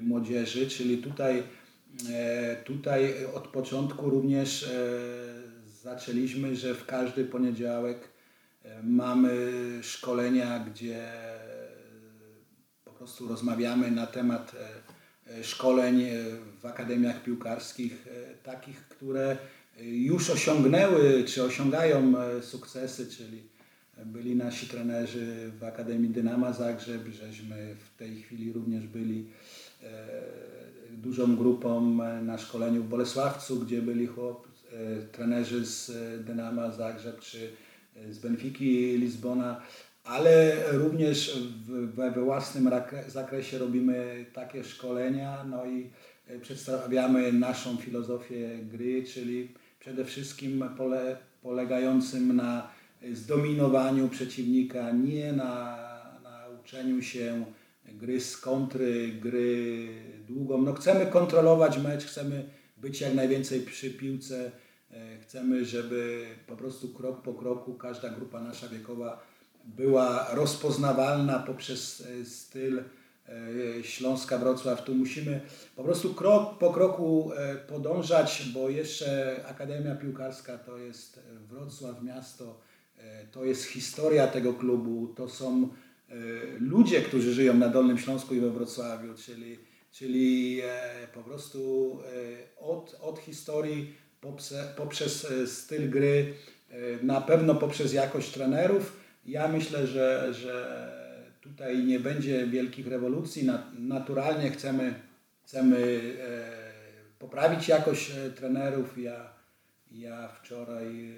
młodzieży, 0.01 0.67
czyli 0.67 0.97
tutaj, 0.97 1.43
tutaj 2.63 3.25
od 3.33 3.47
początku 3.47 4.09
również 4.09 4.69
zaczęliśmy, 5.81 6.55
że 6.55 6.75
w 6.75 6.85
każdy 6.85 7.25
poniedziałek 7.25 7.97
mamy 8.83 9.49
szkolenia, 9.81 10.59
gdzie 10.59 11.11
prostu 13.01 13.27
rozmawiamy 13.27 13.91
na 13.91 14.07
temat 14.07 14.55
E, 15.39 15.43
szkoleń 15.43 16.01
e, 16.01 16.13
w 16.61 16.65
akademiach 16.65 17.23
piłkarskich, 17.23 18.07
e, 18.07 18.35
takich, 18.43 18.87
które 18.87 19.37
już 19.81 20.29
osiągnęły 20.29 21.23
czy 21.23 21.43
osiągają 21.43 22.13
sukcesy, 22.41 23.07
czyli 23.07 23.43
byli 24.05 24.35
nasi 24.35 24.67
trenerzy 24.67 25.51
w 25.59 25.63
Akademii 25.63 26.09
Dynama 26.09 26.53
Zagrzeb, 26.53 27.07
żeśmy 27.07 27.75
w 27.75 27.97
tej 27.97 28.21
chwili 28.21 28.53
również 28.53 28.87
byli 28.87 29.25
dużą 30.91 31.35
grupą 31.35 31.97
na 32.21 32.37
szkoleniu 32.37 32.83
w 32.83 32.89
Bolesławcu, 32.89 33.59
gdzie 33.59 33.81
byli 33.81 34.07
chłop, 34.07 34.47
trenerzy 35.11 35.65
z 35.65 35.91
Dynama 36.25 36.71
Zagrzeb 36.71 37.19
czy 37.19 37.51
z 38.09 38.19
Benfiki 38.19 38.97
Lizbona 38.97 39.61
ale 40.03 40.55
również 40.71 41.39
we 41.69 42.11
własnym 42.11 42.69
zakresie 43.07 43.57
robimy 43.57 44.25
takie 44.33 44.63
szkolenia, 44.63 45.43
no 45.43 45.65
i 45.65 45.89
e, 46.27 46.39
przedstawiamy 46.39 47.33
naszą 47.33 47.77
filozofię 47.77 48.59
gry, 48.63 49.03
czyli 49.03 49.53
przede 49.79 50.05
wszystkim 50.05 50.69
pole, 50.77 51.17
polegającym 51.41 52.35
na 52.35 52.71
zdominowaniu 53.13 54.09
przeciwnika, 54.09 54.91
nie 54.91 55.33
na, 55.33 55.77
na 56.23 56.47
uczeniu 56.61 57.01
się 57.01 57.45
gry 57.85 58.21
z 58.21 58.37
kontry, 58.37 59.07
gry 59.21 59.87
długą. 60.27 60.61
No 60.61 60.73
chcemy 60.73 61.05
kontrolować 61.05 61.77
mecz, 61.77 62.05
chcemy 62.05 62.49
być 62.77 63.01
jak 63.01 63.13
najwięcej 63.13 63.59
przy 63.59 63.89
piłce, 63.89 64.51
e, 64.91 65.17
chcemy, 65.17 65.65
żeby 65.65 66.25
po 66.47 66.55
prostu 66.55 66.89
krok 66.89 67.21
po 67.21 67.33
kroku 67.33 67.73
każda 67.73 68.09
grupa 68.09 68.41
nasza 68.41 68.67
wiekowa 68.67 69.31
była 69.65 70.27
rozpoznawalna 70.31 71.39
poprzez 71.39 72.01
e, 72.21 72.25
styl 72.25 72.79
e, 72.79 72.83
Śląska 73.83 74.37
Wrocław. 74.37 74.83
Tu 74.83 74.95
musimy 74.95 75.41
po 75.75 75.83
prostu 75.83 76.13
krok 76.13 76.57
po 76.57 76.73
kroku 76.73 77.31
e, 77.37 77.55
podążać, 77.55 78.49
bo 78.53 78.69
jeszcze 78.69 79.35
Akademia 79.49 79.95
Piłkarska 79.95 80.57
to 80.57 80.77
jest 80.77 81.19
Wrocław 81.49 82.03
miasto, 82.03 82.59
to 83.31 83.45
jest 83.45 83.63
historia 83.63 84.27
tego 84.27 84.53
klubu, 84.53 85.07
to 85.07 85.29
są 85.29 85.69
ludzie, 86.59 87.01
którzy 87.01 87.33
żyją 87.33 87.53
na 87.53 87.69
Dolnym 87.69 87.97
Śląsku 87.97 88.35
i 88.35 88.39
we 88.39 88.49
Wrocławiu, 88.49 89.13
czyli, 89.13 89.59
czyli 89.91 90.61
po 91.13 91.23
prostu 91.23 91.99
od, 92.59 92.97
od 93.01 93.19
historii 93.19 93.93
poprzez, 94.21 94.67
poprzez 94.77 95.27
styl 95.45 95.89
gry, 95.89 96.33
na 97.03 97.21
pewno 97.21 97.55
poprzez 97.55 97.93
jakość 97.93 98.31
trenerów, 98.31 99.00
ja 99.25 99.47
myślę, 99.47 99.87
że, 99.87 100.33
że 100.33 100.87
tutaj 101.41 101.83
nie 101.83 101.99
będzie 101.99 102.47
wielkich 102.47 102.87
rewolucji. 102.87 103.49
Naturalnie 103.79 104.51
chcemy, 104.51 104.93
chcemy 105.43 106.01
e, 106.19 107.19
poprawić 107.19 107.67
jakość 107.67 108.11
e, 108.11 108.29
trenerów. 108.29 108.97
Ja, 108.97 109.33
ja 109.91 110.27
wczoraj, 110.27 111.11
e, 111.11 111.15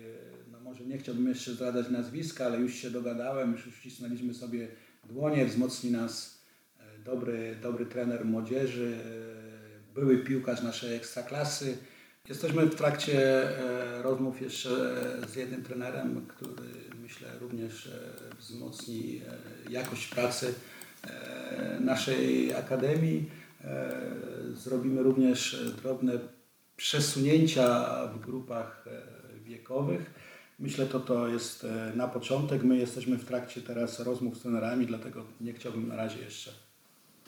no 0.52 0.60
może 0.60 0.86
nie 0.86 0.98
chciałbym 0.98 1.28
jeszcze 1.28 1.52
zdradzać 1.52 1.90
nazwiska, 1.90 2.46
ale 2.46 2.58
już 2.60 2.74
się 2.74 2.92
dogadałem, 2.92 3.52
już 3.52 3.68
uścisnęliśmy 3.68 4.34
sobie 4.34 4.68
dłonie, 5.04 5.46
wzmocni 5.46 5.92
nas 5.92 6.44
dobry, 7.06 7.56
dobry 7.62 7.86
trener 7.86 8.26
młodzieży, 8.26 8.98
były 9.96 10.18
piłkarz 10.18 10.62
naszej 10.62 10.96
ekstraklasy. 10.96 11.78
Jesteśmy 12.30 12.66
w 12.66 12.76
trakcie 12.76 13.50
rozmów 14.02 14.42
jeszcze 14.42 14.70
z 15.28 15.36
jednym 15.36 15.64
trenerem, 15.64 16.26
który 16.28 16.64
myślę 17.02 17.28
również 17.42 17.88
e, 17.88 18.36
wzmocni 18.40 19.22
e, 19.68 19.72
jakość 19.72 20.08
pracy 20.08 20.54
e, 21.04 21.80
naszej 21.80 22.54
Akademii. 22.54 23.30
Zrobimy 24.54 25.04
również 25.04 25.66
drobne 25.82 26.14
przesunięcia 26.78 27.88
w 28.08 28.20
grupach 28.20 28.86
wiekowych. 29.44 30.14
Myślę, 30.60 30.86
to 30.86 31.00
to 31.00 31.28
jest 31.28 31.68
na 31.96 32.08
początek. 32.08 32.64
My 32.64 32.78
jesteśmy 32.78 33.18
w 33.18 33.26
trakcie 33.26 33.62
teraz 33.62 34.00
rozmów 34.00 34.38
z 34.38 34.42
trenerami, 34.42 34.86
dlatego 34.86 35.26
nie 35.42 35.54
chciałbym 35.54 35.88
na 35.88 35.96
razie 35.96 36.20
jeszcze 36.20 36.52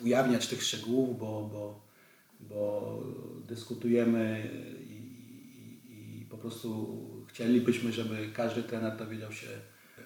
ujawniać 0.03 0.47
tych 0.47 0.63
szczegółów, 0.63 1.19
bo, 1.19 1.49
bo, 1.53 1.84
bo 2.39 2.99
dyskutujemy 3.47 4.49
i, 4.89 4.95
i, 5.93 6.21
i 6.21 6.25
po 6.25 6.37
prostu 6.37 6.99
chcielibyśmy, 7.27 7.91
żeby 7.91 8.29
każdy 8.33 8.63
trener 8.63 8.97
dowiedział 8.97 9.31
się 9.31 9.47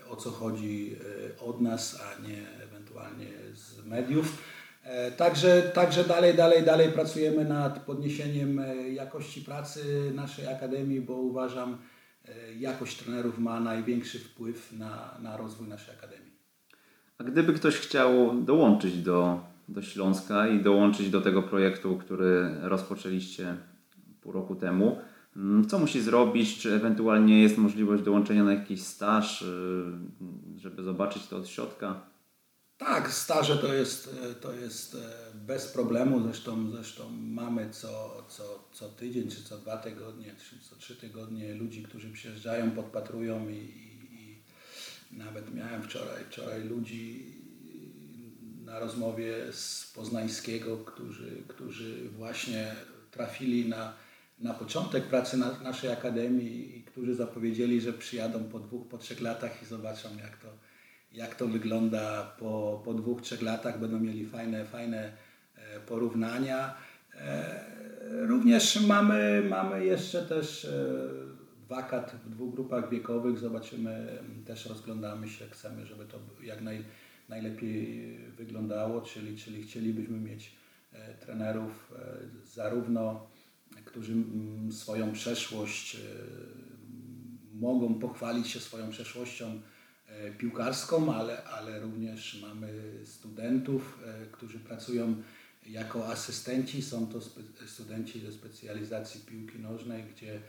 o 0.10 0.16
co 0.16 0.32
chodzi 0.32 0.96
e, 1.40 1.46
od 1.46 1.62
nas, 1.62 2.02
a 2.02 2.28
nie 2.28 2.64
ewentualnie 2.64 3.26
z 3.54 3.86
mediów. 3.86 4.44
E, 4.84 5.12
także, 5.12 5.62
także 5.62 6.04
dalej, 6.04 6.34
dalej, 6.34 6.64
dalej 6.64 6.92
pracujemy 6.92 7.46
nad 7.46 7.80
podniesieniem 7.80 8.60
e, 8.60 8.90
jakości 8.90 9.42
pracy 9.42 10.12
naszej 10.16 10.48
Akademii, 10.48 11.02
bo 11.02 11.14
uważam, 11.14 11.78
jakość 12.60 12.98
trenerów 12.98 13.40
ma 13.40 13.60
największy 13.60 14.20
wpływ 14.20 14.72
na, 14.72 15.18
na 15.22 15.38
rozwój 15.38 15.68
naszej 15.68 15.96
Akademii. 15.96 16.32
A 17.18 17.24
gdyby 17.24 17.54
ktoś 17.54 17.76
chciał 17.76 18.42
dołączyć 18.42 18.98
do, 18.98 19.44
do 19.70 19.82
Śląska 19.82 20.48
i 20.48 20.60
dołączyć 20.60 21.10
do 21.10 21.22
tego 21.22 21.44
projektu, 21.44 21.98
który 21.98 22.56
rozpoczęliście 22.62 23.58
pół 24.22 24.32
roku 24.32 24.56
temu, 24.56 24.98
Mm, 25.36 25.68
co 25.68 25.80
musi 25.80 26.02
zrobić? 26.02 26.58
Czy 26.58 26.74
ewentualnie 26.74 27.42
jest 27.42 27.58
możliwość 27.58 28.04
dołączenia 28.04 28.44
na 28.44 28.54
jakiś 28.54 28.84
staż, 28.84 29.42
y, 29.42 29.46
żeby 30.58 30.84
zobaczyć 30.84 31.28
to 31.28 31.38
od 31.38 31.48
środka? 31.48 32.02
Tak, 32.78 33.12
staże 33.12 33.58
to 33.58 33.74
jest, 33.74 34.16
e, 34.24 34.34
to 34.36 34.54
jest 34.54 34.96
e, 34.96 35.00
bez 35.36 35.68
problemu. 35.68 36.24
Zresztą, 36.24 36.72
zresztą 36.72 37.10
mamy 37.12 37.70
co, 37.70 38.24
co, 38.30 38.70
co 38.72 38.90
tydzień, 38.90 39.30
czy 39.30 39.44
co 39.44 39.58
dwa 39.58 39.78
tygodnie, 39.78 40.36
czy 40.50 40.70
co 40.70 40.76
trzy 40.76 40.96
tygodnie 40.96 41.56
ludzi, 41.56 41.84
którzy 41.84 42.12
przyjeżdżają, 42.12 42.72
podpatrują 42.72 43.50
i, 43.50 43.56
i, 43.56 44.44
i 45.12 45.18
nawet 45.18 45.54
miałem 45.56 45.84
wczoraj, 45.84 46.24
wczoraj 46.30 46.64
ludzi 46.64 47.34
na 48.70 48.80
rozmowie 48.80 49.34
z 49.52 49.92
Poznańskiego, 49.96 50.78
którzy, 50.78 51.44
którzy 51.48 52.10
właśnie 52.10 52.76
trafili 53.12 53.70
na, 53.70 53.94
na 54.40 54.54
początek 54.54 55.04
pracy 55.04 55.38
na 55.38 55.60
naszej 55.60 55.92
akademii 55.92 56.78
i 56.78 56.84
którzy 56.84 57.16
zapowiedzieli, 57.16 57.82
że 57.82 57.94
przyjadą 57.94 58.44
po 58.44 58.60
dwóch, 58.60 58.88
po 58.88 58.98
trzech 58.98 59.22
latach 59.22 59.64
i 59.64 59.66
zobaczą 59.66 60.10
jak 60.18 60.38
to, 60.38 60.48
jak 61.12 61.36
to 61.36 61.48
wygląda 61.48 62.36
po, 62.40 62.82
po 62.86 62.94
dwóch, 62.94 63.22
trzech 63.22 63.42
latach. 63.42 63.80
Będą 63.80 64.00
mieli 64.00 64.26
fajne, 64.26 64.66
fajne 64.66 65.14
e, 65.56 65.80
porównania. 65.80 66.76
E, 67.16 67.66
również 68.10 68.82
mamy, 68.82 69.44
mamy 69.50 69.86
jeszcze 69.86 70.22
też 70.22 70.68
wakat 71.68 72.16
w 72.26 72.30
dwóch 72.30 72.54
grupach 72.54 72.90
wiekowych. 72.90 73.38
Zobaczymy, 73.38 74.24
też 74.46 74.66
rozglądamy 74.66 75.30
się, 75.30 75.46
chcemy, 75.46 75.86
żeby 75.86 76.06
to 76.06 76.20
jak 76.44 76.62
naj, 76.62 76.84
najlepiej 77.30 78.18
wyglądało, 78.38 79.02
czyli, 79.02 79.38
czyli 79.38 79.64
chcielibyśmy 79.64 80.20
mieć 80.20 80.56
e, 80.92 81.14
trenerów 81.14 81.94
e, 81.96 82.18
zarówno, 82.46 83.28
którzy 83.86 84.14
swoją 84.72 85.12
przeszłość 85.12 85.96
e, 85.96 86.00
mogą 87.54 88.00
pochwalić 88.00 88.48
się 88.48 88.60
swoją 88.60 88.90
przeszłością 88.90 89.62
piłkarską, 90.38 91.16
ale, 91.16 91.44
ale 91.44 91.80
również 91.80 92.42
mamy 92.42 92.72
studentów, 93.06 94.00
którzy 94.32 94.60
pracują 94.60 95.16
jako 95.66 96.08
asystenci. 96.08 96.82
Są 96.82 97.08
to 97.08 97.20
studenci 97.68 98.20
ze 98.20 98.32
specjalizacji 98.32 99.22
piłki 99.22 99.60
nożnej, 99.60 100.04
gdzie 100.04 100.42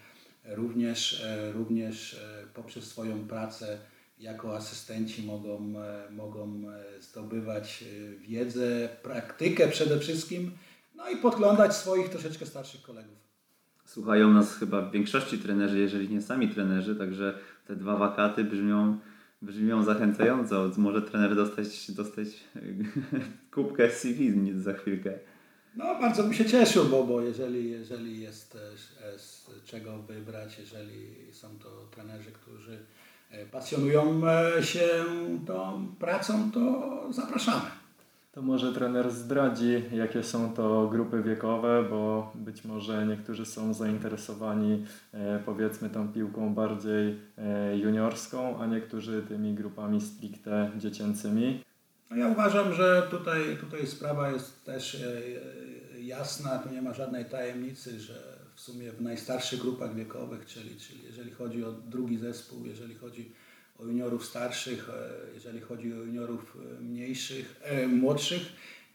również, 0.45 1.25
również 1.55 2.21
poprzez 2.55 2.85
swoją 2.85 3.29
pracę 3.29 3.79
jako 4.21 4.57
asystenci 4.57 5.23
mogą, 5.23 5.73
e, 5.79 6.11
mogą 6.11 6.63
e, 6.99 7.03
zdobywać 7.03 7.85
e, 7.85 8.17
wiedzę, 8.17 8.89
praktykę 9.03 9.69
przede 9.69 9.99
wszystkim, 9.99 10.51
no 10.95 11.11
i 11.11 11.17
podglądać 11.17 11.77
swoich 11.77 12.09
troszeczkę 12.09 12.47
starszych 12.47 12.83
kolegów. 12.83 13.19
Słuchają 13.85 14.33
nas 14.33 14.55
chyba 14.55 14.83
w 14.83 14.93
większości 14.93 15.39
trenerzy, 15.39 15.79
jeżeli 15.79 16.09
nie 16.09 16.23
sami 16.23 16.49
trenerzy, 16.49 16.97
także 16.97 17.39
te 17.67 17.77
dwa 17.77 17.97
wakaty 17.97 18.45
brzmią, 18.45 18.99
brzmią 19.43 19.83
zachęcająco. 19.85 20.71
Może 20.77 21.03
trener 21.03 21.35
dostać, 21.35 21.91
dostać 21.91 22.27
kubkę 23.55 23.91
CV 23.91 24.53
za 24.61 24.73
chwilkę. 24.73 25.19
No, 25.77 25.85
bardzo 25.85 26.23
bym 26.23 26.35
się 26.35 26.45
cieszył, 26.45 26.85
bo, 26.85 27.05
bo 27.05 27.21
jeżeli, 27.21 27.71
jeżeli 27.71 28.21
jest 28.21 28.59
z 29.17 29.47
czego 29.65 30.03
wybrać, 30.03 30.59
jeżeli 30.59 31.33
są 31.33 31.59
to 31.59 31.89
trenerzy, 31.91 32.31
którzy 32.31 32.79
pasjonują 33.53 34.23
e, 34.29 34.63
się 34.63 34.89
tą 35.47 35.87
pracą, 35.99 36.51
to 36.53 36.91
zapraszamy. 37.11 37.71
To 38.33 38.43
może 38.43 38.73
trener 38.73 39.11
zdradzi, 39.11 39.85
jakie 39.93 40.23
są 40.23 40.55
to 40.55 40.89
grupy 40.89 41.23
wiekowe, 41.23 41.85
bo 41.91 42.33
być 42.35 42.65
może 42.65 43.07
niektórzy 43.07 43.47
są 43.47 43.75
zainteresowani 43.75 44.87
e, 45.15 45.43
powiedzmy 45.47 45.91
tą 45.91 46.09
piłką 46.09 46.55
bardziej 46.55 47.31
juniorską, 47.75 48.61
a 48.61 48.67
niektórzy 48.67 49.23
tymi 49.29 49.55
grupami 49.55 50.01
stricte 50.01 50.71
dziecięcymi. 50.77 51.65
No 52.11 52.17
ja 52.17 52.29
uważam, 52.29 52.75
że 52.75 53.07
tutaj, 53.11 53.57
tutaj 53.61 53.87
sprawa 53.87 54.31
jest 54.31 54.65
też 54.65 55.05
jasna, 55.99 56.59
tu 56.59 56.69
nie 56.69 56.83
ma 56.83 56.95
żadnej 56.95 57.25
tajemnicy, 57.25 58.01
że 58.01 58.40
w 58.61 58.63
sumie 58.63 58.93
w 58.93 59.01
najstarszych 59.01 59.61
grupach 59.61 59.95
wiekowych, 59.95 60.47
czyli, 60.47 60.77
czyli 60.77 61.05
jeżeli 61.05 61.31
chodzi 61.31 61.65
o 61.65 61.73
drugi 61.73 62.19
zespół, 62.19 62.67
jeżeli 62.67 62.95
chodzi 62.95 63.33
o 63.79 63.85
juniorów 63.85 64.27
starszych, 64.27 64.89
e, 64.89 65.35
jeżeli 65.35 65.61
chodzi 65.61 65.93
o 65.93 65.97
juniorów 65.97 66.57
e, 66.57 66.81
mniejszych, 66.81 67.61
e, 67.63 67.87
młodszych, 67.87 68.43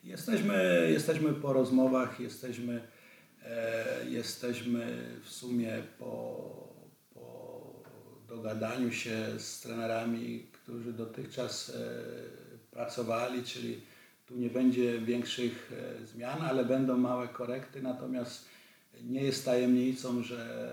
jesteśmy, 0.03 0.87
jesteśmy 0.91 1.33
po 1.33 1.53
rozmowach, 1.53 2.19
jesteśmy, 2.19 2.87
e, 3.43 4.09
jesteśmy 4.09 5.11
w 5.23 5.29
sumie 5.29 5.83
po, 5.99 6.73
po 7.13 7.83
dogadaniu 8.27 8.91
się 8.91 9.17
z 9.37 9.61
trenerami, 9.61 10.47
którzy 10.51 10.93
dotychczas 10.93 11.69
e, 11.69 11.75
pracowali, 12.71 13.43
czyli 13.43 13.81
tu 14.25 14.35
nie 14.35 14.49
będzie 14.49 15.01
większych 15.01 15.71
e, 16.01 16.05
zmian, 16.05 16.41
ale 16.41 16.65
będą 16.65 16.97
małe 16.97 17.27
korekty, 17.27 17.81
natomiast 17.81 18.54
nie 19.03 19.23
jest 19.23 19.45
tajemnicą, 19.45 20.23
że 20.23 20.69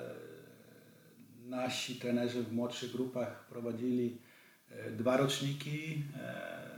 nasi 1.45 1.97
trenerzy 1.97 2.43
w 2.43 2.53
młodszych 2.53 2.93
grupach 2.93 3.47
prowadzili 3.47 4.19
e, 4.71 4.91
dwa 4.91 5.17
roczniki. 5.17 6.05
E, 6.17 6.73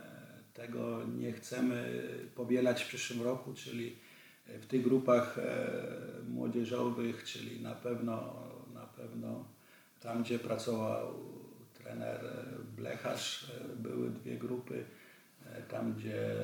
tego 0.55 1.05
nie 1.05 1.33
chcemy 1.33 2.03
powielać 2.35 2.83
w 2.83 2.89
przyszłym 2.89 3.23
roku, 3.23 3.55
czyli 3.55 3.97
w 4.47 4.67
tych 4.67 4.83
grupach 4.83 5.39
e, 5.39 5.67
młodzieżowych, 6.29 7.25
czyli 7.25 7.61
na 7.61 7.75
pewno, 7.75 8.43
na 8.75 8.87
pewno 8.87 9.45
tam, 10.01 10.23
gdzie 10.23 10.39
pracował 10.39 11.15
trener 11.75 12.21
Blecharz, 12.77 13.51
były 13.77 14.11
dwie 14.11 14.39
grupy. 14.39 14.85
Tam, 15.71 15.95
gdzie 15.95 16.37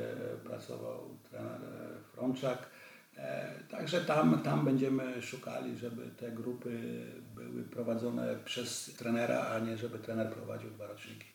pracował 0.44 1.18
trener 1.30 1.60
Frączak, 2.12 2.58
E, 2.58 2.79
także 3.70 4.00
tam, 4.00 4.38
tam 4.38 4.64
będziemy 4.64 5.22
szukali, 5.22 5.78
żeby 5.78 6.02
te 6.16 6.32
grupy 6.32 6.80
były 7.34 7.62
prowadzone 7.62 8.36
przez 8.44 8.94
trenera, 8.98 9.46
a 9.46 9.58
nie 9.58 9.76
żeby 9.76 9.98
trener 9.98 10.32
prowadził 10.32 10.70
dwa 10.70 10.86
roczniki. 10.86 11.26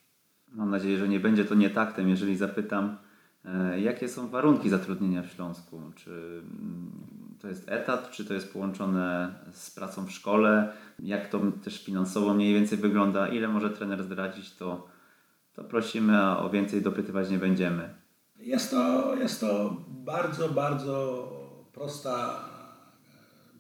Mam 0.52 0.70
nadzieję, 0.70 0.98
że 0.98 1.08
nie 1.08 1.20
będzie 1.20 1.46
to 1.46 1.56
nietaktem, 1.56 2.10
jeżeli 2.10 2.38
zapytam, 2.38 2.98
e, 3.46 3.80
jakie 3.80 4.10
są 4.10 4.30
warunki 4.30 4.70
zatrudnienia 4.70 5.24
w 5.24 5.32
Śląsku? 5.32 5.82
Czy 5.96 6.12
mm, 6.12 6.92
to 7.42 7.48
jest 7.48 7.72
etat, 7.72 8.12
czy 8.12 8.26
to 8.26 8.34
jest 8.34 8.54
połączone 8.54 9.34
z 9.52 9.72
pracą 9.72 10.06
w 10.06 10.12
szkole? 10.12 10.74
Jak 11.00 11.30
to 11.30 11.42
też 11.64 11.84
finansowo 11.84 12.34
mniej 12.34 12.54
więcej 12.54 12.78
wygląda? 12.78 13.28
Ile 13.28 13.48
może 13.48 13.70
trener 13.70 14.04
zdradzić, 14.04 14.56
to, 14.56 14.88
to 15.54 15.64
prosimy, 15.64 16.18
a 16.18 16.40
o 16.40 16.50
więcej 16.50 16.82
dopytywać 16.82 17.30
nie 17.30 17.38
będziemy. 17.38 17.90
Jest 18.40 18.72
to, 18.72 19.16
jest 19.16 19.40
to 19.40 19.78
bardzo, 19.88 20.50
bardzo 20.50 21.45
prosta, 21.76 22.50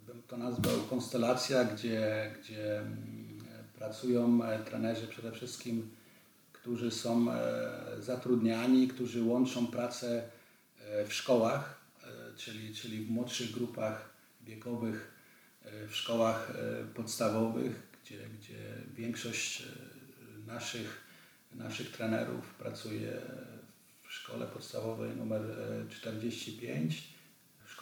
e, 0.04 0.08
bym 0.08 0.21
to 0.28 0.38
nazwał, 0.38 0.82
konstelacja, 0.89 1.63
gdzie, 1.65 2.36
gdzie 2.39 2.80
mm, 2.80 3.43
pracują 3.75 4.43
e, 4.43 4.60
trenerzy 4.60 5.08
przede 5.08 5.32
wszystkim, 5.32 5.89
którzy 6.54 6.91
są 6.91 7.32
e, 7.32 7.71
zatrudniani, 7.99 8.88
którzy 8.88 9.23
łączą 9.23 9.67
pracę 9.67 10.30
w 11.08 11.13
szkołach, 11.13 11.86
czyli, 12.38 12.75
czyli 12.75 13.06
w 13.06 13.10
młodszych 13.10 13.51
grupach 13.51 14.10
wiekowych, 14.41 15.12
w 15.89 15.95
szkołach 15.95 16.51
podstawowych, 16.95 17.82
gdzie, 18.04 18.19
gdzie 18.39 18.60
większość 18.95 19.63
naszych, 20.47 21.01
naszych 21.56 21.91
trenerów 21.91 22.54
pracuje 22.54 23.21
w 24.08 24.13
szkole 24.13 24.47
podstawowej 24.47 25.15
numer 25.15 25.41
45 25.89 27.14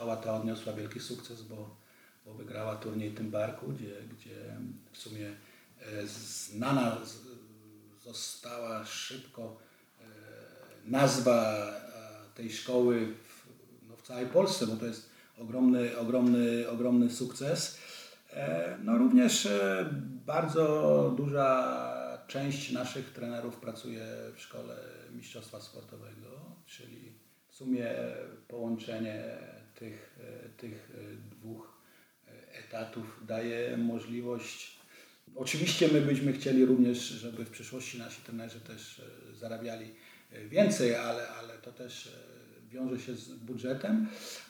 Szkoła 0.04 0.18
ta 0.18 0.36
odniosła 0.36 0.74
wielki 0.74 1.00
sukces, 1.00 1.42
bo, 1.42 1.76
bo 2.26 2.34
wygrała 2.34 2.76
turniej 2.76 3.12
Tymbarku, 3.12 3.66
gdzie, 3.68 4.02
gdzie 4.18 4.58
w 4.92 4.98
sumie 4.98 5.28
e, 5.28 6.08
znana 6.08 6.98
została 8.04 8.86
szybko 8.86 9.58
e, 10.02 10.04
nazwa 10.86 11.56
e, 11.56 12.36
tej 12.36 12.52
szkoły 12.52 13.06
w, 13.06 13.48
no 13.90 13.96
w 13.96 14.02
całej 14.02 14.26
Polsce, 14.26 14.68
bo 14.68 14.76
to 14.76 14.86
jest 14.86 15.10
ogromny, 15.38 15.98
ogromny, 15.98 16.70
ogromny 16.70 17.10
sukces. 17.10 17.78
No 18.84 18.98
również 18.98 19.48
bardzo 20.26 21.14
duża 21.18 21.78
część 22.28 22.72
naszych 22.72 23.14
trenerów 23.14 23.58
pracuje 23.58 24.06
w 24.36 24.42
szkole 24.42 24.76
mistrzostwa 25.12 25.62
sportowego, 25.62 26.56
czyli 26.66 27.14
w 27.50 27.56
sumie 27.56 27.96
połączenie 28.48 29.24
tych, 29.76 30.20
e, 30.20 30.50
tych 30.50 30.92
e, 30.96 31.36
dwóch 31.36 31.82
e, 32.28 32.32
etatów 32.60 33.22
daje 33.28 33.78
możliwość. 33.78 34.78
Oczywiście 35.36 35.88
my 35.88 36.02
byśmy 36.02 36.34
chcieli 36.34 36.66
również, 36.66 36.98
żeby 36.98 37.46
w 37.46 37.50
przyszłości 37.50 38.00
nasi 38.00 38.22
trenerzy 38.22 38.60
też 38.60 39.02
zarabiali 39.34 39.96
więcej, 40.48 40.96
ale, 40.96 41.28
ale 41.30 41.54
to 41.58 41.72
też 41.72 42.16
wiąże 42.70 43.00
się 43.00 43.16
z 43.16 43.30
budżetem, 43.30 44.08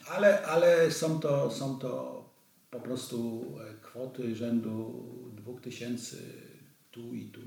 ale, 0.08 0.42
ale 0.46 0.92
są, 0.92 1.20
to, 1.20 1.52
są 1.52 1.80
to 1.80 2.24
po 2.72 2.80
prostu 2.80 3.46
kwoty 3.82 4.36
rzędu 4.36 5.04
2000 5.34 6.18
tu 6.92 7.14
i 7.14 7.26
tu. 7.26 7.42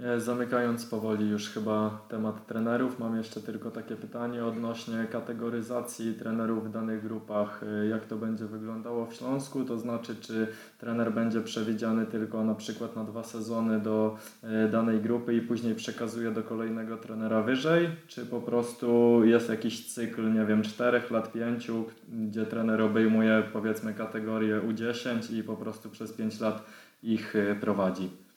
E, 0.00 0.20
zamykając 0.20 0.86
powoli 0.86 1.30
już 1.30 1.50
chyba 1.50 2.00
temat 2.08 2.46
trenerów, 2.46 2.98
mam 2.98 3.16
jeszcze 3.16 3.40
tylko 3.40 3.70
takie 3.70 3.96
pytanie 3.96 4.44
odnośnie 4.44 5.06
kategoryzacji 5.12 6.14
trenerów 6.14 6.68
w 6.68 6.70
danych 6.70 7.02
grupach. 7.02 7.62
E, 7.62 7.86
jak 7.86 8.06
to 8.06 8.16
będzie 8.16 8.44
wyglądało 8.44 9.06
w 9.06 9.14
Śląsku? 9.14 9.64
To 9.64 9.78
znaczy, 9.78 10.16
czy 10.20 10.46
trener 10.78 11.12
będzie 11.12 11.40
przewidziany 11.40 12.06
tylko 12.06 12.44
na 12.44 12.54
przykład 12.54 12.96
na 12.96 13.04
dwa 13.04 13.24
sezony 13.24 13.80
do 13.80 14.16
e, 14.42 14.68
danej 14.68 15.00
grupy 15.00 15.34
i 15.34 15.40
później 15.40 15.74
przekazuje 15.74 16.30
do 16.30 16.42
kolejnego 16.42 16.96
trenera 16.96 17.42
wyżej? 17.42 17.88
Czy 18.06 18.26
po 18.26 18.40
prostu 18.40 19.20
jest 19.24 19.48
jakiś 19.48 19.94
cykl, 19.94 20.32
nie 20.32 20.46
wiem, 20.46 20.62
czterech 20.62 21.10
lat, 21.10 21.32
pięciu, 21.32 21.84
gdzie 22.08 22.46
trener 22.46 22.82
obejmuje 22.82 23.42
powiedzmy 23.52 23.94
kategorię 23.94 24.60
U10 24.60 25.34
i 25.34 25.42
po 25.42 25.56
prostu 25.56 25.90
przez 25.90 26.12
pięć 26.12 26.40
lat 26.40 26.64
ich 27.02 27.34
prowadzi? 27.60 28.27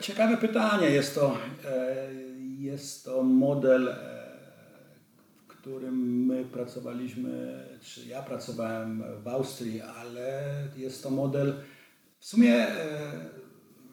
E, 0.00 0.02
ciekawe 0.02 0.36
pytanie. 0.36 0.90
Jest 0.90 1.14
to, 1.14 1.38
e, 1.64 2.10
jest 2.58 3.04
to 3.04 3.22
model, 3.22 3.88
e, 3.88 3.94
w 5.44 5.46
którym 5.46 6.26
my 6.26 6.44
pracowaliśmy, 6.44 7.64
czy 7.82 8.06
ja 8.06 8.22
pracowałem 8.22 9.04
w 9.22 9.28
Austrii, 9.28 9.80
ale 9.80 10.52
jest 10.76 11.02
to 11.02 11.10
model 11.10 11.54
w 12.18 12.26
sumie 12.26 12.66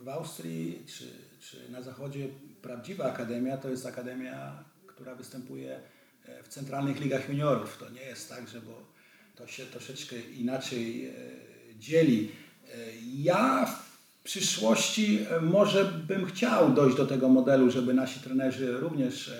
w 0.01 0.09
Austrii, 0.09 0.83
czy, 0.85 1.05
czy 1.39 1.71
na 1.71 1.81
zachodzie 1.81 2.27
prawdziwa 2.61 3.05
akademia 3.05 3.57
to 3.57 3.69
jest 3.69 3.85
akademia, 3.85 4.63
która 4.87 5.15
występuje 5.15 5.79
w 6.43 6.47
centralnych 6.47 7.01
ligach 7.01 7.29
juniorów. 7.29 7.77
To 7.77 7.89
nie 7.89 8.01
jest 8.01 8.29
tak, 8.29 8.47
że 8.47 8.61
bo 8.61 8.83
to 9.35 9.47
się 9.47 9.65
troszeczkę 9.65 10.19
inaczej 10.19 11.13
dzieli. 11.79 12.31
Ja 13.13 13.67
przyszłości 14.27 15.19
e, 15.29 15.41
może 15.41 15.85
bym 15.85 16.25
chciał 16.25 16.73
dojść 16.73 16.97
do 16.97 17.05
tego 17.05 17.29
modelu, 17.29 17.71
żeby 17.71 17.93
nasi 17.93 18.19
trenerzy 18.19 18.71
również 18.71 19.31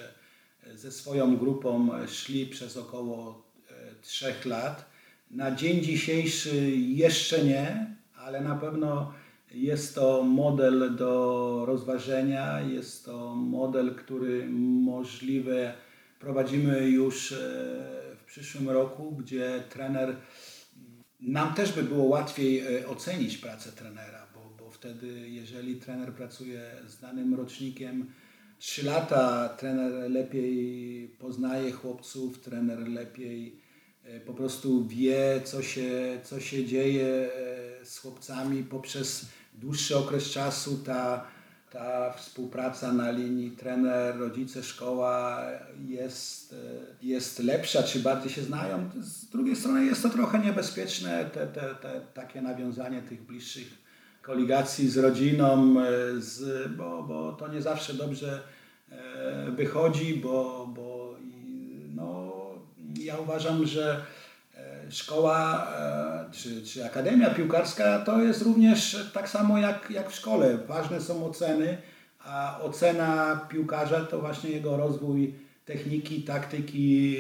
e, 0.67 0.78
ze 0.78 0.91
swoją 0.91 1.38
grupą 1.38 1.89
szli 2.08 2.45
przez 2.45 2.78
około 2.78 3.43
e, 3.69 3.73
trzech 4.02 4.45
lat. 4.45 4.86
Na 5.32 5.56
dzień 5.56 5.82
dzisiejszy 5.82 6.71
jeszcze 6.71 7.43
nie, 7.45 7.95
ale 8.15 8.41
na 8.41 8.56
pewno 8.56 9.13
jest 9.52 9.95
to 9.95 10.23
model 10.23 10.95
do 10.95 11.63
rozważenia, 11.65 12.62
jest 12.62 13.06
to 13.06 13.36
model, 13.36 13.95
który 13.95 14.50
możliwe 14.86 15.73
prowadzimy 16.19 16.89
już 16.89 17.34
w 18.17 18.23
przyszłym 18.26 18.69
roku, 18.69 19.12
gdzie 19.12 19.63
trener, 19.69 20.15
nam 21.19 21.54
też 21.54 21.71
by 21.71 21.84
było 21.84 22.04
łatwiej 22.04 22.86
ocenić 22.86 23.38
pracę 23.38 23.71
trenera 23.71 24.27
wtedy, 24.78 25.30
jeżeli 25.30 25.76
trener 25.76 26.13
pracuje 26.13 26.62
z 26.88 27.00
danym 27.00 27.34
rocznikiem 27.34 28.06
3 28.60 28.86
lata, 28.86 29.50
trener 29.50 30.12
lepiej 30.12 31.08
poznaje 31.20 31.72
chłopców, 31.72 32.40
trener 32.40 32.88
lepiej 32.88 33.60
e, 34.04 34.20
po 34.20 34.34
prostu 34.34 34.88
wie, 34.88 35.42
co 35.44 35.63
się, 35.63 36.20
co 36.24 36.40
się 36.40 36.66
dzieje 36.66 37.30
e, 37.82 37.86
z 37.86 37.98
chłopcami 38.00 38.63
poprzez 38.63 39.26
dłuższy 39.54 39.98
okres 39.98 40.32
czasu. 40.32 40.78
Ta, 40.78 41.28
ta 41.72 42.13
współpraca 42.13 42.94
na 42.94 43.12
linii 43.12 43.52
trener, 43.52 44.18
rodzice, 44.18 44.63
szkoła 44.63 45.46
jest, 45.88 46.54
e, 46.54 46.56
jest 47.02 47.40
lepsza, 47.40 47.84
czy 47.84 48.00
bardziej 48.00 48.32
się 48.32 48.44
znają. 48.44 48.90
Z 49.02 49.26
drugiej 49.26 49.56
strony 49.56 49.86
jest 49.86 50.04
to 50.04 50.10
trochę 50.10 50.40
niebezpieczne, 50.40 51.26
te, 51.26 51.48
te, 51.48 51.76
te, 51.76 52.02
takie 52.13 52.42
nawiązanie 52.42 53.02
tych 53.02 53.24
bliższych 53.24 53.87
koligacji 54.28 54.90
z 54.90 54.98
rodziną, 54.98 55.76
e, 55.82 56.22
z, 56.22 56.68
bo, 56.72 57.04
bo 57.04 57.34
to 57.34 57.48
nie 57.48 57.62
zawsze 57.62 57.94
dobrze 57.94 58.42
e, 58.92 59.52
wychodzi, 59.52 60.16
bo, 60.16 60.68
bo 60.76 61.16
no, 61.96 62.32
ja 63.00 63.18
uważam, 63.18 63.66
że 63.66 64.06
e, 64.58 64.92
szkoła 64.92 65.68
czy, 66.32 66.63
czy 66.63 66.86
akademia 66.86 67.30
piłkarska 67.30 68.00
to 68.00 68.22
jest 68.22 68.42
również 68.42 69.10
tak 69.13 69.30
samo 69.30 69.58
jak, 69.58 69.92
jak 69.92 70.10
w 70.10 70.16
szkole. 70.16 70.58
Ważne 70.58 71.02
są 71.02 71.26
oceny, 71.26 71.78
a 72.26 72.60
ocena 72.62 73.40
piłkarza 73.50 74.06
to 74.06 74.20
właśnie 74.20 74.50
jego 74.50 74.78
rozwój 74.78 75.34
techniki, 75.66 76.22
taktyki, 76.22 77.18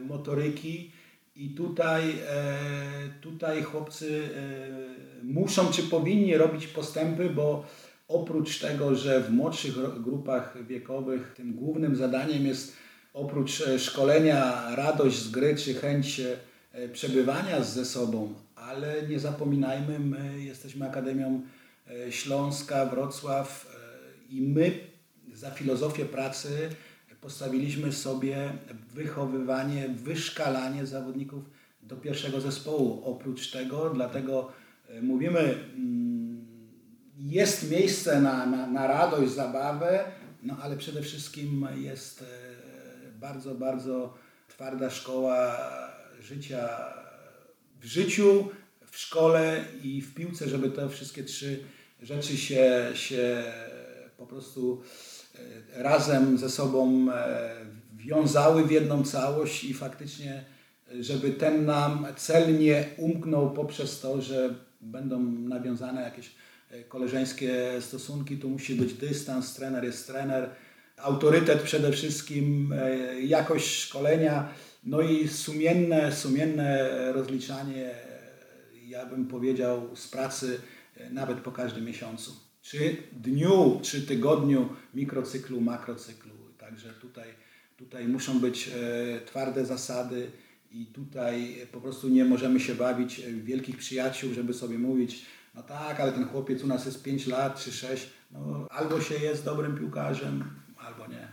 motoryki 0.00 0.90
i 1.36 1.50
tutaj, 1.50 2.10
e, 2.28 2.58
tutaj 3.20 3.62
chłopcy 3.62 4.28
e, 4.36 5.24
muszą 5.24 5.72
czy 5.72 5.82
powinni 5.82 6.36
robić 6.36 6.66
postępy, 6.66 7.30
bo 7.30 7.66
oprócz 8.08 8.58
tego, 8.58 8.94
że 8.94 9.20
w 9.20 9.30
młodszych 9.30 10.02
grupach 10.02 10.66
wiekowych 10.66 11.34
tym 11.36 11.54
głównym 11.54 11.96
zadaniem 11.96 12.46
jest 12.46 12.76
oprócz 13.14 13.60
e, 13.60 13.78
szkolenia 13.78 14.74
radość 14.76 15.18
z 15.18 15.30
gry 15.30 15.56
czy 15.56 15.74
chęć 15.74 16.20
przebywania 16.92 17.62
ze 17.62 17.84
sobą, 17.84 18.34
ale 18.56 19.02
nie 19.08 19.20
zapominajmy, 19.20 19.98
my 19.98 20.42
jesteśmy 20.42 20.86
Akademią 20.88 21.42
Śląska, 22.10 22.86
Wrocław 22.86 23.76
i 24.30 24.42
my 24.42 24.80
za 25.32 25.50
filozofię 25.50 26.04
pracy 26.04 26.68
postawiliśmy 27.26 27.92
sobie 27.92 28.52
wychowywanie, 28.94 29.88
wyszkalanie 29.88 30.86
zawodników 30.86 31.44
do 31.82 31.96
pierwszego 31.96 32.40
zespołu. 32.40 33.02
Oprócz 33.04 33.50
tego, 33.50 33.90
dlatego 33.90 34.52
e, 34.88 35.02
mówimy, 35.02 35.40
mm, 35.40 36.46
jest 37.18 37.70
miejsce 37.70 38.20
na, 38.20 38.46
na, 38.46 38.66
na 38.66 38.86
radość, 38.86 39.32
zabawę, 39.32 40.04
no 40.42 40.56
ale 40.62 40.76
przede 40.76 41.02
wszystkim 41.02 41.68
jest 41.76 42.22
e, 42.22 42.26
bardzo, 43.20 43.54
bardzo 43.54 44.14
twarda 44.48 44.90
szkoła 44.90 45.56
życia 46.20 46.68
w 47.80 47.84
życiu, 47.84 48.48
w 48.90 48.98
szkole 48.98 49.64
i 49.82 50.02
w 50.02 50.14
piłce, 50.14 50.48
żeby 50.48 50.70
te 50.70 50.88
wszystkie 50.88 51.24
trzy 51.24 51.64
rzeczy 52.02 52.36
się, 52.36 52.90
się 52.94 53.44
po 54.16 54.26
prostu 54.26 54.82
razem 55.72 56.38
ze 56.38 56.50
sobą 56.50 57.12
e, 57.12 57.50
wiązały 57.96 58.64
w 58.64 58.70
jedną 58.70 59.04
całość 59.04 59.64
i 59.64 59.74
faktycznie, 59.74 60.44
e, 60.92 61.02
żeby 61.02 61.30
ten 61.30 61.64
nam 61.64 62.06
cel 62.16 62.58
nie 62.58 62.84
umknął 62.96 63.50
poprzez 63.50 64.00
to, 64.00 64.22
że 64.22 64.54
będą 64.80 65.22
nawiązane 65.22 66.02
jakieś 66.02 66.30
koleżeńskie 66.88 67.72
stosunki, 67.80 68.38
tu 68.38 68.48
musi 68.48 68.74
być 68.74 68.94
dystans, 68.94 69.54
trener 69.54 69.84
jest 69.84 70.06
trener, 70.06 70.50
autorytet 70.96 71.62
przede 71.62 71.92
wszystkim, 71.92 72.74
jakość 73.22 73.80
szkolenia, 73.80 74.48
no 74.84 75.00
i 75.00 75.28
sumienne, 75.28 76.12
sumienne 76.12 76.88
rozliczanie, 77.12 77.94
ja 78.86 79.06
bym 79.06 79.26
powiedział, 79.26 79.96
z 79.96 80.08
pracy 80.08 80.60
nawet 81.10 81.40
po 81.40 81.52
każdym 81.52 81.84
miesiącu 81.84 82.45
czy 82.70 82.96
dniu, 83.12 83.80
czy 83.82 84.02
tygodniu 84.02 84.68
mikrocyklu, 84.94 85.60
makrocyklu. 85.60 86.32
Także 86.58 86.92
tutaj, 86.92 87.28
tutaj 87.76 88.08
muszą 88.08 88.40
być 88.40 88.68
e, 88.68 89.20
twarde 89.26 89.66
zasady 89.66 90.30
i 90.72 90.86
tutaj 90.86 91.56
po 91.72 91.80
prostu 91.80 92.08
nie 92.08 92.24
możemy 92.24 92.60
się 92.60 92.74
bawić 92.74 93.20
w 93.20 93.44
wielkich 93.44 93.76
przyjaciół, 93.76 94.34
żeby 94.34 94.54
sobie 94.54 94.78
mówić, 94.78 95.26
no 95.54 95.62
tak, 95.62 96.00
ale 96.00 96.12
ten 96.12 96.28
chłopiec 96.28 96.64
u 96.64 96.66
nas 96.66 96.86
jest 96.86 97.02
5 97.02 97.26
lat 97.26 97.60
czy 97.60 97.72
6, 97.72 98.10
no 98.32 98.66
albo 98.70 99.00
się 99.00 99.14
jest 99.14 99.44
dobrym 99.44 99.78
piłkarzem, 99.78 100.44
albo 100.76 101.06
nie. 101.06 101.28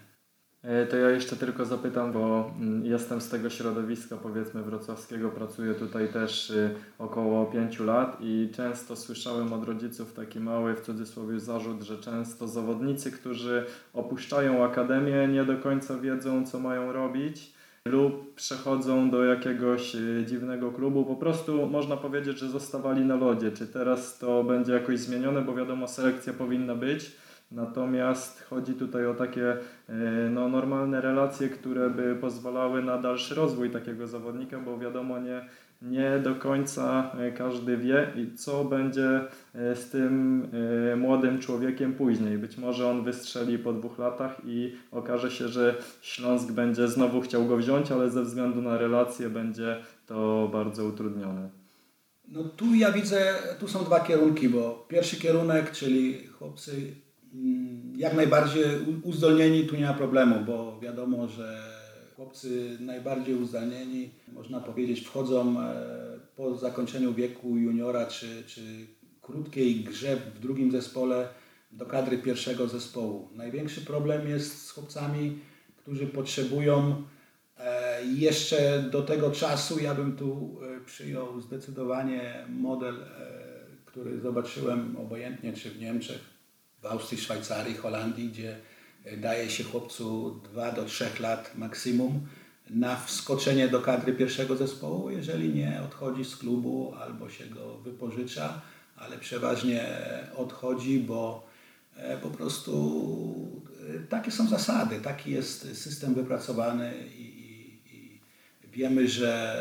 E, 0.63 0.86
to 0.86 0.97
ja 0.97 1.10
jeszcze 1.10 1.36
tylko 1.36 1.65
zapytam, 1.65 2.12
bo 2.12 2.52
mm, 2.60 2.86
jestem 2.86 3.21
z 3.21 3.30
tego 3.30 3.49
środowiska 3.49 4.17
powiedzmy 4.17 4.63
wrocławskiego, 4.63 5.30
pracuję 5.30 5.73
tutaj 5.73 6.08
też 6.08 6.49
y, 6.49 6.76
około 6.99 7.45
5 7.45 7.80
lat 7.80 8.17
i 8.21 8.49
często 8.56 8.95
słyszałem 8.95 9.54
od 9.54 9.63
rodziców 9.63 10.13
taki 10.13 10.39
mały 10.39 10.76
w 10.76 10.82
cudzysłowie 10.82 11.39
zarzut, 11.39 11.82
że 11.82 11.97
często 11.97 12.47
zawodnicy, 12.47 13.12
którzy 13.12 13.65
opuszczają 13.93 14.65
akademię 14.65 15.28
nie 15.28 15.43
do 15.43 15.58
końca 15.58 15.97
wiedzą 15.97 16.45
co 16.45 16.60
mają 16.60 16.91
robić 16.91 17.54
lub 17.86 18.36
przechodzą 18.36 19.10
do 19.10 19.26
jakiegoś 19.26 19.95
y, 19.95 20.26
dziwnego 20.28 20.71
klubu, 20.71 21.06
po 21.06 21.15
prostu 21.15 21.67
można 21.67 21.97
powiedzieć, 21.97 22.39
że 22.39 22.49
zostawali 22.49 23.06
na 23.06 23.15
lodzie. 23.15 23.52
Czy 23.52 23.67
teraz 23.67 24.17
to 24.19 24.43
będzie 24.43 24.73
jakoś 24.73 24.99
zmienione, 24.99 25.41
bo 25.41 25.56
wiadomo 25.56 25.88
selekcja 25.88 26.34
powinna 26.34 26.76
być, 26.76 27.12
Natomiast 27.53 28.43
chodzi 28.43 28.73
tutaj 28.73 29.07
o 29.07 29.13
takie 29.13 29.51
e, 29.51 29.59
no, 30.29 30.49
normalne 30.49 31.01
relacje, 31.01 31.49
które 31.49 31.89
by 31.89 32.15
pozwalały 32.15 32.83
na 32.83 32.97
dalszy 32.97 33.35
rozwój 33.35 33.69
takiego 33.69 34.07
zawodnika, 34.07 34.59
bo 34.59 34.77
wiadomo, 34.77 35.19
nie, 35.19 35.49
nie 35.81 36.19
do 36.19 36.35
końca 36.35 37.11
e, 37.19 37.31
każdy 37.31 37.78
wie, 37.78 38.13
co 38.36 38.65
będzie 38.65 39.21
e, 39.55 39.75
z 39.75 39.89
tym 39.89 40.47
młodym 40.97 41.39
człowiekiem 41.39 41.93
później. 41.93 42.38
Być 42.38 42.57
może 42.57 42.89
on 42.89 43.03
wystrzeli 43.03 43.59
po 43.59 43.73
dwóch 43.73 43.99
latach 43.99 44.41
i 44.45 44.75
okaże 44.91 45.32
się, 45.32 45.47
że 45.47 45.75
Śląsk 46.01 46.51
będzie 46.51 46.88
znowu 46.88 47.21
chciał 47.21 47.45
go 47.45 47.57
wziąć, 47.57 47.91
ale 47.91 48.09
ze 48.09 48.23
względu 48.23 48.61
na 48.61 48.78
relacje 48.78 49.30
będzie 49.30 49.78
to 50.05 50.49
bardzo 50.53 50.86
utrudnione. 50.86 51.49
No 52.28 52.43
tu 52.43 52.75
ja 52.75 52.91
widzę, 52.91 53.36
tu 53.59 53.67
są 53.67 53.84
dwa 53.84 53.99
kierunki, 53.99 54.49
bo 54.49 54.86
pierwszy 54.89 55.19
kierunek, 55.19 55.71
czyli 55.71 56.28
chłopcy 56.28 57.03
jak 57.95 58.13
najbardziej 58.13 58.63
uzdolnieni 59.03 59.67
tu 59.67 59.75
nie 59.75 59.86
ma 59.86 59.93
problemu, 59.93 60.45
bo 60.45 60.79
wiadomo, 60.79 61.27
że 61.27 61.73
chłopcy 62.15 62.77
najbardziej 62.79 63.36
uzdolnieni, 63.36 64.09
można 64.34 64.59
powiedzieć, 64.59 65.01
wchodzą 65.01 65.59
e, 65.59 65.73
po 66.36 66.57
zakończeniu 66.57 67.13
wieku 67.13 67.57
juniora 67.57 68.05
czy, 68.05 68.43
czy 68.47 68.61
krótkiej 69.21 69.75
grze 69.75 70.15
w 70.15 70.39
drugim 70.39 70.71
zespole 70.71 71.27
do 71.71 71.86
kadry 71.86 72.17
pierwszego 72.17 72.67
zespołu. 72.67 73.29
Największy 73.36 73.81
problem 73.81 74.29
jest 74.29 74.65
z 74.65 74.71
chłopcami, 74.71 75.39
którzy 75.77 76.07
potrzebują 76.07 77.03
e, 77.57 78.05
jeszcze 78.05 78.84
do 78.91 79.01
tego 79.01 79.31
czasu, 79.31 79.79
ja 79.79 79.95
bym 79.95 80.17
tu 80.17 80.59
e, 80.61 80.86
przyjął 80.86 81.41
zdecydowanie 81.41 82.45
model, 82.49 82.95
który 83.86 84.19
zobaczyłem 84.19 84.97
obojętnie 84.97 85.53
czy 85.53 85.69
w 85.69 85.79
Niemczech, 85.79 86.32
w 86.84 86.86
Austrii, 86.86 87.21
Szwajcarii, 87.21 87.75
Holandii, 87.75 88.29
gdzie 88.29 88.57
daje 89.17 89.49
się 89.49 89.63
chłopcu 89.63 90.39
2 90.51 90.71
do 90.71 90.86
3 90.86 91.05
lat 91.19 91.55
maksimum 91.55 92.27
na 92.69 92.95
wskoczenie 92.95 93.67
do 93.67 93.81
kadry 93.81 94.13
pierwszego 94.13 94.55
zespołu. 94.57 95.09
Jeżeli 95.09 95.53
nie, 95.53 95.81
odchodzi 95.86 96.25
z 96.25 96.36
klubu 96.36 96.93
albo 97.01 97.29
się 97.29 97.45
go 97.45 97.77
wypożycza, 97.77 98.61
ale 98.95 99.17
przeważnie 99.17 99.86
odchodzi, 100.36 100.99
bo 100.99 101.47
e, 101.95 102.17
po 102.17 102.29
prostu 102.29 103.61
e, 103.95 104.07
takie 104.07 104.31
są 104.31 104.47
zasady, 104.47 104.99
taki 104.99 105.31
jest 105.31 105.77
system 105.77 106.13
wypracowany 106.13 106.93
i, 107.17 107.21
i, 107.21 108.19
i 108.65 108.67
wiemy, 108.67 109.07
że 109.07 109.55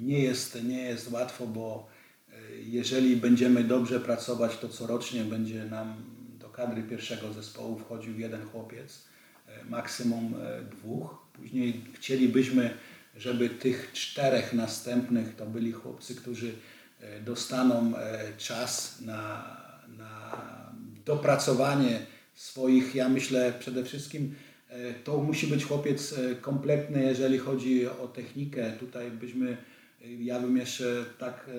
nie 0.00 0.18
jest, 0.18 0.64
nie 0.64 0.82
jest 0.82 1.12
łatwo, 1.12 1.46
bo 1.46 1.86
e, 2.28 2.34
jeżeli 2.62 3.16
będziemy 3.16 3.64
dobrze 3.64 4.00
pracować, 4.00 4.58
to 4.58 4.68
corocznie 4.68 5.24
będzie 5.24 5.64
nam 5.64 6.15
kadry 6.56 6.82
pierwszego 6.82 7.32
zespołu 7.32 7.78
wchodził 7.78 8.18
jeden 8.18 8.48
chłopiec, 8.48 9.02
e, 9.46 9.64
maksimum 9.64 10.34
e, 10.34 10.62
dwóch. 10.62 11.26
Później 11.32 11.84
chcielibyśmy, 11.94 12.70
żeby 13.16 13.48
tych 13.48 13.90
czterech 13.92 14.52
następnych 14.52 15.36
to 15.36 15.46
byli 15.46 15.72
chłopcy, 15.72 16.14
którzy 16.14 16.52
e, 17.00 17.20
dostaną 17.20 17.92
czas 18.38 19.00
na, 19.00 19.56
na 19.98 20.36
dopracowanie 21.04 22.06
swoich, 22.34 22.94
ja 22.94 23.08
myślę 23.08 23.52
przede 23.58 23.84
wszystkim 23.84 24.34
to 25.04 25.18
musi 25.18 25.46
być 25.46 25.64
chłopiec 25.64 26.14
kompletny, 26.40 27.04
jeżeli 27.04 27.38
chodzi 27.38 27.86
o 27.86 28.08
technikę. 28.08 28.72
Tutaj 28.80 29.10
byśmy, 29.10 29.56
ja 30.18 30.40
bym 30.40 30.56
jeszcze 30.56 31.04
tak 31.18 31.50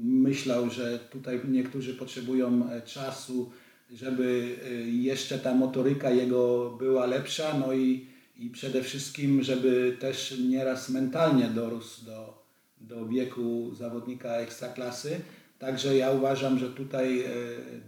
myślał, 0.00 0.70
że 0.70 0.98
tutaj 0.98 1.40
niektórzy 1.48 1.94
potrzebują 1.94 2.68
czasu, 2.84 3.52
żeby 3.92 4.56
y, 4.66 4.90
jeszcze 4.90 5.38
ta 5.38 5.54
motoryka 5.54 6.10
jego 6.10 6.70
była 6.70 7.06
lepsza, 7.06 7.58
no 7.58 7.72
i, 7.72 8.06
i 8.36 8.50
przede 8.50 8.82
wszystkim, 8.82 9.42
żeby 9.42 9.96
też 10.00 10.38
nieraz 10.48 10.88
mentalnie 10.88 11.44
dorósł 11.44 12.04
do, 12.04 12.44
do 12.80 13.06
wieku 13.06 13.74
zawodnika 13.74 14.28
ekstraklasy. 14.28 15.20
Także 15.58 15.96
ja 15.96 16.10
uważam, 16.10 16.58
że 16.58 16.70
tutaj 16.70 17.20
y, 17.20 17.24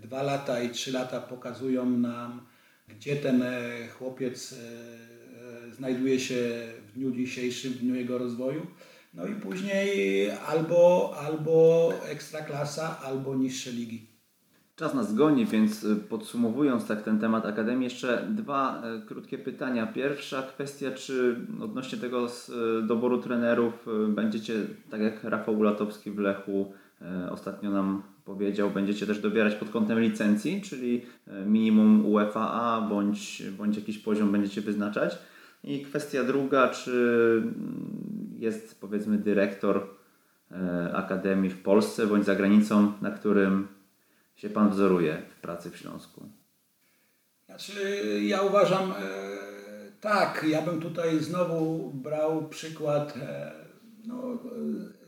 dwa 0.03 0.23
lata 0.23 0.63
i 0.63 0.71
trzy 0.71 0.93
lata 0.93 1.21
pokazują 1.21 1.91
nam, 1.91 2.47
gdzie 2.89 3.17
ten 3.17 3.43
y, 3.43 3.89
chłopiec 3.99 4.55
znajduje 5.73 6.21
się 6.21 6.69
w 6.89 6.93
dniu 6.93 7.11
dzisiejszym, 7.11 7.73
w 7.73 7.79
dniu 7.79 7.95
jego 7.95 8.19
rozwoju. 8.19 8.67
No 9.15 9.27
i 9.27 9.35
później 9.35 10.31
albo, 10.31 11.15
albo 11.19 11.93
ekstraklasa, 12.09 13.01
albo 13.01 13.37
niższe 13.37 13.71
ligi. 13.73 14.14
Czas 14.77 14.95
nas 14.95 15.15
goni, 15.15 15.47
więc 15.47 15.85
y, 15.85 15.97
podsumowując 15.97 16.87
tak 16.87 17.03
ten 17.03 17.19
temat 17.19 17.47
Akademii, 17.47 17.85
jeszcze 17.85 18.27
dwa 18.31 18.83
y, 19.03 19.07
krótkie 19.07 19.39
pytania. 19.39 19.87
Pierwsza 19.87 20.43
kwestia, 20.43 20.91
czy 20.91 21.37
odnośnie 21.63 21.99
tego 21.99 22.27
y, 22.27 22.83
doboru 22.83 23.19
trenerów 23.19 23.87
będziecie, 24.09 24.55
tak 24.91 25.01
jak 25.01 25.25
Rafał 25.25 25.59
Ulatowski 25.59 26.11
w 26.11 26.19
Lechu 26.19 26.73
ostatnio 27.31 27.71
nam 27.71 28.03
powiedział, 28.25 28.71
będziecie 28.71 29.07
też 29.07 29.19
dobierać 29.19 29.55
pod 29.55 29.71
kątem 29.71 30.01
licencji, 30.01 30.63
czyli 30.63 31.03
minimum 31.47 32.07
UEFA 32.07 32.81
bądź, 32.91 33.43
bądź 33.59 33.77
jakiś 33.77 33.99
poziom 33.99 34.33
będziecie 34.33 34.61
wyznaczać. 34.61 35.19
I 35.65 35.83
kwestia 35.83 36.25
druga, 36.25 36.69
czy 36.69 36.93
mm, 37.43 38.35
jest 38.39 38.81
powiedzmy 38.81 39.19
dyrektor 39.19 39.87
Akademii 40.93 41.51
w 41.51 41.63
Polsce 41.63 42.07
bądź 42.07 42.25
za 42.25 42.35
granicą, 42.35 42.93
na 43.03 43.11
którym 43.11 43.69
się 44.37 44.51
Pan 44.51 44.71
wzoruje 44.71 45.23
w 45.37 45.41
pracy 45.41 45.71
w 45.71 45.77
Śląsku? 45.77 46.29
Znaczy, 47.47 48.03
ja 48.27 48.43
uważam, 48.43 48.93
e, 48.93 48.95
tak, 50.01 50.45
ja 50.49 50.63
bym 50.63 50.81
tutaj 50.81 51.21
znowu 51.21 51.91
brał 51.95 52.49
przykład 52.49 53.17
e, 53.17 53.53
no, 54.07 54.39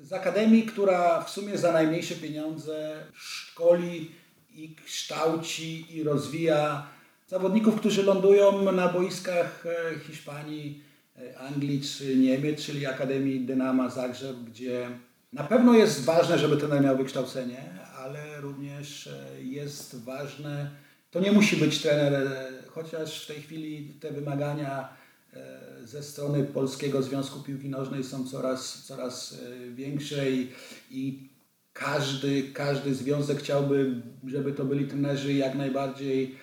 z 0.02 0.12
Akademii, 0.12 0.62
która 0.62 1.20
w 1.20 1.30
sumie 1.30 1.58
za 1.58 1.72
najmniejsze 1.72 2.14
pieniądze 2.14 3.04
szkoli 3.14 4.10
i 4.54 4.74
kształci 4.86 5.96
i 5.96 6.02
rozwija 6.02 6.86
zawodników, 7.26 7.76
którzy 7.76 8.02
lądują 8.02 8.72
na 8.72 8.88
boiskach 8.88 9.66
e, 9.66 9.98
Hiszpanii, 9.98 10.82
e, 11.18 11.38
Anglii 11.38 11.80
czy 11.80 12.16
Niemiec, 12.16 12.62
czyli 12.62 12.86
Akademii 12.86 13.40
Dynama 13.40 13.90
Zagrzeb, 13.90 14.36
gdzie 14.36 14.90
na 15.32 15.44
pewno 15.44 15.74
jest 15.74 16.04
ważne, 16.04 16.38
żeby 16.38 16.56
ten 16.56 16.84
miał 16.84 16.96
wykształcenie, 16.96 17.85
ale 18.06 18.40
również 18.40 19.06
e, 19.06 19.42
jest 19.42 20.04
ważne, 20.04 20.70
to 21.10 21.20
nie 21.20 21.32
musi 21.32 21.56
być 21.56 21.78
trener, 21.78 22.14
e, 22.14 22.52
chociaż 22.68 23.24
w 23.24 23.26
tej 23.26 23.42
chwili 23.42 23.94
te 24.00 24.12
wymagania 24.12 24.88
e, 25.32 25.58
ze 25.84 26.02
strony 26.02 26.44
Polskiego 26.44 27.02
Związku 27.02 27.40
Piłki 27.40 27.68
Nożnej 27.68 28.04
są 28.04 28.28
coraz, 28.28 28.82
coraz 28.84 29.38
większe 29.74 30.30
i, 30.30 30.52
i 30.90 31.28
każdy, 31.72 32.42
każdy 32.52 32.94
związek 32.94 33.38
chciałby, 33.38 34.02
żeby 34.26 34.52
to 34.52 34.64
byli 34.64 34.86
trenerzy 34.86 35.32
jak 35.32 35.54
najbardziej 35.54 36.34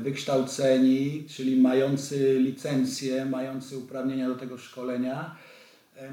wykształceni, 0.00 1.24
czyli 1.28 1.56
mający 1.56 2.38
licencję, 2.38 3.24
mający 3.24 3.78
uprawnienia 3.78 4.28
do 4.28 4.34
tego 4.34 4.58
szkolenia 4.58 5.36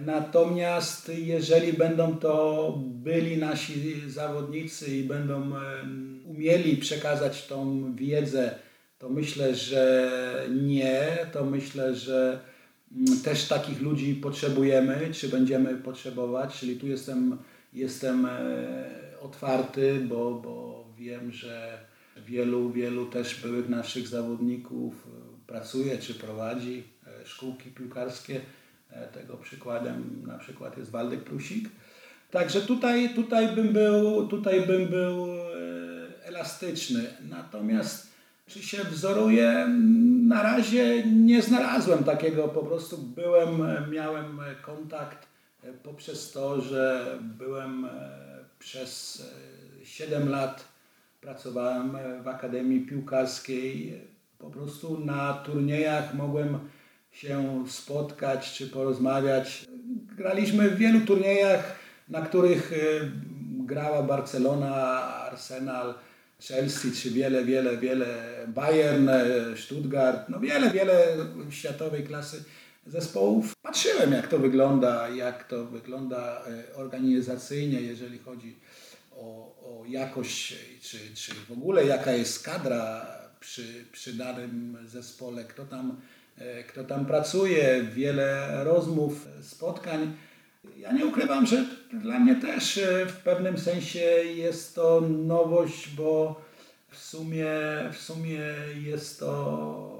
Natomiast 0.06 1.12
jeżeli 1.18 1.74
będą 1.74 2.18
to 2.18 2.74
byli 2.86 3.38
nasi 3.38 4.02
zawodnicy 4.10 4.98
i 4.98 5.04
będą 5.04 5.52
umieli 6.26 6.78
przekazać 6.78 7.48
tą 7.48 7.96
wiedzę, 7.96 8.56
to 9.00 9.10
myślę, 9.10 9.56
że 9.56 10.48
nie. 10.62 11.18
To 11.34 11.46
myślę, 11.46 11.96
że 11.96 12.40
mm, 12.92 13.20
też 13.20 13.48
takich 13.48 13.82
ludzi 13.82 14.16
potrzebujemy, 14.16 15.10
czy 15.14 15.30
będziemy 15.30 15.76
potrzebować. 15.76 16.60
Czyli 16.60 16.76
tu 16.76 16.88
jestem, 16.88 17.38
jestem 17.74 18.26
e, 18.26 18.90
otwarty, 19.22 20.00
bo, 20.00 20.42
bo 20.44 20.86
wiem, 20.98 21.32
że 21.32 21.78
wielu, 22.18 22.72
wielu 22.72 23.06
też 23.06 23.42
byłych 23.42 23.70
naszych 23.70 24.08
zawodników 24.08 25.08
e, 25.08 25.48
pracuje 25.48 25.98
czy 25.98 26.14
prowadzi 26.14 26.84
e, 27.08 27.26
szkółki 27.26 27.70
piłkarskie 27.70 28.42
tego 29.14 29.38
przykładem 29.38 30.24
na 30.28 30.38
przykład 30.38 30.78
jest 30.78 30.92
Waldek 30.92 31.24
Prusik. 31.24 31.70
Także 32.32 32.62
tutaj, 32.62 33.14
tutaj, 33.16 33.56
bym 33.56 33.74
był, 33.74 34.28
tutaj 34.28 34.68
bym 34.68 34.88
był 34.88 35.26
e, 35.26 36.26
elastyczny. 36.26 37.04
Natomiast 37.30 38.08
czy 38.48 38.64
się 38.64 38.84
wzoruję? 38.84 39.68
Na 40.28 40.44
razie 40.44 41.04
nie 41.04 41.42
znalazłem 41.42 42.04
takiego, 42.04 42.48
po 42.48 42.64
prostu 42.64 42.98
byłem, 42.98 43.62
miałem 43.92 44.40
kontakt 44.62 45.28
e, 45.64 45.74
poprzez 45.74 46.32
to, 46.32 46.62
że 46.62 47.18
byłem 47.22 47.88
przez 48.60 49.24
7 49.84 50.30
lat 50.30 50.66
pracowałem 51.22 51.98
w 52.24 52.28
Akademii 52.28 52.82
Piłkarskiej. 52.82 54.02
Po 54.40 54.50
prostu 54.50 55.00
na 55.06 55.34
turniejach 55.34 56.14
mogłem 56.14 56.60
się 57.20 57.66
spotkać 57.68 58.54
czy 58.54 58.68
porozmawiać. 58.68 59.66
Graliśmy 60.18 60.70
w 60.70 60.78
wielu 60.78 61.02
turniejach, 61.02 61.76
na 62.10 62.22
których 62.22 62.74
y, 62.74 63.12
grała 63.66 64.04
Barcelona, 64.04 64.76
Arsenal, 65.04 65.94
Chelsea, 66.48 66.92
czy 66.92 67.12
wiele, 67.12 67.46
wiele, 67.46 67.78
wiele 67.78 68.06
Bayern, 68.48 69.10
y, 69.10 69.58
Stuttgart, 69.58 70.30
no 70.30 70.40
wiele, 70.40 70.72
wiele 70.72 71.08
światowej 71.50 72.04
klasy 72.04 72.44
zespołów. 72.88 73.54
Patrzyłem 73.62 74.12
jak 74.12 74.28
to 74.28 74.40
wygląda, 74.40 75.10
jak 75.10 75.48
to 75.48 75.66
wygląda 75.66 76.42
y, 76.72 76.76
organizacyjnie, 76.76 77.82
jeżeli 77.82 78.20
chodzi 78.20 78.56
o, 79.12 79.26
o 79.62 79.84
jakość, 79.88 80.56
czy, 80.82 80.98
czy 81.16 81.32
w 81.50 81.52
ogóle 81.52 81.86
jaka 81.86 82.12
jest 82.12 82.44
kadra 82.44 83.06
przy, 83.40 83.86
przy 83.92 84.14
danym 84.14 84.78
zespole, 84.86 85.44
kto 85.44 85.66
tam 85.66 85.98
E, 85.98 86.19
kto 86.68 86.84
tam 86.84 87.06
pracuje, 87.06 87.84
wiele 87.94 88.50
rozmów, 88.64 89.28
spotkań. 89.42 90.16
Ja 90.78 90.92
nie 90.92 91.06
ukrywam, 91.06 91.46
że 91.46 91.66
dla 91.94 92.20
mnie 92.20 92.36
też 92.36 92.78
e, 92.78 93.06
w 93.06 93.18
pewnym 93.18 93.58
sensie 93.58 94.00
jest 94.36 94.76
to 94.76 95.02
nowość, 95.02 95.90
bo 95.96 96.42
w 96.92 96.98
sumie, 96.98 97.48
w 97.94 97.98
sumie 97.98 98.40
jest 98.84 99.20
to 99.20 100.00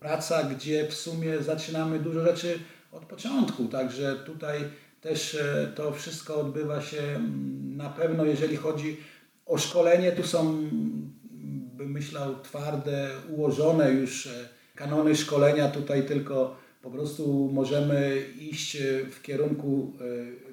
praca, 0.00 0.42
gdzie 0.42 0.88
w 0.88 0.94
sumie 0.94 1.38
zaczynamy 1.38 1.98
dużo 1.98 2.24
rzeczy 2.24 2.58
od 2.92 3.04
początku, 3.04 3.64
także 3.64 4.16
tutaj 4.16 4.60
też 5.00 5.34
e, 5.34 5.72
to 5.74 5.92
wszystko 5.92 6.40
odbywa 6.40 6.82
się 6.82 7.02
mm, 7.02 7.76
na 7.76 7.88
pewno, 7.88 8.24
jeżeli 8.24 8.56
chodzi 8.56 8.96
o 9.46 9.58
szkolenie, 9.58 10.12
tu 10.12 10.22
są, 10.22 10.70
bym 11.76 11.90
myślał, 11.90 12.40
twarde, 12.42 13.10
ułożone 13.28 13.90
już 13.90 14.26
e, 14.26 14.57
kanony 14.78 15.16
szkolenia, 15.16 15.68
tutaj 15.68 16.06
tylko 16.06 16.56
po 16.82 16.90
prostu 16.90 17.50
możemy 17.52 18.22
iść 18.40 18.76
e, 18.76 18.80
w 19.10 19.22
kierunku 19.22 19.92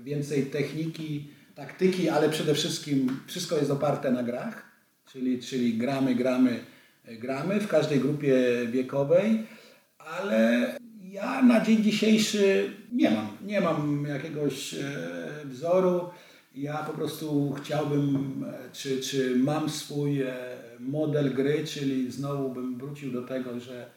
więcej 0.04 0.46
techniki, 0.46 1.28
taktyki, 1.56 2.10
ale 2.10 2.30
przede 2.30 2.54
wszystkim 2.54 3.20
wszystko 3.28 3.58
jest 3.58 3.72
oparte 3.72 4.12
na 4.12 4.24
grach, 4.24 4.72
czyli, 5.12 5.40
czyli 5.40 5.78
gramy, 5.78 6.16
gramy, 6.16 6.60
gramy 7.06 7.60
w 7.60 7.68
każdej 7.68 8.00
grupie 8.00 8.36
wiekowej, 8.72 9.44
ale 9.98 10.68
ja 11.16 11.42
na 11.42 11.66
dzień 11.66 11.84
dzisiejszy 11.84 12.72
nie 12.92 13.12
mam, 13.12 13.28
nie 13.46 13.62
mam 13.62 14.06
jakiegoś 14.10 14.74
e, 14.74 14.78
wzoru. 15.46 16.10
Ja 16.56 16.78
po 16.78 16.94
prostu 16.94 17.54
chciałbym, 17.54 18.06
e, 18.48 18.72
czy, 18.72 19.02
czy 19.02 19.36
mam 19.36 19.70
swój 19.70 20.22
e, 20.22 20.36
model 20.80 21.34
gry, 21.34 21.64
czyli 21.66 22.12
znowu 22.12 22.50
bym 22.50 22.78
wrócił 22.78 23.12
do 23.12 23.22
tego, 23.22 23.60
że 23.60 23.90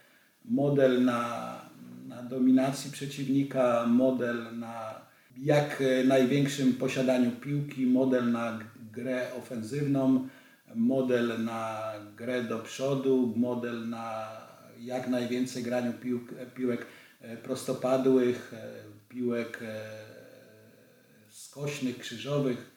model 0.44 1.04
na, 1.04 1.52
na 2.08 2.22
dominacji 2.22 2.90
przeciwnika, 2.90 3.86
model 3.86 4.58
na 4.58 4.94
jak 5.36 5.82
największym 6.04 6.72
posiadaniu 6.72 7.30
piłki, 7.30 7.86
model 7.86 8.32
na 8.32 8.58
grę 8.92 9.26
ofensywną, 9.38 10.28
model 10.74 11.44
na 11.44 11.92
grę 12.16 12.44
do 12.44 12.58
przodu, 12.58 13.34
model 13.36 13.88
na 13.88 14.28
jak 14.80 15.08
najwięcej 15.08 15.62
graniu 15.62 15.92
piłk, 15.92 16.34
piłek 16.54 16.86
E, 17.20 17.36
prostopadłych, 17.36 18.54
e, 18.54 18.72
piłek 19.08 19.58
e, 19.62 19.90
skośnych, 21.30 21.98
krzyżowych, 21.98 22.70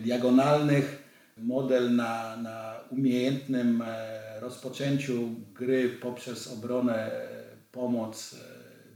diagonalnych. 0.00 1.09
Model 1.42 1.94
na, 1.96 2.36
na 2.36 2.74
umiejętnym 2.90 3.84
rozpoczęciu 4.40 5.28
gry 5.54 5.88
poprzez 5.88 6.52
obronę, 6.52 7.10
pomoc 7.72 8.36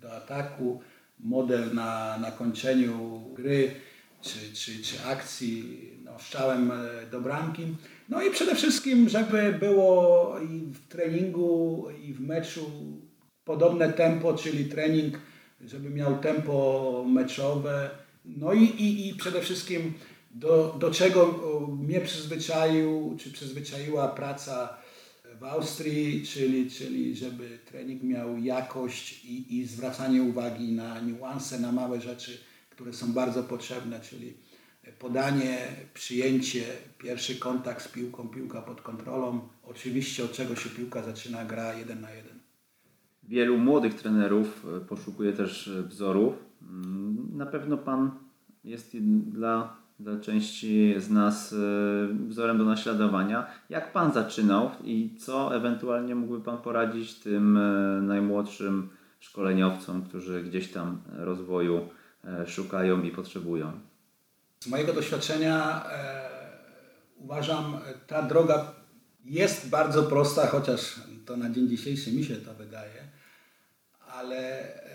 do 0.02 0.12
ataku. 0.12 0.82
Model 1.20 1.74
na, 1.74 2.18
na 2.18 2.30
kończeniu 2.30 3.20
gry 3.34 3.70
czy, 4.22 4.52
czy, 4.52 4.82
czy 4.82 5.04
akcji 5.04 5.80
no, 6.04 6.18
strzałem 6.18 6.72
do 7.10 7.20
bramki. 7.20 7.62
No 8.08 8.22
i 8.22 8.30
przede 8.30 8.54
wszystkim, 8.54 9.08
żeby 9.08 9.56
było 9.60 10.36
i 10.40 10.60
w 10.72 10.88
treningu, 10.88 11.86
i 12.02 12.12
w 12.12 12.20
meczu 12.20 12.70
podobne 13.44 13.92
tempo, 13.92 14.34
czyli 14.34 14.64
trening, 14.64 15.18
żeby 15.66 15.90
miał 15.90 16.18
tempo 16.18 17.04
meczowe. 17.08 17.90
No 18.24 18.52
i, 18.52 18.64
i, 18.64 19.08
i 19.08 19.14
przede 19.14 19.40
wszystkim 19.40 19.92
do, 20.34 20.76
do 20.80 20.90
czego 20.90 21.40
mnie 21.82 22.00
przyzwyczaił, 22.00 23.16
czy 23.18 23.32
przyzwyczaiła 23.32 24.08
praca 24.08 24.76
w 25.40 25.44
Austrii, 25.44 26.26
czyli, 26.26 26.70
czyli 26.70 27.16
żeby 27.16 27.58
trening 27.64 28.02
miał 28.02 28.38
jakość 28.38 29.24
i, 29.24 29.58
i 29.58 29.66
zwracanie 29.66 30.22
uwagi 30.22 30.72
na 30.72 31.00
niuanse, 31.00 31.60
na 31.60 31.72
małe 31.72 32.00
rzeczy, 32.00 32.38
które 32.70 32.92
są 32.92 33.12
bardzo 33.12 33.42
potrzebne, 33.42 34.00
czyli 34.00 34.34
podanie, 34.98 35.68
przyjęcie, 35.94 36.64
pierwszy 36.98 37.36
kontakt 37.38 37.84
z 37.84 37.88
piłką, 37.88 38.28
piłka 38.28 38.62
pod 38.62 38.82
kontrolą. 38.82 39.40
Oczywiście 39.62 40.24
od 40.24 40.32
czego 40.32 40.56
się 40.56 40.70
piłka 40.70 41.02
zaczyna, 41.02 41.44
gra 41.44 41.74
jeden 41.74 42.00
na 42.00 42.10
jeden. 42.10 42.38
Wielu 43.22 43.58
młodych 43.58 43.94
trenerów 43.94 44.66
e, 44.76 44.80
poszukuje 44.80 45.32
też 45.32 45.68
e, 45.68 45.82
wzorów. 45.82 46.34
Mm, 46.62 47.28
na 47.32 47.46
pewno 47.46 47.78
Pan 47.78 48.10
jest 48.64 48.96
dla, 49.26 49.76
dla 50.00 50.20
części 50.20 50.94
z 50.98 51.10
nas 51.10 51.52
e, 51.52 51.56
wzorem 52.28 52.58
do 52.58 52.64
naśladowania. 52.64 53.46
Jak 53.70 53.92
Pan 53.92 54.12
zaczynał 54.12 54.70
i 54.84 55.16
co 55.20 55.56
ewentualnie 55.56 56.14
mógłby 56.14 56.44
Pan 56.44 56.58
poradzić 56.58 57.14
tym 57.14 57.58
najmłodszym 58.06 58.88
szkoleniowcom, 59.20 60.02
którzy 60.02 60.42
gdzieś 60.42 60.72
tam 60.72 61.02
rozwoju 61.16 61.88
szukają 62.46 63.02
i 63.02 63.10
potrzebują? 63.10 63.72
Z 64.60 64.66
mojego 64.66 64.92
doświadczenia 64.92 65.84
e, 65.90 66.30
uważam, 67.16 67.76
ta 68.06 68.22
droga 68.22 68.72
jest 69.24 69.68
bardzo 69.70 70.02
prosta, 70.02 70.46
chociaż 70.46 71.00
to 71.26 71.36
na 71.36 71.50
dzień 71.50 71.68
dzisiejszy 71.68 72.12
mi 72.12 72.24
się 72.24 72.36
to 72.36 72.54
wydaje 72.54 73.14
ale 74.14 74.36
e, 74.84 74.93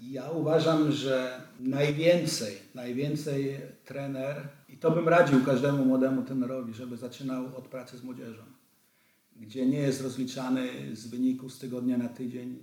ja 0.00 0.30
uważam, 0.30 0.92
że 0.92 1.40
najwięcej, 1.60 2.58
najwięcej 2.74 3.60
trener, 3.84 4.48
i 4.68 4.76
to 4.76 4.90
bym 4.90 5.08
radził 5.08 5.44
każdemu 5.44 5.84
młodemu 5.84 6.22
trenerowi, 6.22 6.74
żeby 6.74 6.96
zaczynał 6.96 7.44
od 7.56 7.68
pracy 7.68 7.98
z 7.98 8.02
młodzieżą, 8.02 8.42
gdzie 9.36 9.66
nie 9.66 9.78
jest 9.78 10.02
rozliczany 10.02 10.68
z 10.92 11.06
wyniku 11.06 11.50
z 11.50 11.58
tygodnia 11.58 11.98
na 11.98 12.08
tydzień, 12.08 12.58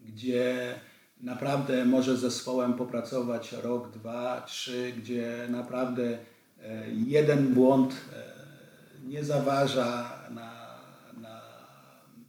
gdzie 0.00 0.74
naprawdę 1.20 1.84
może 1.84 2.16
z 2.16 2.20
zespołem 2.20 2.74
popracować 2.74 3.52
rok, 3.52 3.90
dwa, 3.90 4.40
trzy, 4.40 4.92
gdzie 4.98 5.46
naprawdę 5.50 6.18
e, 6.62 6.90
jeden 6.90 7.54
błąd 7.54 7.92
e, 7.92 9.08
nie 9.08 9.24
zaważa 9.24 10.12
na 10.30 10.57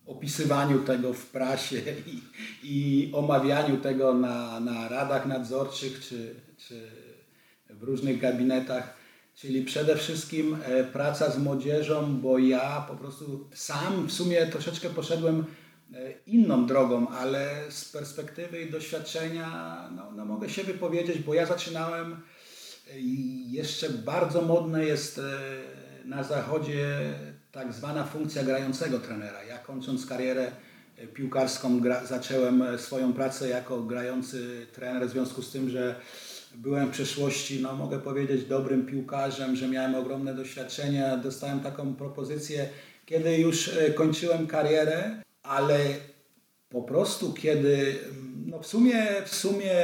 opisywaniu 0.10 0.80
tego 0.80 1.14
w 1.14 1.26
prasie 1.26 1.82
i, 2.08 2.22
i 2.64 3.12
omawianiu 3.14 3.78
tego 3.78 4.14
na, 4.14 4.60
na 4.60 4.90
radach 4.90 5.26
nadzorczych 5.26 6.00
czy, 6.00 6.36
czy 6.58 6.92
w 7.70 7.84
różnych 7.84 8.20
gabinetach. 8.20 8.94
Czyli 9.36 9.66
przede 9.66 9.96
wszystkim 9.96 10.58
e, 10.66 10.84
praca 10.84 11.32
z 11.32 11.38
młodzieżą, 11.38 12.22
bo 12.22 12.38
ja 12.38 12.86
po 12.88 12.96
prostu 12.96 13.50
sam 13.54 14.08
w 14.08 14.12
sumie 14.12 14.48
troszeczkę 14.48 14.90
poszedłem 14.90 15.46
e, 15.94 16.14
inną 16.26 16.66
drogą, 16.66 17.08
ale 17.10 17.64
z 17.70 17.86
perspektywy 17.86 18.62
i 18.62 18.72
doświadczenia 18.72 19.50
no, 19.96 20.12
no 20.12 20.26
mogę 20.26 20.50
się 20.50 20.64
wypowiedzieć, 20.64 21.20
bo 21.20 21.34
ja 21.34 21.46
zaczynałem 21.46 22.12
e, 22.14 23.00
jeszcze 23.48 23.90
bardzo 23.90 24.42
modne 24.42 24.86
jest 24.86 25.22
na 26.06 26.24
zachodzie 26.24 27.14
tak 27.52 27.74
zwana 27.74 28.04
funkcja 28.04 28.44
grającego 28.44 29.00
trenera. 29.00 29.44
Ja 29.44 29.58
kończąc 29.58 30.06
karierę 30.06 30.52
e, 30.98 31.08
piłkarską 31.08 31.80
gra, 31.80 32.06
zacząłem 32.06 32.62
e, 32.62 32.78
swoją 32.78 33.14
pracę 33.14 33.50
jako 33.50 33.84
grający 33.84 34.68
trener 34.74 35.08
w 35.08 35.12
związku 35.12 35.42
z 35.42 35.52
tym, 35.52 35.70
że 35.70 35.96
byłem 36.56 36.88
w 36.88 36.92
przeszłości, 36.92 37.62
no 37.62 37.76
mogę 37.76 38.00
powiedzieć, 38.00 38.46
dobrym 38.46 38.86
piłkarzem, 38.86 39.56
że 39.56 39.68
miałem 39.68 39.96
ogromne 39.96 40.34
doświadczenia. 40.34 41.18
Dostałem 41.18 41.60
taką 41.60 41.96
propozycję, 41.96 42.70
kiedy 43.06 43.38
już 43.38 43.68
e, 43.68 43.92
kończyłem 43.94 44.48
karierę, 44.48 45.22
ale 45.44 45.80
po 46.70 46.82
prostu 46.82 47.34
kiedy, 47.34 47.96
no 48.46 48.60
w 48.60 48.68
sumie, 48.68 49.06
w 49.26 49.36
sumie 49.36 49.84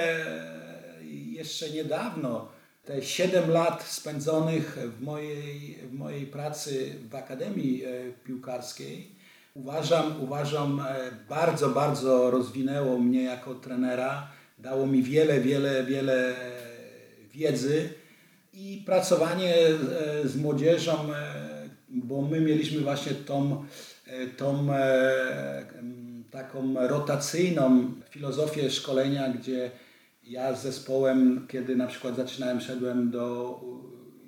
jeszcze 1.31 1.69
niedawno 1.69 2.54
te 2.85 3.01
7 3.01 3.49
lat 3.51 3.83
spędzonych 3.83 4.77
w 4.97 5.01
mojej, 5.01 5.77
w 5.89 5.93
mojej 5.93 6.25
pracy 6.25 6.95
w 7.09 7.15
Akademii 7.15 7.83
e, 7.85 7.89
Piłkarskiej 8.25 9.07
uważam, 9.53 10.23
uważam 10.23 10.79
e, 10.79 11.11
bardzo, 11.29 11.69
bardzo 11.69 12.31
rozwinęło 12.31 12.99
mnie 12.99 13.23
jako 13.23 13.55
trenera, 13.55 14.27
dało 14.59 14.87
mi 14.87 15.03
wiele, 15.03 15.41
wiele, 15.41 15.83
wiele 15.83 16.35
wiedzy 17.33 17.89
i 18.53 18.83
pracowanie 18.85 19.55
e, 19.55 20.27
z 20.27 20.35
młodzieżą, 20.35 20.91
bo 21.89 22.21
my 22.21 22.41
mieliśmy 22.41 22.81
właśnie 22.81 23.11
tą, 23.11 23.65
tą 24.37 24.67
taką 26.31 26.87
rotacyjną 26.87 27.91
filozofię 28.09 28.71
szkolenia, 28.71 29.29
gdzie 29.29 29.71
ja 30.27 30.55
z 30.55 30.63
zespołem, 30.63 31.45
kiedy 31.47 31.75
na 31.75 31.87
przykład 31.87 32.15
zaczynałem, 32.15 32.61
szedłem 32.61 33.11
do 33.11 33.59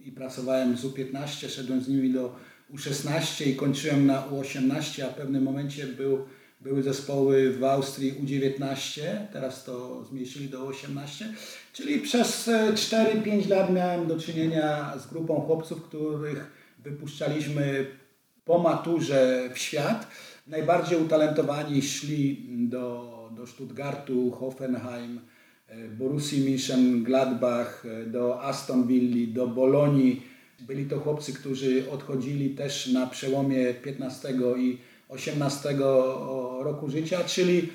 i 0.05 0.11
pracowałem 0.11 0.77
z 0.77 0.85
U15, 0.85 1.49
szedłem 1.49 1.81
z 1.81 1.87
nimi 1.87 2.13
do 2.13 2.35
U16 2.73 3.47
i 3.47 3.55
kończyłem 3.55 4.05
na 4.05 4.27
U18, 4.27 5.01
a 5.01 5.07
w 5.07 5.15
pewnym 5.15 5.43
momencie 5.43 5.87
był, 5.87 6.25
były 6.61 6.83
zespoły 6.83 7.51
w 7.51 7.63
Austrii 7.63 8.13
U19, 8.13 9.01
teraz 9.33 9.63
to 9.63 10.03
zmniejszyli 10.03 10.49
do 10.49 10.67
U18, 10.67 11.25
czyli 11.73 11.99
przez 11.99 12.49
4-5 12.73 13.49
lat 13.49 13.73
miałem 13.73 14.07
do 14.07 14.19
czynienia 14.19 14.93
z 14.99 15.07
grupą 15.07 15.41
chłopców, 15.41 15.83
których 15.83 16.51
wypuszczaliśmy 16.79 17.85
po 18.45 18.59
maturze 18.59 19.49
w 19.53 19.57
świat. 19.57 20.07
Najbardziej 20.47 21.01
utalentowani 21.01 21.81
szli 21.81 22.45
do, 22.69 23.13
do 23.35 23.47
Stuttgartu, 23.47 24.31
Hoffenheim, 24.31 25.19
E, 25.19 25.36
Borussii 25.97 26.41
Mönchengladbach, 26.45 27.85
e, 27.85 28.05
do 28.05 28.41
Aston 28.41 28.87
Villa, 28.87 29.33
do 29.33 29.47
Bolonii, 29.47 30.21
Byli 30.59 30.85
to 30.85 30.99
chłopcy, 30.99 31.33
którzy 31.33 31.91
odchodzili 31.91 32.49
też 32.49 32.87
na 32.87 33.07
przełomie 33.07 33.73
15 33.73 34.33
i 34.57 34.77
18 35.09 35.75
roku 36.59 36.89
życia, 36.89 37.23
czyli 37.23 37.69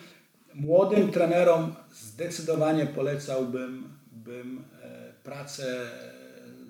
młodym 0.54 1.10
trenerom 1.10 1.74
zdecydowanie 1.92 2.86
polecałbym 2.86 3.84
bym 4.12 4.64
e, 4.82 5.12
pracę 5.24 5.90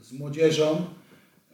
z 0.00 0.12
młodzieżą. 0.12 0.84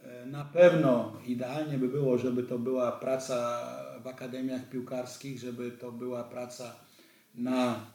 E, 0.03 0.25
na 0.25 0.45
pewno 0.45 1.13
idealnie 1.27 1.77
by 1.77 1.87
było, 1.87 2.17
żeby 2.17 2.43
to 2.43 2.59
była 2.59 2.91
praca 2.91 3.59
w 4.03 4.07
akademiach 4.07 4.69
piłkarskich, 4.69 5.39
żeby 5.39 5.71
to 5.71 5.91
była 5.91 6.23
praca 6.23 6.75
na, 7.35 7.85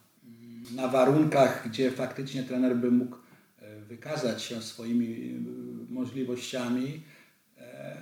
na 0.70 0.88
warunkach, 0.88 1.68
gdzie 1.68 1.90
faktycznie 1.90 2.42
trener 2.42 2.76
by 2.76 2.90
mógł 2.90 3.16
e, 3.62 3.80
wykazać 3.80 4.42
się 4.42 4.62
swoimi 4.62 5.40
możliwościami. 5.88 7.02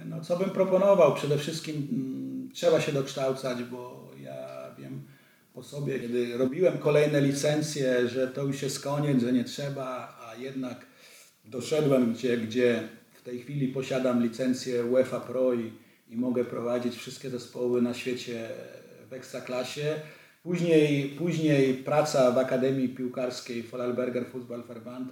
No, 0.07 0.21
co 0.21 0.37
bym 0.37 0.51
proponował? 0.51 1.15
Przede 1.15 1.39
wszystkim 1.39 1.89
mm, 1.93 2.51
trzeba 2.53 2.81
się 2.81 2.93
dokształcać, 2.93 3.63
bo 3.65 4.11
ja 4.21 4.71
wiem 4.79 5.03
po 5.55 5.63
sobie, 5.63 6.01
kiedy 6.01 6.39
robiłem 6.39 6.79
kolejne 6.79 7.21
licencje, 7.21 8.09
że 8.09 8.29
to 8.29 8.43
już 8.43 8.63
jest 8.63 8.81
koniec, 8.81 9.21
że 9.21 9.33
nie 9.33 9.45
trzeba, 9.45 10.19
a 10.29 10.35
jednak 10.35 10.87
doszedłem, 11.45 12.13
gdzie, 12.13 12.39
gdzie 12.39 12.89
w 13.13 13.23
tej 13.23 13.41
chwili 13.41 13.69
posiadam 13.69 14.23
licencję 14.23 14.85
UEFA 14.85 15.21
Pro 15.21 15.55
i, 15.55 15.73
i 16.09 16.17
mogę 16.17 16.45
prowadzić 16.45 16.97
wszystkie 16.97 17.31
zespoły 17.31 17.83
na 17.83 17.95
świecie 17.95 18.49
w 19.11 19.13
Ekstraklasie. 19.13 20.01
Później, 20.43 21.09
później 21.09 21.75
praca 21.75 22.31
w 22.31 22.39
Akademii 22.39 22.89
Piłkarskiej 22.89 23.63
Vorarlberger 23.63 24.25
Fußballverband 24.27 25.07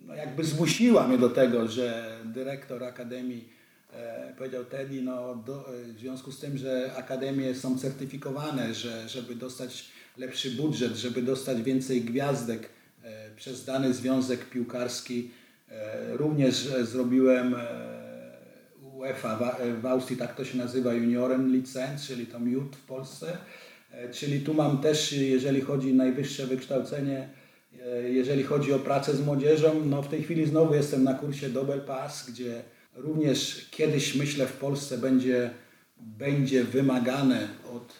no 0.00 0.14
jakby 0.14 0.44
zmusiła 0.44 1.08
mnie 1.08 1.18
do 1.18 1.30
tego, 1.30 1.68
że 1.68 2.18
dyrektor 2.24 2.84
Akademii 2.84 3.48
e, 3.92 4.34
powiedział 4.38 4.64
Teddy, 4.64 5.02
no 5.02 5.36
do, 5.36 5.74
e, 5.74 5.92
w 5.92 5.98
związku 5.98 6.32
z 6.32 6.40
tym, 6.40 6.58
że 6.58 6.90
akademie 6.96 7.54
są 7.54 7.78
certyfikowane, 7.78 8.74
że 8.74 9.08
żeby 9.08 9.34
dostać 9.34 9.88
lepszy 10.16 10.50
budżet, 10.50 10.96
żeby 10.96 11.22
dostać 11.22 11.62
więcej 11.62 12.02
gwiazdek 12.02 12.68
e, 13.02 13.30
przez 13.36 13.64
dany 13.64 13.94
związek 13.94 14.50
piłkarski, 14.50 15.30
E, 15.74 16.16
również 16.16 16.66
e, 16.66 16.86
zrobiłem 16.86 17.54
e, 17.54 17.66
UEFA 18.82 19.54
w 19.80 19.86
Austrii, 19.86 20.18
tak 20.18 20.34
to 20.34 20.44
się 20.44 20.58
nazywa, 20.58 20.92
juniorem 20.92 21.52
licenc, 21.52 22.06
czyli 22.06 22.26
to 22.26 22.40
miód 22.40 22.76
w 22.76 22.86
Polsce. 22.86 23.38
Czyli 24.12 24.40
tu 24.40 24.54
mam 24.54 24.78
też, 24.78 25.12
jeżeli 25.12 25.60
chodzi 25.60 25.90
o 25.90 25.94
najwyższe 25.94 26.46
wykształcenie, 26.46 27.28
jeżeli 28.08 28.42
chodzi 28.42 28.72
o 28.72 28.78
pracę 28.78 29.14
z 29.14 29.20
młodzieżą, 29.20 29.84
no 29.84 30.02
w 30.02 30.08
tej 30.08 30.22
chwili 30.22 30.46
znowu 30.46 30.74
jestem 30.74 31.04
na 31.04 31.14
kursie 31.14 31.48
Double 31.48 31.80
Pass, 31.80 32.30
gdzie 32.30 32.62
również 32.94 33.68
kiedyś 33.70 34.14
myślę 34.14 34.46
w 34.46 34.52
Polsce 34.52 34.98
będzie, 34.98 35.50
będzie 36.00 36.64
wymagane 36.64 37.48
od 37.74 37.94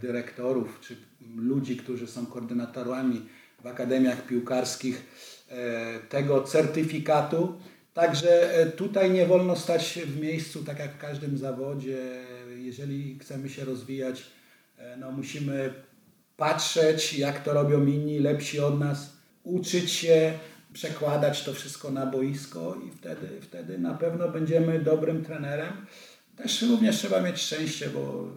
dyrektorów 0.00 0.78
czy 0.80 0.96
ludzi, 1.36 1.76
którzy 1.76 2.06
są 2.06 2.26
koordynatorami 2.26 3.22
w 3.62 3.66
akademiach 3.66 4.26
piłkarskich, 4.26 5.04
E, 5.50 5.98
tego 6.08 6.42
certyfikatu. 6.42 7.54
Także 7.94 8.54
e, 8.54 8.66
tutaj 8.66 9.10
nie 9.10 9.26
wolno 9.26 9.56
stać 9.56 9.98
w 10.06 10.20
miejscu, 10.20 10.64
tak 10.64 10.78
jak 10.78 10.94
w 10.94 10.98
każdym 10.98 11.38
zawodzie. 11.38 11.98
Jeżeli 12.56 13.18
chcemy 13.18 13.48
się 13.48 13.64
rozwijać, 13.64 14.20
e, 14.20 14.24
no 14.98 15.12
musimy 15.12 15.74
patrzeć, 16.36 17.18
jak 17.18 17.44
to 17.44 17.52
robią 17.52 17.86
inni, 17.86 18.18
lepsi 18.18 18.60
od 18.60 18.80
nas, 18.80 19.12
uczyć 19.42 19.90
się, 19.92 20.38
przekładać 20.72 21.44
to 21.44 21.54
wszystko 21.54 21.90
na 21.90 22.06
boisko 22.06 22.76
i 22.88 22.90
wtedy, 22.90 23.28
wtedy 23.40 23.78
na 23.78 23.94
pewno 23.94 24.28
będziemy 24.28 24.80
dobrym 24.80 25.24
trenerem. 25.24 25.86
Też 26.36 26.62
również 26.62 26.96
trzeba 26.98 27.20
mieć 27.20 27.40
szczęście, 27.40 27.88
bo 27.88 28.28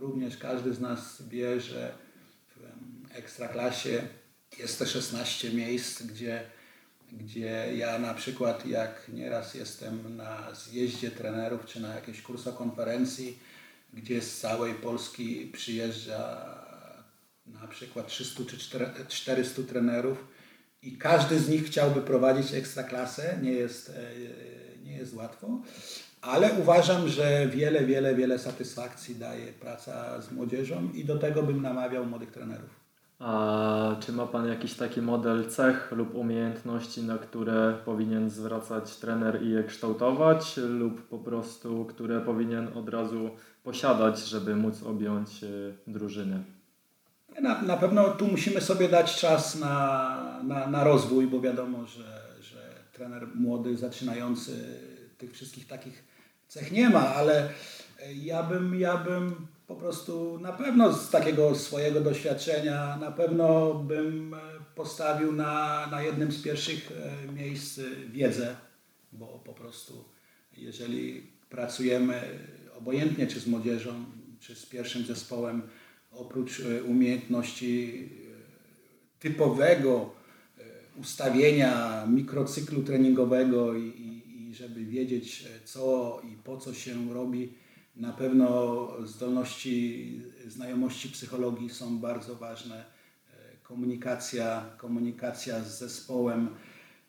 również 0.00 0.36
każdy 0.36 0.74
z 0.74 0.80
nas 0.80 1.22
wie, 1.28 1.60
że 1.60 1.92
w 2.56 3.16
ekstraklasie 3.16 4.02
jest 4.58 4.78
te 4.78 4.86
16 4.86 5.50
miejsc, 5.50 6.02
gdzie, 6.02 6.42
gdzie 7.12 7.76
ja 7.76 7.98
na 7.98 8.14
przykład 8.14 8.66
jak 8.66 9.08
nieraz 9.12 9.54
jestem 9.54 10.16
na 10.16 10.54
zjeździe 10.54 11.10
trenerów 11.10 11.66
czy 11.66 11.80
na 11.80 11.94
jakiejś 11.94 12.22
kursokonferencji, 12.22 13.38
gdzie 13.96 14.22
z 14.22 14.40
całej 14.40 14.74
Polski 14.74 15.50
przyjeżdża 15.52 16.56
na 17.46 17.66
przykład 17.68 18.06
300 18.06 18.42
czy 18.44 18.58
400 19.08 19.62
trenerów 19.62 20.24
i 20.82 20.98
każdy 20.98 21.38
z 21.38 21.48
nich 21.48 21.64
chciałby 21.64 22.00
prowadzić 22.00 22.54
ekstraklasę, 22.54 23.38
nie 23.42 23.52
jest, 23.52 23.90
e, 23.90 24.82
nie 24.84 24.96
jest 24.96 25.14
łatwo, 25.14 25.62
ale 26.20 26.52
uważam, 26.52 27.08
że 27.08 27.48
wiele, 27.48 27.84
wiele, 27.84 28.14
wiele 28.14 28.38
satysfakcji 28.38 29.16
daje 29.16 29.52
praca 29.52 30.20
z 30.22 30.32
młodzieżą 30.32 30.90
i 30.94 31.04
do 31.04 31.18
tego 31.18 31.42
bym 31.42 31.62
namawiał 31.62 32.06
młodych 32.06 32.30
trenerów. 32.30 32.86
A 33.18 33.96
czy 34.00 34.12
ma 34.12 34.26
Pan 34.26 34.48
jakiś 34.48 34.74
taki 34.74 35.02
model 35.02 35.50
cech 35.50 35.92
lub 35.92 36.14
umiejętności, 36.14 37.02
na 37.02 37.18
które 37.18 37.78
powinien 37.84 38.30
zwracać 38.30 38.96
trener 38.96 39.42
i 39.42 39.50
je 39.50 39.64
kształtować, 39.64 40.56
lub 40.56 41.08
po 41.08 41.18
prostu 41.18 41.84
które 41.84 42.20
powinien 42.20 42.68
od 42.74 42.88
razu 42.88 43.30
posiadać, 43.66 44.18
żeby 44.18 44.56
móc 44.56 44.82
objąć 44.82 45.44
e, 45.44 45.48
drużynę? 45.86 46.44
Na, 47.40 47.62
na 47.62 47.76
pewno 47.76 48.10
tu 48.10 48.26
musimy 48.26 48.60
sobie 48.60 48.88
dać 48.88 49.16
czas 49.16 49.58
na, 49.58 50.40
na, 50.44 50.66
na 50.66 50.84
rozwój, 50.84 51.26
bo 51.26 51.40
wiadomo, 51.40 51.86
że, 51.86 52.22
że 52.40 52.74
trener 52.92 53.28
młody, 53.34 53.76
zaczynający 53.76 54.52
tych 55.18 55.32
wszystkich 55.32 55.66
takich 55.66 56.04
cech 56.48 56.72
nie 56.72 56.90
ma, 56.90 57.14
ale 57.14 57.48
ja 58.14 58.42
bym, 58.42 58.80
ja 58.80 58.96
bym 58.96 59.46
po 59.66 59.76
prostu 59.76 60.38
na 60.38 60.52
pewno 60.52 60.92
z 60.92 61.10
takiego 61.10 61.54
swojego 61.54 62.00
doświadczenia, 62.00 62.96
na 62.96 63.12
pewno 63.12 63.74
bym 63.74 64.34
e, 64.34 64.38
postawił 64.74 65.32
na, 65.32 65.86
na 65.90 66.02
jednym 66.02 66.32
z 66.32 66.42
pierwszych 66.42 66.92
e, 66.92 67.32
miejsc 67.32 67.80
wiedzę, 68.08 68.56
bo 69.12 69.26
po 69.26 69.52
prostu 69.52 70.04
jeżeli 70.56 71.32
pracujemy 71.50 72.38
obojętnie 72.78 73.26
czy 73.26 73.40
z 73.40 73.46
młodzieżą, 73.46 74.04
czy 74.40 74.54
z 74.54 74.66
pierwszym 74.66 75.04
zespołem, 75.04 75.62
oprócz 76.12 76.60
e, 76.60 76.82
umiejętności 76.82 78.08
typowego 79.18 80.14
ustawienia 81.00 82.06
mikrocyklu 82.06 82.82
treningowego 82.82 83.74
i, 83.74 83.82
i, 84.48 84.54
żeby 84.54 84.84
wiedzieć 84.84 85.48
co 85.64 86.20
i 86.32 86.36
po 86.36 86.56
co 86.56 86.74
się 86.74 87.14
robi, 87.14 87.52
na 87.96 88.12
pewno 88.12 88.88
zdolności, 89.04 90.20
znajomości 90.46 91.08
psychologii 91.08 91.70
są 91.70 91.98
bardzo 91.98 92.34
ważne. 92.34 92.76
E, 92.76 93.56
komunikacja, 93.62 94.64
komunikacja 94.76 95.60
z 95.60 95.78
zespołem. 95.78 96.48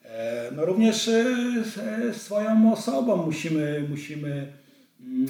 E, 0.03 0.51
no 0.55 0.65
również 0.65 1.07
e, 1.07 2.13
swoją 2.13 2.73
osobą 2.73 3.25
musimy, 3.25 3.87
musimy 3.89 4.53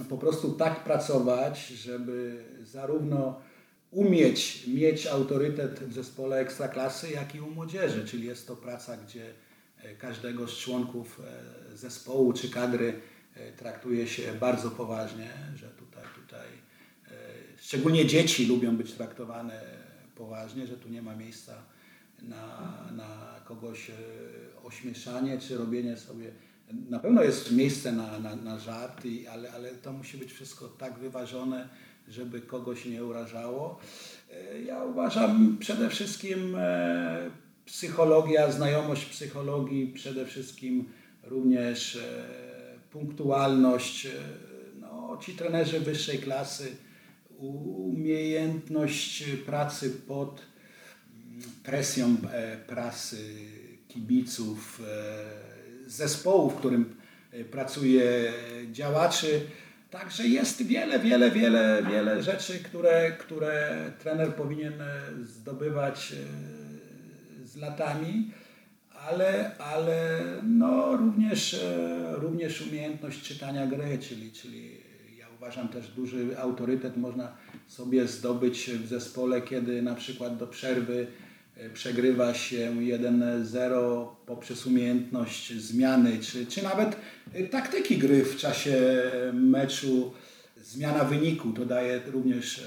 po 0.09 0.18
prostu 0.18 0.51
tak 0.51 0.84
pracować, 0.84 1.68
żeby 1.68 2.43
zarówno 2.63 3.41
umieć 3.91 4.68
mieć 4.68 5.07
autorytet 5.07 5.80
w 5.80 5.93
zespole 5.93 6.39
ekstraklasy, 6.39 7.09
jak 7.09 7.36
i 7.36 7.41
u 7.41 7.51
młodzieży, 7.51 8.05
czyli 8.05 8.28
jest 8.28 8.47
to 8.47 8.55
praca, 8.55 8.97
gdzie 8.97 9.34
każdego 9.99 10.47
z 10.47 10.57
członków 10.57 11.22
zespołu 11.74 12.34
czy 12.34 12.49
kadry 12.49 13.01
E, 13.39 13.51
traktuje 13.51 14.07
się 14.07 14.34
bardzo 14.34 14.72
poważnie, 14.72 15.30
że 15.55 15.68
tutaj, 15.68 16.03
tutaj 16.15 16.47
e, 17.07 17.11
szczególnie 17.57 18.05
dzieci 18.05 18.45
lubią 18.45 18.78
być 18.78 18.93
traktowane 18.93 19.61
poważnie, 20.15 20.68
że 20.68 20.78
tu 20.78 20.89
nie 20.89 21.01
ma 21.01 21.15
miejsca 21.15 21.63
na, 22.22 22.74
na 22.91 23.39
kogoś 23.45 23.89
e, 23.89 23.93
ośmieszanie 24.63 25.38
czy 25.38 25.57
robienie 25.57 25.97
sobie. 25.97 26.32
Na 26.89 26.99
pewno 26.99 27.24
jest 27.24 27.51
miejsce 27.51 27.91
na, 27.91 28.20
na, 28.20 28.36
na 28.36 28.59
żarty, 28.59 29.30
ale, 29.32 29.51
ale 29.51 29.72
to 29.72 29.93
musi 29.93 30.18
być 30.18 30.34
wszystko 30.34 30.68
tak 30.68 30.99
wyważone, 30.99 31.70
żeby 32.07 32.41
kogoś 32.41 32.86
nie 32.86 33.05
urażało. 33.05 33.80
Ja 34.65 34.84
uważam 34.84 35.57
przede 35.59 35.89
wszystkim 35.89 36.57
psychologia, 37.65 38.51
znajomość 38.51 39.05
psychologii, 39.05 39.88
przede 39.88 40.26
wszystkim 40.26 40.86
również 41.24 41.99
punktualność, 42.91 44.05
e, 44.05 44.09
no, 44.80 45.18
ci 45.22 45.34
trenerzy 45.34 45.80
wyższej 45.80 46.20
klasy, 46.20 46.76
umiejętność 47.38 49.24
pracy 49.45 49.89
pod 50.07 50.41
mm, 51.11 51.41
presją 51.63 52.18
e, 52.32 52.57
prasy, 52.57 53.36
kibiców, 53.88 54.82
e, 54.88 55.47
zespołu, 55.88 56.50
w 56.50 56.56
którym 56.56 56.96
pracuje 57.52 58.34
działaczy. 58.72 59.42
Także 59.90 60.28
jest 60.28 60.64
wiele, 60.64 61.00
wiele, 61.00 61.32
wiele, 61.32 61.84
wiele 61.90 62.24
rzeczy, 62.24 62.60
które, 62.60 63.12
które 63.12 63.92
trener 64.00 64.36
powinien 64.36 64.74
zdobywać 65.24 66.14
z 67.44 67.56
latami 67.56 68.32
ale, 69.06 69.58
ale 69.58 70.20
no 70.44 70.98
również, 70.98 71.54
e, 71.54 72.16
również 72.16 72.62
umiejętność 72.62 73.22
czytania 73.22 73.68
gry, 73.68 73.98
czyli, 74.02 74.32
czyli 74.32 74.72
ja 75.20 75.26
uważam 75.38 75.68
też 75.68 75.88
duży 75.88 76.40
autorytet 76.40 76.98
można 76.98 77.32
sobie 77.68 78.08
zdobyć 78.08 78.70
w 78.70 78.88
zespole, 78.88 79.42
kiedy 79.42 79.82
na 79.82 79.96
przykład 79.96 80.38
do 80.38 80.48
przerwy 80.48 81.08
e, 81.08 81.27
przegrywa 81.74 82.34
się 82.34 82.72
1-0 82.72 84.08
poprzez 84.26 84.66
umiejętność 84.66 85.53
zmiany, 85.53 86.20
czy, 86.20 86.45
czy 86.45 86.64
nawet 86.64 86.95
taktyki 87.51 87.97
gry 87.97 88.26
w 88.26 88.38
czasie 88.38 89.01
meczu, 89.34 90.14
zmiana 90.62 91.03
wyniku, 91.03 91.53
to 91.53 91.66
daje 91.66 92.01
również 92.05 92.62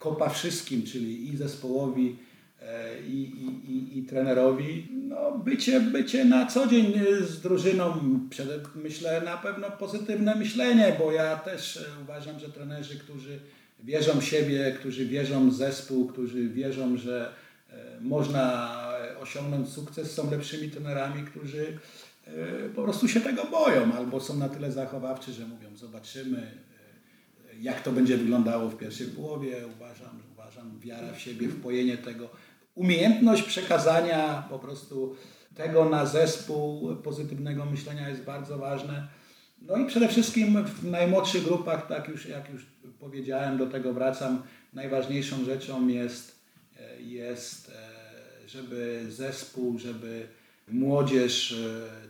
kopa 0.00 0.28
wszystkim, 0.28 0.82
czyli 0.82 1.28
i 1.28 1.36
zespołowi, 1.36 2.16
e, 2.62 3.02
i, 3.02 3.22
i, 3.22 3.72
i, 3.72 3.98
i 3.98 4.02
trenerowi. 4.02 4.88
No, 4.92 5.38
bycie, 5.38 5.80
bycie 5.80 6.24
na 6.24 6.46
co 6.46 6.66
dzień 6.66 6.92
z 7.20 7.40
drużyną, 7.40 7.94
myślę 8.74 9.20
na 9.24 9.36
pewno 9.36 9.70
pozytywne 9.70 10.34
myślenie, 10.34 10.96
bo 10.98 11.12
ja 11.12 11.36
też 11.36 11.76
e, 11.76 11.80
uważam, 12.02 12.40
że 12.40 12.48
trenerzy, 12.48 12.98
którzy 12.98 13.38
wierzą 13.84 14.20
w 14.20 14.24
siebie, 14.24 14.76
którzy 14.78 15.06
wierzą 15.06 15.50
w 15.50 15.54
zespół, 15.54 16.08
którzy 16.08 16.48
wierzą, 16.48 16.96
że 16.96 17.28
e, 17.28 17.49
można 18.00 18.76
osiągnąć 19.20 19.68
sukces, 19.68 20.12
są 20.12 20.30
lepszymi 20.30 20.70
trenerami, 20.70 21.24
którzy 21.24 21.78
po 22.74 22.82
prostu 22.82 23.08
się 23.08 23.20
tego 23.20 23.44
boją 23.44 23.92
albo 23.92 24.20
są 24.20 24.36
na 24.36 24.48
tyle 24.48 24.72
zachowawczy, 24.72 25.32
że 25.32 25.46
mówią 25.46 25.76
zobaczymy, 25.76 26.50
jak 27.60 27.82
to 27.82 27.92
będzie 27.92 28.16
wyglądało 28.16 28.68
w 28.68 28.76
pierwszej 28.76 29.06
połowie. 29.06 29.56
Uważam, 29.76 30.22
uważam 30.32 30.80
wiara 30.80 31.12
w 31.12 31.20
siebie, 31.20 31.48
wpojenie 31.48 31.98
tego, 31.98 32.28
umiejętność 32.74 33.42
przekazania 33.42 34.46
po 34.50 34.58
prostu 34.58 35.16
tego 35.54 35.84
na 35.84 36.06
zespół 36.06 36.96
pozytywnego 36.96 37.64
myślenia 37.64 38.08
jest 38.08 38.22
bardzo 38.22 38.58
ważne. 38.58 39.08
No 39.62 39.76
i 39.76 39.86
przede 39.86 40.08
wszystkim 40.08 40.64
w 40.64 40.84
najmłodszych 40.84 41.44
grupach, 41.44 41.86
tak 41.86 42.08
już, 42.08 42.26
jak 42.26 42.50
już 42.50 42.66
powiedziałem, 42.98 43.58
do 43.58 43.66
tego 43.66 43.92
wracam, 43.92 44.42
najważniejszą 44.72 45.44
rzeczą 45.44 45.88
jest, 45.88 46.40
jest 46.98 47.72
żeby 48.52 49.06
zespół, 49.08 49.78
żeby 49.78 50.26
młodzież, 50.68 51.56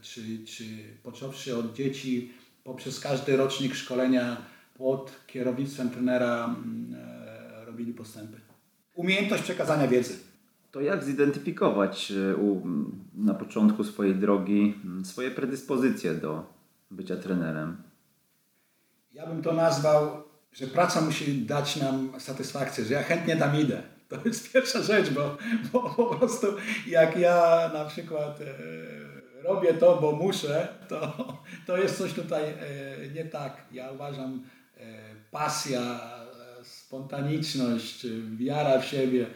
czy, 0.03 0.45
czy 0.47 0.65
począwszy 1.03 1.57
od 1.57 1.75
dzieci, 1.75 2.33
poprzez 2.65 3.01
każdy 3.01 3.37
rocznik 3.37 3.75
szkolenia 3.75 4.37
pod 4.79 5.27
kierownictwem 5.27 5.91
trenera 5.91 6.45
mm, 6.45 6.95
e, 6.95 7.65
robili 7.65 7.95
postępy. 7.95 8.41
Umiejętność 8.95 9.43
przekazania 9.43 9.89
wiedzy. 9.89 10.19
To 10.71 10.81
jak 10.81 11.05
zidentyfikować 11.05 12.13
e, 12.13 12.37
u, 12.37 12.67
na 13.15 13.35
początku 13.35 13.85
swojej 13.85 14.15
drogi 14.15 14.75
swoje 15.05 15.31
predyspozycje 15.31 16.15
do 16.15 16.47
bycia 16.91 17.17
trenerem? 17.17 17.77
Ja 19.13 19.27
bym 19.27 19.43
to 19.43 19.53
nazwał, 19.53 20.23
że 20.53 20.67
praca 20.67 21.01
musi 21.01 21.43
dać 21.43 21.77
nam 21.77 22.13
satysfakcję, 22.19 22.85
że 22.85 22.95
ja 22.95 23.03
chętnie 23.03 23.37
tam 23.37 23.61
idę. 23.61 23.83
To 24.11 24.17
jest 24.25 24.53
pierwsza 24.53 24.83
rzecz, 24.83 25.11
bo, 25.11 25.37
bo 25.73 25.81
po 25.81 26.05
prostu 26.05 26.47
jak 26.87 27.17
ja 27.17 27.71
na 27.75 27.85
przykład 27.85 28.41
e, 28.41 28.45
robię 29.43 29.75
to, 29.75 29.99
bo 30.01 30.13
muszę, 30.13 30.69
to, 30.89 31.29
to 31.67 31.77
jest 31.77 31.99
coś 31.99 32.13
tutaj 32.13 32.45
e, 32.45 33.09
nie 33.15 33.25
tak. 33.25 33.65
Ja 33.73 33.91
uważam, 33.91 34.43
pasja, 35.31 36.01
spontaniczność, 36.63 38.07
wiara 38.37 38.81
w 38.81 38.87
siebie. 38.87 39.27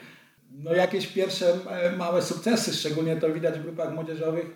No 0.51 0.75
jakieś 0.75 1.07
pierwsze 1.07 1.59
e, 1.71 1.97
małe 1.97 2.23
sukcesy, 2.23 2.73
szczególnie 2.73 3.17
to 3.17 3.33
widać 3.33 3.59
w 3.59 3.63
grupach 3.63 3.95
młodzieżowych, 3.95 4.47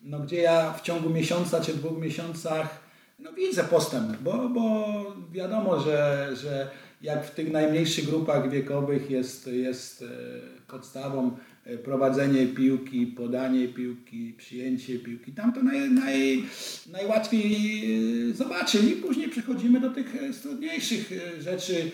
no 0.00 0.20
gdzie 0.20 0.36
ja 0.36 0.72
w 0.72 0.82
ciągu 0.82 1.10
miesiąca 1.10 1.60
czy 1.60 1.74
dwóch 1.74 1.98
miesiącach 1.98 2.86
no 3.18 3.32
widzę 3.32 3.64
postęp, 3.64 4.16
bo, 4.16 4.48
bo 4.48 4.86
wiadomo, 5.32 5.80
że, 5.80 6.28
że 6.36 6.70
jak 7.02 7.26
w 7.26 7.34
tych 7.34 7.52
najmniejszych 7.52 8.04
grupach 8.04 8.50
wiekowych 8.50 9.10
jest, 9.10 9.46
jest 9.46 10.02
e, 10.02 10.06
podstawą 10.68 11.36
E, 11.66 11.78
prowadzenie 11.78 12.46
piłki, 12.46 13.06
podanie 13.06 13.68
piłki, 13.68 14.34
przyjęcie 14.38 14.98
piłki. 14.98 15.32
Tam 15.32 15.52
to 15.52 15.62
naj, 15.62 15.90
naj, 15.90 16.44
najłatwiej 16.92 17.54
e, 18.30 18.34
zobaczyć 18.34 18.82
i 18.82 18.92
później 18.92 19.28
przechodzimy 19.28 19.80
do 19.80 19.90
tych 19.90 20.14
trudniejszych 20.42 21.10
rzeczy, 21.40 21.90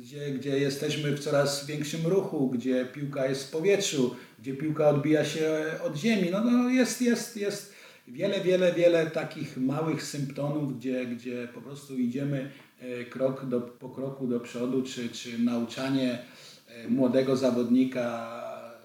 gdzie, 0.00 0.30
gdzie 0.30 0.58
jesteśmy 0.58 1.12
w 1.12 1.20
coraz 1.20 1.66
większym 1.66 2.06
ruchu, 2.06 2.50
gdzie 2.50 2.86
piłka 2.94 3.26
jest 3.26 3.48
w 3.48 3.50
powietrzu, 3.50 4.16
gdzie 4.38 4.54
piłka 4.54 4.88
odbija 4.88 5.24
się 5.24 5.64
od 5.84 5.96
ziemi. 5.96 6.28
No, 6.32 6.44
no 6.44 6.70
jest, 6.70 7.02
jest, 7.02 7.36
jest 7.36 7.74
wiele, 8.08 8.40
wiele, 8.40 8.72
wiele 8.72 9.10
takich 9.10 9.56
małych 9.56 10.02
symptomów, 10.02 10.78
gdzie, 10.78 11.06
gdzie 11.06 11.48
po 11.54 11.60
prostu 11.60 11.98
idziemy 11.98 12.50
krok 13.10 13.46
do, 13.46 13.60
po 13.60 13.88
kroku 13.88 14.26
do 14.26 14.40
przodu, 14.40 14.82
czy, 14.82 15.08
czy 15.08 15.38
nauczanie 15.38 16.18
E, 16.68 16.88
młodego 16.88 17.36
zawodnika 17.36 18.38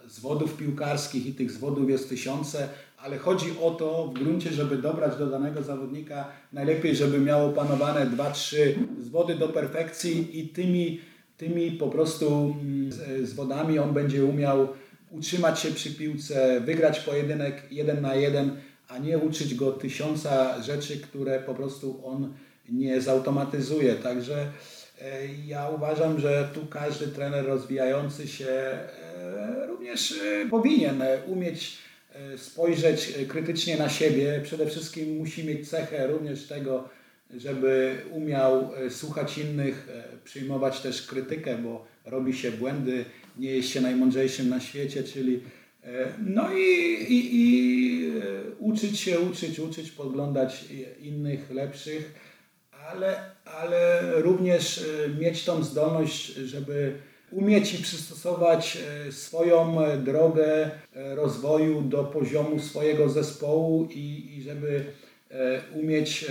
z 0.08 0.20
wodów 0.20 0.58
piłkarskich 0.58 1.26
i 1.26 1.34
tych 1.34 1.52
zwodów 1.52 1.90
jest 1.90 2.10
tysiące, 2.10 2.70
ale 2.98 3.18
chodzi 3.18 3.48
o 3.62 3.72
to 3.72 4.08
w 4.08 4.14
gruncie, 4.14 4.52
żeby 4.52 4.78
dobrać 4.78 5.18
do 5.18 5.28
danego 5.28 5.64
zawodnika 5.64 6.28
najlepiej, 6.54 6.96
żeby 6.96 7.20
miał 7.20 7.50
opanowane 7.50 8.06
dwa, 8.06 8.32
trzy 8.32 8.76
zwody 9.00 9.36
do 9.36 9.50
perfekcji 9.50 10.40
i 10.40 10.48
tymi, 10.48 11.02
tymi 11.38 11.72
po 11.72 11.88
prostu 11.88 12.56
mm, 12.62 12.92
zwodami 13.26 13.80
on 13.80 13.94
będzie 13.94 14.26
umiał 14.26 14.68
utrzymać 15.12 15.60
się 15.60 15.72
przy 15.72 15.96
piłce, 15.96 16.62
wygrać 16.62 17.00
pojedynek 17.00 17.64
jeden 17.72 18.02
na 18.02 18.16
jeden, 18.16 18.58
a 18.88 18.98
nie 18.98 19.18
uczyć 19.18 19.56
go 19.56 19.72
tysiąca 19.72 20.62
rzeczy, 20.62 21.00
które 21.00 21.40
po 21.40 21.54
prostu 21.56 22.02
on 22.06 22.34
nie 22.70 23.02
zautomatyzuje. 23.02 23.96
Także 23.96 24.52
E, 25.04 25.28
ja 25.48 25.70
uważam, 25.70 26.20
że 26.20 26.50
tu 26.54 26.66
każdy 26.66 27.08
trener 27.08 27.46
rozwijający 27.46 28.28
się 28.28 28.48
e, 28.48 29.68
również 29.68 30.12
e, 30.12 30.50
powinien 30.50 31.04
umieć 31.28 31.78
spojrzeć 32.38 33.14
krytycznie 33.28 33.78
na 33.78 33.90
siebie. 33.90 34.42
Przede 34.44 34.66
wszystkim 34.66 35.18
musi 35.18 35.44
mieć 35.44 35.70
cechę 35.70 36.08
również 36.08 36.48
tego, 36.48 36.90
żeby 37.38 37.96
umiał 38.12 38.72
słuchać 38.90 39.38
innych, 39.38 39.88
przyjmować 40.24 40.80
też 40.82 41.08
krytykę, 41.08 41.58
bo 41.58 41.86
robi 42.06 42.34
się 42.34 42.52
błędy, 42.52 43.06
nie 43.38 43.52
jest 43.52 43.70
się 43.70 43.82
najmądrzejszym 43.82 44.50
na 44.50 44.60
świecie, 44.60 45.04
czyli 45.04 45.40
no 46.26 46.54
i, 46.54 46.62
i, 47.10 47.30
i 47.36 48.12
uczyć 48.60 49.00
się, 49.00 49.20
uczyć, 49.20 49.60
uczyć, 49.60 49.92
podglądać 49.92 50.66
innych 51.02 51.52
lepszych, 51.52 52.14
ale 52.92 53.34
ale 53.62 54.12
również 54.22 54.86
e, 55.06 55.10
mieć 55.10 55.46
tą 55.46 55.64
zdolność, 55.64 56.26
żeby 56.26 56.94
umieć 57.32 57.74
i 57.74 57.84
przystosować 57.84 58.78
e, 59.08 59.12
swoją 59.12 59.82
e, 59.82 59.98
drogę 59.98 60.72
rozwoju 60.96 61.82
do 61.82 62.04
poziomu 62.04 62.60
swojego 62.60 63.10
zespołu 63.10 63.88
i, 63.92 64.38
i 64.38 64.42
żeby 64.42 64.86
umieć 65.76 66.26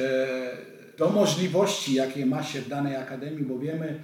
do 0.99 1.11
możliwości, 1.11 1.95
jakie 1.95 2.27
ma 2.27 2.43
się 2.43 2.61
w 2.61 2.69
danej 2.69 2.97
akademii, 2.97 3.45
bo 3.45 3.59
wiemy, 3.59 4.03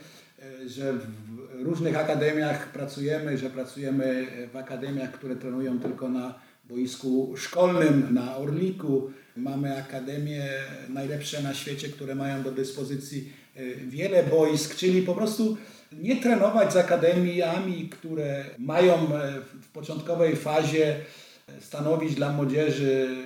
że 0.66 0.92
w 0.92 1.62
różnych 1.62 1.98
akademiach 1.98 2.72
pracujemy, 2.72 3.38
że 3.38 3.50
pracujemy 3.50 4.26
w 4.52 4.56
akademiach, 4.56 5.12
które 5.12 5.36
trenują 5.36 5.78
tylko 5.78 6.08
na 6.08 6.34
boisku 6.64 7.34
szkolnym, 7.36 8.14
na 8.14 8.36
Orliku, 8.36 9.10
Mamy 9.38 9.76
akademie 9.76 10.44
najlepsze 10.88 11.42
na 11.42 11.54
świecie, 11.54 11.88
które 11.88 12.14
mają 12.14 12.42
do 12.42 12.52
dyspozycji 12.52 13.32
e, 13.56 13.74
wiele 13.74 14.22
boisk, 14.22 14.76
czyli 14.76 15.02
po 15.02 15.14
prostu 15.14 15.56
nie 15.92 16.16
trenować 16.16 16.72
z 16.72 16.76
akademiami, 16.76 17.88
które 17.88 18.44
mają 18.58 18.94
e, 18.94 19.40
w 19.62 19.68
początkowej 19.68 20.36
fazie 20.36 20.96
e, 20.96 21.60
stanowić 21.60 22.14
dla 22.14 22.32
młodzieży 22.32 23.16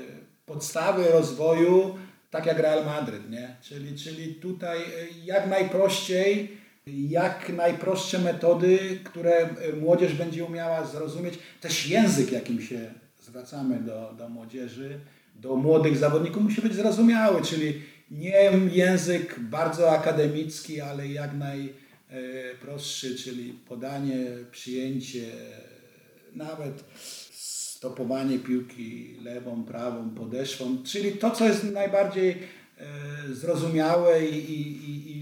podstawy 0.47 1.05
rozwoju, 1.11 1.99
tak 2.31 2.47
jak 2.47 2.59
Real 2.59 2.85
Madryt, 2.85 3.31
nie? 3.31 3.57
Czyli, 3.63 3.99
czyli 3.99 4.35
tutaj 4.35 4.79
jak 5.25 5.49
najprościej, 5.49 6.59
jak 6.87 7.49
najprostsze 7.49 8.19
metody, 8.19 9.01
które 9.05 9.49
młodzież 9.81 10.15
będzie 10.15 10.45
umiała 10.45 10.87
zrozumieć, 10.87 11.39
też 11.61 11.87
język, 11.87 12.33
jakim 12.33 12.63
się 12.63 12.93
zwracamy 13.21 13.81
do, 13.81 14.15
do 14.19 14.29
młodzieży, 14.29 15.01
do 15.35 15.57
młodych 15.57 15.97
zawodników 15.97 16.43
musi 16.43 16.63
być 16.63 16.75
zrozumiały, 16.75 17.43
czyli 17.43 17.83
nie 18.11 18.51
język 18.73 19.41
bardzo 19.41 19.91
akademicki, 19.91 20.81
ale 20.81 21.09
jak 21.09 21.31
najprostszy, 21.35 23.17
czyli 23.17 23.53
podanie, 23.53 24.27
przyjęcie, 24.51 25.33
nawet 26.35 26.85
stopowanie 27.83 28.39
piłki 28.39 29.17
lewą, 29.25 29.65
prawą, 29.65 30.11
podeszwą, 30.11 30.83
czyli 30.83 31.13
to, 31.13 31.31
co 31.31 31.45
jest 31.45 31.73
najbardziej 31.73 32.31
e, 32.79 32.87
zrozumiałe 33.33 34.27
i, 34.27 34.53
i, 34.53 34.91
i, 34.91 35.15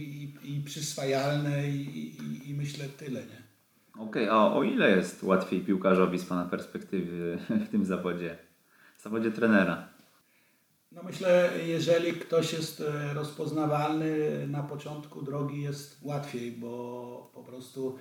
i, 0.44 0.56
i 0.56 0.60
przyswajalne 0.64 1.70
i, 1.70 1.80
i, 1.88 2.50
i 2.50 2.54
myślę 2.54 2.84
tyle. 2.88 3.20
Nie? 3.20 3.40
Okej, 3.94 4.24
okay, 4.24 4.30
a 4.30 4.52
o 4.54 4.62
ile 4.62 4.96
jest 4.96 5.22
łatwiej 5.22 5.60
piłkarzowi 5.60 6.18
z 6.18 6.24
Pana 6.24 6.44
perspektywy 6.44 7.38
w 7.48 7.68
tym 7.68 7.84
zawodzie? 7.84 8.38
W 8.98 9.02
zawodzie 9.02 9.30
trenera? 9.30 9.88
No 10.92 11.02
myślę, 11.02 11.50
jeżeli 11.66 12.12
ktoś 12.12 12.52
jest 12.52 12.80
e, 12.80 13.14
rozpoznawalny 13.14 14.46
na 14.46 14.62
początku 14.62 15.22
drogi 15.22 15.62
jest 15.62 15.98
łatwiej, 16.02 16.52
bo 16.52 17.30
po 17.34 17.42
prostu 17.42 17.98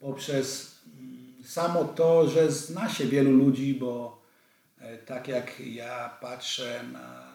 poprzez 0.00 0.78
mm, 0.98 1.44
samo 1.44 1.84
to, 1.84 2.28
że 2.28 2.52
zna 2.52 2.88
się 2.88 3.06
wielu 3.06 3.30
ludzi, 3.30 3.74
bo 3.74 4.22
e, 4.78 4.98
tak 4.98 5.28
jak 5.28 5.60
ja 5.60 6.18
patrzę 6.20 6.84
na 6.92 7.32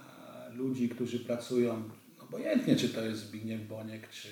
ludzi, 0.54 0.90
którzy 0.90 1.20
pracują, 1.20 1.90
obojętnie 2.20 2.76
czy 2.76 2.90
to 2.90 3.02
jest 3.02 3.22
Zbigniew 3.22 3.68
Boniek, 3.68 4.10
czy 4.10 4.28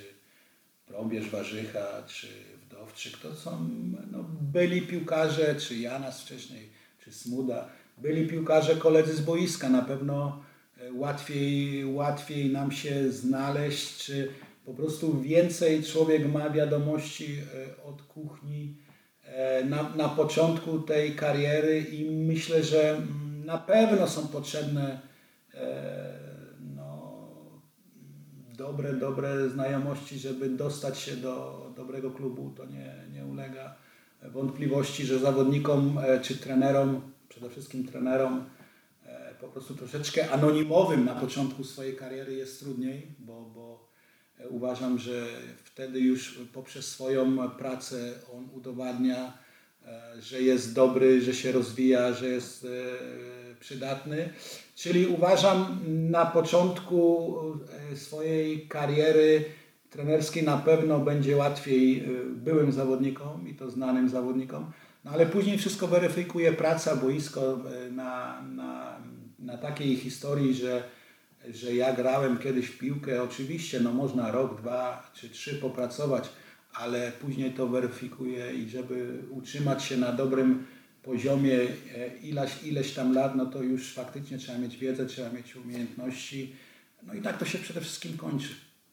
Probierz 0.85 1.29
Warzycha, 1.29 2.03
czy 2.07 2.27
Wdowczyk, 2.65 3.17
to 3.17 3.35
są 3.35 3.69
no, 4.11 4.25
byli 4.53 4.81
piłkarze, 4.81 5.55
czy 5.55 5.75
Janas 5.77 6.21
wcześniej, 6.21 6.69
czy 7.03 7.11
Smuda, 7.11 7.69
byli 7.97 8.27
piłkarze 8.27 8.75
koledzy 8.75 9.13
z 9.15 9.21
boiska, 9.21 9.69
na 9.69 9.81
pewno 9.81 10.43
łatwiej, 10.93 11.85
łatwiej 11.85 12.51
nam 12.51 12.71
się 12.71 13.11
znaleźć, 13.11 13.97
czy 13.97 14.31
po 14.65 14.73
prostu 14.73 15.21
więcej 15.21 15.83
człowiek 15.83 16.33
ma 16.33 16.49
wiadomości 16.49 17.37
e, 17.37 17.83
od 17.83 18.01
kuchni 18.03 18.77
e, 19.23 19.63
na, 19.65 19.95
na 19.95 20.09
początku 20.09 20.79
tej 20.79 21.15
kariery 21.15 21.79
i 21.79 22.11
myślę, 22.11 22.63
że 22.63 22.89
mm, 22.89 23.45
na 23.45 23.57
pewno 23.57 24.07
są 24.07 24.27
potrzebne 24.27 25.15
no, 26.75 27.17
dobre, 28.57 28.93
dobre 28.93 29.49
znajomości, 29.49 30.19
żeby 30.19 30.49
dostać 30.49 30.99
się 30.99 31.15
do 31.15 31.65
dobrego 31.75 32.11
klubu. 32.11 32.53
To 32.57 32.65
nie, 32.65 32.95
nie 33.13 33.25
ulega 33.25 33.75
wątpliwości, 34.21 35.05
że 35.05 35.19
zawodnikom 35.19 35.99
czy 36.21 36.37
trenerom, 36.37 37.01
przede 37.29 37.49
wszystkim 37.49 37.87
trenerom, 37.87 38.45
po 39.45 39.51
prostu 39.51 39.75
troszeczkę 39.75 40.31
anonimowym 40.31 41.05
na 41.05 41.15
początku 41.15 41.63
swojej 41.63 41.95
kariery 41.95 42.33
jest 42.33 42.59
trudniej, 42.59 43.07
bo, 43.19 43.41
bo 43.55 43.85
Uważam, 44.49 44.99
że 44.99 45.27
wtedy 45.63 45.99
już 45.99 46.39
poprzez 46.53 46.87
swoją 46.87 47.49
pracę 47.49 48.13
on 48.37 48.49
udowadnia, 48.53 49.37
e, 49.85 50.21
że 50.21 50.41
jest 50.41 50.73
dobry, 50.73 51.21
że 51.21 51.33
się 51.33 51.51
rozwija, 51.51 52.13
że 52.13 52.27
jest 52.27 52.65
e, 52.65 52.69
przydatny. 53.59 54.29
Czyli 54.75 55.07
uważam 55.07 55.79
na 55.87 56.25
początku 56.25 57.35
e, 57.91 57.95
swojej 57.95 58.67
kariery 58.67 59.45
trenerskiej 59.89 60.43
na 60.43 60.57
pewno 60.57 60.99
będzie 60.99 61.37
łatwiej 61.37 62.07
byłym 62.29 62.71
zawodnikom 62.71 63.49
i 63.49 63.53
to 63.53 63.71
znanym 63.71 64.09
zawodnikom, 64.09 64.71
no 65.05 65.11
ale 65.11 65.25
później 65.25 65.57
wszystko 65.57 65.87
weryfikuje 65.87 66.53
praca, 66.53 66.95
boisko 66.95 67.59
na, 67.91 68.41
na, 68.41 68.94
na 69.45 69.57
takiej 69.57 69.95
historii, 69.95 70.53
że 70.53 70.83
że 71.53 71.75
ja 71.75 71.93
grałem 71.93 72.37
kiedyś 72.37 72.65
w 72.67 72.77
piłkę, 72.77 73.23
oczywiście 73.23 73.79
no 73.79 73.93
można 73.93 74.31
rok, 74.31 74.61
dwa 74.61 75.11
czy 75.13 75.29
trzy 75.29 75.55
popracować, 75.55 76.29
ale 76.73 77.11
później 77.21 77.51
to 77.51 77.67
weryfikuje 77.67 78.53
i 78.53 78.69
żeby 78.69 79.23
utrzymać 79.29 79.83
się 79.83 79.97
na 79.97 80.11
dobrym 80.11 80.65
poziomie 81.03 81.59
e, 81.95 82.17
ileś, 82.17 82.63
ileś 82.63 82.93
tam 82.93 83.13
lat, 83.13 83.35
no 83.35 83.45
to 83.45 83.63
już 83.63 83.93
faktycznie 83.93 84.37
trzeba 84.37 84.57
mieć 84.57 84.77
wiedzę, 84.77 85.05
trzeba 85.05 85.29
mieć 85.29 85.55
umiejętności. 85.55 86.55
No 87.03 87.13
i 87.13 87.21
tak 87.21 87.37
to 87.37 87.45
się 87.45 87.57
przede 87.57 87.81
wszystkim 87.81 88.17
kończy. 88.17 88.49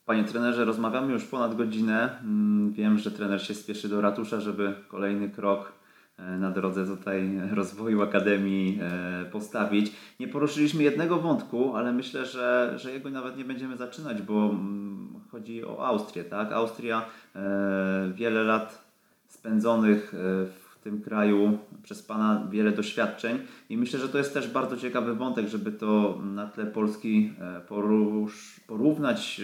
Panie 0.07 0.25
trenerze, 0.25 0.65
rozmawiamy 0.65 1.13
już 1.13 1.25
ponad 1.25 1.57
godzinę. 1.57 2.21
Mm, 2.21 2.73
wiem, 2.73 2.99
że 2.99 3.11
trener 3.11 3.47
się 3.47 3.55
spieszy 3.55 3.89
do 3.89 4.01
ratusza, 4.01 4.41
żeby 4.41 4.75
kolejny 4.89 5.31
krok 5.31 5.73
na 6.19 6.51
drodze 6.51 6.87
tutaj 6.87 7.41
rozwoju 7.53 8.03
Akademii 8.03 8.79
e, 8.83 9.25
postawić. 9.25 9.93
Nie 10.21 10.29
poruszyliśmy 10.29 10.83
jednego 10.83 11.19
wątku, 11.19 11.77
ale 11.77 11.93
myślę, 11.93 12.27
że, 12.27 12.75
że 12.77 12.93
jego 12.93 13.11
nawet 13.11 13.37
nie 13.37 13.45
będziemy 13.45 13.77
zaczynać, 13.77 14.23
bo 14.23 14.51
mm, 14.51 15.09
chodzi 15.31 15.65
o 15.65 15.87
Austrię. 15.87 16.25
Tak? 16.25 16.53
Austria 16.53 17.05
e, 17.37 18.13
wiele 18.15 18.43
lat 18.43 18.93
spędzonych 19.29 20.13
w 20.15 20.79
tym 20.83 21.01
kraju 21.01 21.59
przez 21.83 22.03
Pana 22.03 22.47
wiele 22.51 22.73
doświadczeń 22.73 23.39
i 23.69 23.77
myślę, 23.77 24.01
że 24.01 24.09
to 24.09 24.19
jest 24.19 24.35
też 24.35 24.49
bardzo 24.49 24.77
ciekawy 24.77 25.15
wątek, 25.15 25.49
żeby 25.49 25.73
to 25.73 26.19
na 26.23 26.47
tle 26.47 26.67
Polski 26.67 27.33
porusz, 27.69 28.61
porównać, 28.67 29.41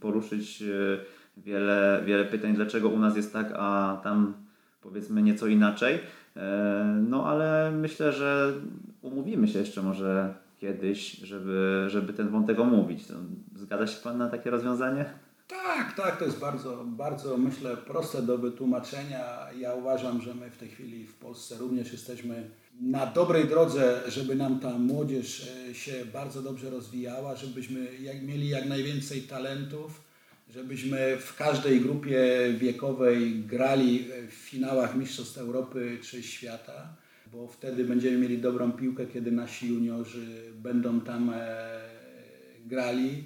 poruszyć 0.00 0.64
wiele, 1.36 2.02
wiele 2.06 2.24
pytań, 2.24 2.54
dlaczego 2.54 2.88
u 2.88 2.98
nas 2.98 3.16
jest 3.16 3.32
tak, 3.32 3.52
a 3.56 4.00
tam 4.02 4.45
powiedzmy 4.86 5.22
nieco 5.22 5.46
inaczej. 5.46 5.98
E, 6.36 7.04
no 7.08 7.26
ale 7.26 7.72
myślę, 7.72 8.12
że 8.12 8.52
umówimy 9.02 9.48
się 9.48 9.58
jeszcze 9.58 9.82
może 9.82 10.34
kiedyś, 10.60 11.12
żeby, 11.12 11.84
żeby 11.88 12.12
ten 12.12 12.28
wątek 12.28 12.60
omówić. 12.60 13.04
Zgadza 13.54 13.86
się 13.86 14.00
Pan 14.02 14.18
na 14.18 14.28
takie 14.28 14.50
rozwiązanie? 14.50 15.04
Tak, 15.48 15.96
tak, 15.96 16.18
to 16.18 16.24
jest 16.24 16.38
bardzo, 16.38 16.84
bardzo 16.84 17.38
myślę 17.38 17.76
proste 17.76 18.22
do 18.22 18.38
wytłumaczenia. 18.38 19.24
Ja 19.58 19.74
uważam, 19.74 20.22
że 20.22 20.34
my 20.34 20.50
w 20.50 20.56
tej 20.56 20.68
chwili 20.68 21.06
w 21.06 21.14
Polsce 21.14 21.54
również 21.58 21.92
jesteśmy 21.92 22.50
na 22.80 23.06
dobrej 23.06 23.44
drodze, 23.44 24.00
żeby 24.08 24.34
nam 24.34 24.60
ta 24.60 24.78
młodzież 24.78 25.50
e, 25.70 25.74
się 25.74 25.92
bardzo 26.12 26.42
dobrze 26.42 26.70
rozwijała, 26.70 27.36
żebyśmy 27.36 27.88
mieli 28.22 28.48
jak 28.48 28.66
najwięcej 28.66 29.22
talentów 29.22 30.05
żebyśmy 30.48 31.16
w 31.16 31.36
każdej 31.36 31.80
grupie 31.80 32.20
wiekowej 32.58 33.34
grali 33.34 34.04
w 34.30 34.32
finałach 34.32 34.96
Mistrzostw 34.96 35.38
Europy 35.38 35.98
czy 36.02 36.22
świata, 36.22 36.96
bo 37.32 37.48
wtedy 37.48 37.84
będziemy 37.84 38.18
mieli 38.18 38.38
dobrą 38.38 38.72
piłkę, 38.72 39.06
kiedy 39.06 39.32
nasi 39.32 39.68
juniorzy 39.68 40.52
będą 40.54 41.00
tam 41.00 41.32
e, 41.34 41.56
grali. 42.66 43.24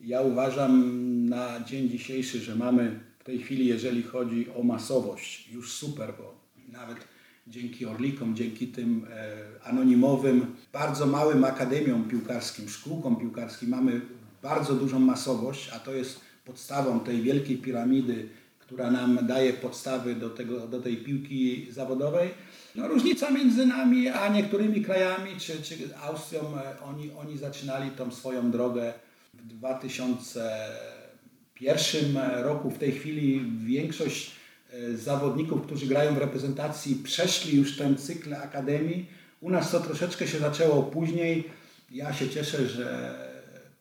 Ja 0.00 0.20
uważam 0.20 1.02
na 1.28 1.60
dzień 1.60 1.88
dzisiejszy, 1.88 2.38
że 2.38 2.56
mamy 2.56 3.00
w 3.18 3.24
tej 3.24 3.38
chwili, 3.38 3.66
jeżeli 3.66 4.02
chodzi 4.02 4.46
o 4.56 4.62
masowość, 4.62 5.48
już 5.48 5.72
super, 5.72 6.14
bo 6.18 6.34
nawet 6.68 6.98
dzięki 7.46 7.86
Orlikom, 7.86 8.36
dzięki 8.36 8.68
tym 8.68 9.06
e, 9.10 9.36
anonimowym, 9.64 10.56
bardzo 10.72 11.06
małym 11.06 11.44
akademiom 11.44 12.08
piłkarskim, 12.08 12.68
szkółkom 12.68 13.16
piłkarskim 13.16 13.68
mamy 13.68 14.00
bardzo 14.42 14.74
dużą 14.74 14.98
masowość, 14.98 15.70
a 15.74 15.78
to 15.78 15.92
jest 15.92 16.31
podstawą 16.44 17.00
tej 17.00 17.22
wielkiej 17.22 17.58
piramidy, 17.58 18.28
która 18.58 18.90
nam 18.90 19.26
daje 19.26 19.52
podstawy 19.52 20.14
do, 20.14 20.30
tego, 20.30 20.66
do 20.66 20.80
tej 20.80 20.96
piłki 20.96 21.66
zawodowej. 21.70 22.30
No, 22.74 22.88
różnica 22.88 23.30
między 23.30 23.66
nami 23.66 24.08
a 24.08 24.28
niektórymi 24.28 24.84
krajami, 24.84 25.36
czy, 25.38 25.62
czy 25.62 25.96
Austrią, 25.96 26.40
e, 26.40 26.80
oni, 26.80 27.12
oni 27.12 27.38
zaczynali 27.38 27.90
tą 27.90 28.10
swoją 28.10 28.50
drogę 28.50 28.92
w 29.34 29.46
2001 29.46 32.16
roku. 32.42 32.70
W 32.70 32.78
tej 32.78 32.92
chwili 32.92 33.50
większość 33.66 34.30
e, 34.70 34.96
zawodników, 34.96 35.62
którzy 35.62 35.86
grają 35.86 36.14
w 36.14 36.18
reprezentacji, 36.18 36.94
przeszli 36.94 37.56
już 37.56 37.76
ten 37.76 37.96
cykl 37.96 38.34
akademii. 38.34 39.06
U 39.40 39.50
nas 39.50 39.70
to 39.70 39.80
troszeczkę 39.80 40.28
się 40.28 40.38
zaczęło 40.38 40.82
później. 40.82 41.44
Ja 41.90 42.12
się 42.12 42.28
cieszę, 42.28 42.68
że 42.68 43.14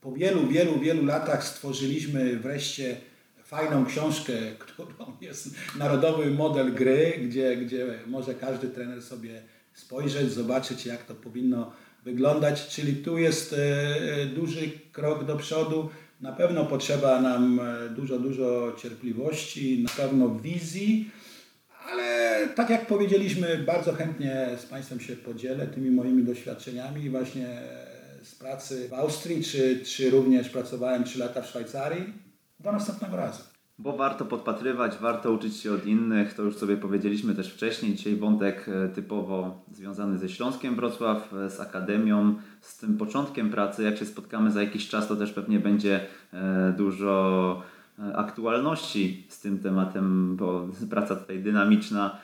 po 0.02 0.12
wielu, 0.12 0.48
wielu, 0.48 0.80
wielu 0.80 1.06
latach 1.06 1.44
stworzyliśmy 1.44 2.40
wreszcie 2.40 2.98
fajną 3.44 3.86
książkę, 3.86 4.34
którą 4.60 4.88
jest 5.22 5.50
narodowy 5.78 6.32
model 6.32 6.74
gry, 6.74 7.14
gdzie, 7.24 7.58
gdzie 7.58 8.00
może 8.08 8.36
każdy 8.36 8.68
trener 8.68 9.02
sobie 9.02 9.42
spojrzeć, 9.74 10.32
zobaczyć 10.32 10.86
jak 10.86 11.04
to 11.04 11.16
powinno 11.16 11.72
wyglądać. 12.04 12.68
Czyli 12.68 12.96
tu 12.96 13.18
jest 13.18 13.54
e, 13.54 14.26
duży 14.26 14.72
krok 14.92 15.26
do 15.26 15.36
przodu. 15.36 15.90
Na 16.22 16.32
pewno 16.32 16.66
potrzeba 16.66 17.22
nam 17.22 17.60
e, 17.60 17.90
dużo, 17.90 18.20
dużo 18.20 18.76
cierpliwości, 18.78 19.84
na 19.84 19.90
pewno 19.90 20.36
wizji, 20.36 21.12
ale 21.86 22.48
tak 22.56 22.70
jak 22.70 22.88
powiedzieliśmy, 22.88 23.58
bardzo 23.58 23.94
chętnie 23.94 24.48
z 24.58 24.66
Państwem 24.66 25.00
się 25.00 25.16
podzielę 25.16 25.68
tymi 25.68 25.92
moimi 25.92 26.24
doświadczeniami 26.24 27.04
i 27.04 27.10
właśnie 27.10 27.62
pracy 28.42 28.90
w 28.90 28.94
Austrii, 28.94 29.44
czy, 29.44 29.80
czy 29.86 30.10
również 30.10 30.50
pracowałem 30.50 31.04
3 31.04 31.20
lata 31.20 31.42
w 31.42 31.48
Szwajcarii. 31.48 32.14
Do 32.60 32.72
następnego 32.72 33.18
razu. 33.18 33.44
Bo 33.80 33.98
warto 33.98 34.26
podpatrywać, 34.26 34.98
warto 34.98 35.32
uczyć 35.32 35.58
się 35.58 35.74
od 35.74 35.86
innych, 35.86 36.34
to 36.34 36.42
już 36.44 36.58
sobie 36.58 36.78
powiedzieliśmy 36.78 37.36
też 37.36 37.54
wcześniej. 37.54 37.96
Dzisiaj 37.96 38.16
wątek 38.16 38.70
e, 38.70 38.90
typowo 38.90 39.66
związany 39.72 40.18
ze 40.18 40.30
Śląskiem 40.30 40.76
Wrocław, 40.76 41.34
e, 41.34 41.50
z 41.50 41.60
Akademią, 41.60 42.36
z 42.62 42.78
tym 42.78 42.98
początkiem 42.98 43.50
pracy. 43.50 43.84
Jak 43.84 43.98
się 43.98 44.06
spotkamy 44.06 44.52
za 44.52 44.64
jakiś 44.64 44.90
czas, 44.90 45.08
to 45.08 45.16
też 45.16 45.34
pewnie 45.34 45.60
będzie 45.60 46.08
e, 46.34 46.74
dużo 46.78 47.64
aktualności 48.16 49.26
z 49.30 49.40
tym 49.40 49.60
tematem, 49.60 50.36
bo 50.36 50.68
praca 50.90 51.16
tutaj 51.16 51.40
dynamiczna 51.40 52.18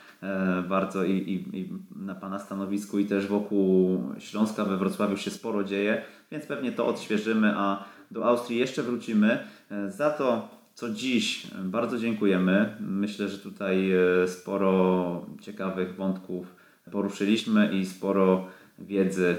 bardzo 0.68 1.04
i, 1.04 1.12
i, 1.12 1.58
i, 1.58 1.68
na 1.96 2.14
Pana 2.14 2.38
stanowisku 2.38 2.98
i 2.98 3.04
też 3.04 3.26
wokół 3.26 4.00
Śląska 4.18 4.64
we 4.64 4.76
Wrocławiu 4.76 5.16
się 5.16 5.30
sporo 5.30 5.64
dzieje, 5.64 6.02
więc 6.30 6.46
pewnie 6.46 6.72
to 6.72 6.86
odświeżymy, 6.86 7.54
a 7.56 7.84
do 8.10 8.24
Austrii 8.24 8.58
jeszcze 8.58 8.82
wrócimy. 8.82 9.44
E, 9.70 9.90
za 9.90 10.10
to 10.10 10.48
co 10.74 10.90
dziś 10.90 11.46
bardzo 11.64 11.98
dziękujemy. 11.98 12.76
Myślę, 12.80 13.28
że 13.28 13.38
tutaj 13.38 13.92
e, 13.92 14.28
sporo 14.28 15.26
ciekawych 15.40 15.96
wątków 15.96 16.56
poruszyliśmy 16.92 17.72
i 17.72 17.86
sporo 17.86 18.46
wiedzy, 18.78 19.36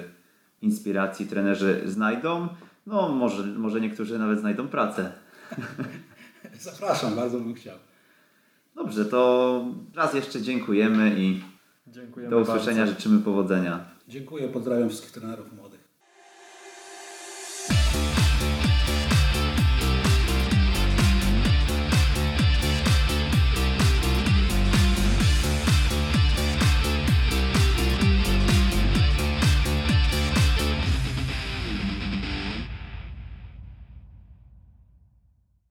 inspiracji 0.61 1.27
trenerzy 1.27 1.81
znajdą. 1.85 2.47
No, 2.87 3.09
może, 3.09 3.43
może 3.43 3.81
niektórzy 3.81 4.19
nawet 4.19 4.39
znajdą 4.39 4.67
pracę. 4.67 5.11
Zapraszam, 6.59 7.15
bardzo 7.15 7.39
bym 7.39 7.53
chciał. 7.53 7.75
Dobrze, 8.75 9.05
to 9.05 9.65
raz 9.95 10.13
jeszcze 10.13 10.41
dziękujemy 10.41 11.15
i 11.17 11.41
Dziękujemy 11.87 12.29
do 12.31 12.39
usłyszenia 12.39 12.77
bardzo. 12.77 12.93
życzymy 12.93 13.21
powodzenia. 13.21 13.85
Dziękuję, 14.07 14.47
pozdrawiam 14.47 14.89
wszystkich 14.89 15.11
trenerów. 15.11 15.47